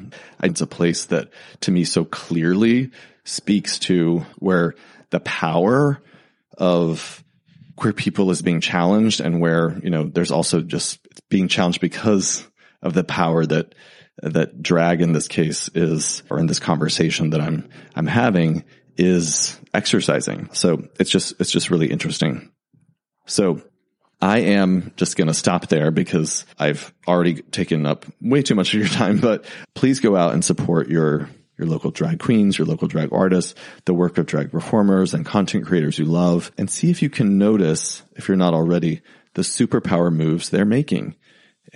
It's 0.42 0.62
a 0.62 0.66
place 0.66 1.04
that 1.06 1.30
to 1.60 1.70
me 1.70 1.84
so 1.84 2.04
clearly 2.04 2.90
speaks 3.24 3.78
to 3.80 4.24
where 4.38 4.74
the 5.10 5.20
power 5.20 6.00
of 6.56 7.22
queer 7.76 7.92
people 7.92 8.30
is 8.30 8.42
being 8.42 8.60
challenged 8.60 9.20
and 9.20 9.40
where, 9.40 9.78
you 9.82 9.90
know, 9.90 10.04
there's 10.04 10.32
also 10.32 10.62
just 10.62 10.98
being 11.28 11.46
challenged 11.46 11.80
because 11.80 12.46
of 12.82 12.94
the 12.94 13.04
power 13.04 13.44
that, 13.44 13.74
that 14.22 14.62
drag 14.62 15.00
in 15.00 15.12
this 15.12 15.28
case 15.28 15.70
is, 15.74 16.22
or 16.30 16.40
in 16.40 16.46
this 16.46 16.58
conversation 16.58 17.30
that 17.30 17.40
I'm, 17.40 17.68
I'm 17.94 18.06
having 18.06 18.64
is 18.99 19.59
exercising. 19.72 20.51
So 20.53 20.88
it's 20.99 21.11
just, 21.11 21.40
it's 21.40 21.51
just 21.51 21.70
really 21.70 21.90
interesting. 21.90 22.51
So 23.26 23.62
I 24.20 24.38
am 24.38 24.92
just 24.96 25.16
going 25.16 25.28
to 25.28 25.34
stop 25.34 25.68
there 25.68 25.90
because 25.90 26.44
I've 26.59 26.92
already 27.07 27.42
taken 27.42 27.86
up 27.86 28.05
way 28.20 28.42
too 28.42 28.55
much 28.55 28.74
of 28.74 28.80
your 28.80 28.88
time, 28.88 29.18
but 29.18 29.44
please 29.74 30.01
go 30.01 30.16
out 30.16 30.34
and 30.34 30.44
support 30.44 30.88
your 30.88 31.30
your 31.57 31.66
local 31.66 31.90
drag 31.90 32.20
queens, 32.20 32.57
your 32.57 32.68
local 32.68 32.86
drag 32.86 33.12
artists, 33.12 33.55
the 33.84 33.92
work 33.92 34.16
of 34.16 34.26
drag 34.26 34.53
performers 34.53 35.12
and 35.12 35.26
content 35.26 35.66
creators 35.66 35.99
you 35.99 36.05
love, 36.05 36.53
and 36.57 36.70
see 36.70 36.88
if 36.88 37.03
you 37.03 37.11
can 37.11 37.36
notice, 37.36 38.03
if 38.14 38.28
you're 38.28 38.36
not 38.36 38.55
already, 38.55 39.03
the 39.34 39.42
superpower 39.42 40.14
moves 40.14 40.51
they're 40.51 40.64
making. 40.64 41.16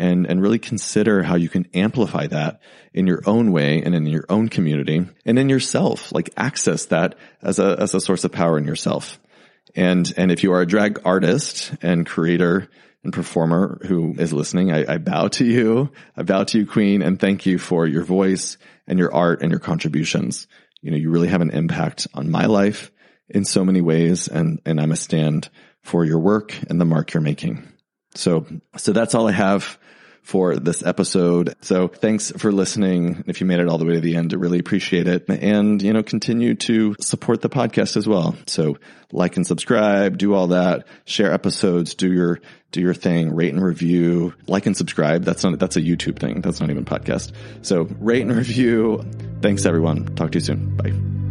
And, 0.03 0.27
and 0.27 0.43
really 0.43 0.59
consider 0.59 1.23
how 1.23 1.37
you 1.37 1.49
can 1.49 1.69
amplify 1.75 2.27
that 2.27 2.61
in 2.93 3.07
your 3.07 3.23
own 3.25 3.53
way 3.53 3.83
and 3.83 3.95
in 3.95 4.07
your 4.07 4.25
own 4.29 4.49
community 4.49 5.07
and 5.25 5.39
in 5.39 5.49
yourself, 5.49 6.11
like 6.11 6.31
access 6.37 6.87
that 6.87 7.15
as 7.41 7.61
a, 7.61 7.77
as 7.79 7.95
a 7.95 8.01
source 8.01 8.25
of 8.25 8.33
power 8.33 8.59
in 8.59 8.65
yourself. 8.65 9.21
And, 9.77 10.13
and 10.17 10.33
if 10.33 10.43
you 10.43 10.53
are 10.53 10.61
a 10.61 10.67
drag 10.67 11.01
artist 11.05 11.73
and 11.83 12.05
creator 12.05 12.69
and 13.05 13.13
performer 13.13 13.79
who 13.87 14.15
is 14.19 14.33
listening, 14.33 14.73
I, 14.73 14.95
I 14.95 14.99
bow 14.99 15.29
to 15.29 15.45
you. 15.45 15.93
I 16.17 16.23
bow 16.23 16.45
to 16.45 16.59
you, 16.59 16.67
Queen, 16.67 17.03
and 17.03 17.21
thank 17.21 17.47
you 17.47 17.59
for 17.59 17.87
your 17.87 18.03
voice 18.03 18.59
and 18.87 18.99
your 18.99 19.15
art 19.15 19.43
and 19.43 19.51
your 19.51 19.61
contributions. 19.61 20.49
You 20.81 20.91
know, 20.91 20.97
you 20.97 21.11
really 21.11 21.29
have 21.29 21.43
an 21.43 21.51
impact 21.51 22.09
on 22.13 22.29
my 22.29 22.47
life 22.47 22.91
in 23.29 23.45
so 23.45 23.65
many 23.65 23.81
ways 23.81 24.29
and, 24.29 24.61
and 24.67 24.81
I'm 24.81 24.93
a 24.93 24.97
stand 24.97 25.49
for 25.81 26.05
your 26.05 26.19
work 26.19 26.55
and 26.69 26.81
the 26.81 26.85
mark 26.85 27.15
you're 27.15 27.21
making. 27.21 27.72
So, 28.15 28.47
so 28.77 28.93
that's 28.93 29.15
all 29.15 29.29
I 29.29 29.33
have 29.33 29.79
for 30.23 30.57
this 30.57 30.85
episode. 30.85 31.57
So 31.63 31.89
thanks 31.89 32.31
for 32.31 32.53
listening. 32.53 33.25
If 33.27 33.41
you 33.41 33.47
made 33.47 33.59
it 33.59 33.69
all 33.69 33.79
the 33.79 33.85
way 33.85 33.95
to 33.95 34.01
the 34.01 34.17
end, 34.17 34.33
I 34.33 34.37
really 34.37 34.61
appreciate 34.61 35.09
it. 35.09 35.29
And, 35.29 35.83
you 35.83 35.93
know, 35.93 36.03
continue 36.03 36.55
to 36.55 36.95
support 37.01 37.43
the 37.43 37.49
podcast 37.49 37.97
as 37.97 38.07
well. 38.07 38.37
So 38.47 38.79
like 39.11 39.37
and 39.37 39.47
subscribe, 39.47 40.19
do 40.19 40.33
all 40.35 40.49
that, 40.49 40.87
share 41.05 41.33
episodes, 41.33 41.95
do 41.95 42.11
your, 42.11 42.41
do 42.71 42.81
your 42.81 42.95
thing, 42.95 43.35
rate 43.35 43.53
and 43.53 43.63
review, 43.63 44.33
like 44.47 44.67
and 44.67 44.77
subscribe. 44.77 45.25
That's 45.25 45.43
not, 45.43 45.59
that's 45.59 45.77
a 45.77 45.83
YouTube 45.83 46.19
thing. 46.19 46.41
That's 46.41 46.61
not 46.61 46.71
even 46.71 46.85
podcast. 46.85 47.33
So 47.63 47.89
rate 47.99 48.23
and 48.23 48.35
review. 48.35 49.05
Thanks 49.41 49.67
everyone. 49.67 50.15
Talk 50.15 50.31
to 50.33 50.39
you 50.39 50.45
soon. 50.45 50.77
Bye. 50.77 51.22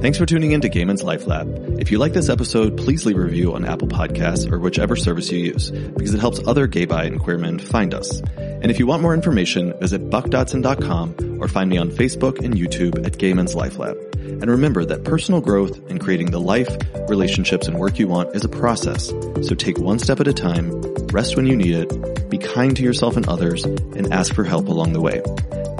Thanks 0.00 0.16
for 0.16 0.24
tuning 0.24 0.52
in 0.52 0.62
to 0.62 0.70
Gay 0.70 0.86
Men's 0.86 1.02
Life 1.02 1.26
Lab. 1.26 1.78
If 1.78 1.90
you 1.92 1.98
like 1.98 2.14
this 2.14 2.30
episode, 2.30 2.78
please 2.78 3.04
leave 3.04 3.18
a 3.18 3.20
review 3.20 3.54
on 3.54 3.66
Apple 3.66 3.86
Podcasts 3.86 4.50
or 4.50 4.58
whichever 4.58 4.96
service 4.96 5.30
you 5.30 5.38
use, 5.38 5.70
because 5.70 6.14
it 6.14 6.20
helps 6.20 6.40
other 6.46 6.66
gay, 6.66 6.86
bi, 6.86 7.04
and 7.04 7.20
queer 7.20 7.36
men 7.36 7.58
find 7.58 7.92
us. 7.92 8.22
And 8.38 8.70
if 8.70 8.78
you 8.78 8.86
want 8.86 9.02
more 9.02 9.12
information, 9.12 9.78
visit 9.78 10.08
buckdodson.com 10.08 11.38
or 11.38 11.48
find 11.48 11.68
me 11.68 11.76
on 11.76 11.90
Facebook 11.90 12.42
and 12.42 12.54
YouTube 12.54 13.06
at 13.06 13.18
Gay 13.18 13.34
Men's 13.34 13.54
Life 13.54 13.78
Lab. 13.78 13.98
And 14.14 14.46
remember 14.46 14.86
that 14.86 15.04
personal 15.04 15.42
growth 15.42 15.78
and 15.90 16.00
creating 16.00 16.30
the 16.30 16.40
life, 16.40 16.74
relationships, 17.08 17.68
and 17.68 17.78
work 17.78 17.98
you 17.98 18.08
want 18.08 18.34
is 18.34 18.44
a 18.44 18.48
process. 18.48 19.08
So 19.42 19.54
take 19.54 19.78
one 19.78 19.98
step 19.98 20.18
at 20.18 20.28
a 20.28 20.32
time, 20.32 20.80
rest 21.08 21.36
when 21.36 21.44
you 21.44 21.56
need 21.56 21.74
it, 21.74 22.30
be 22.30 22.38
kind 22.38 22.74
to 22.74 22.82
yourself 22.82 23.18
and 23.18 23.28
others, 23.28 23.64
and 23.64 24.10
ask 24.14 24.34
for 24.34 24.44
help 24.44 24.68
along 24.68 24.94
the 24.94 25.00
way. 25.02 25.20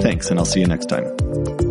Thanks, 0.00 0.28
and 0.28 0.38
I'll 0.38 0.44
see 0.44 0.60
you 0.60 0.66
next 0.66 0.90
time. 0.90 1.69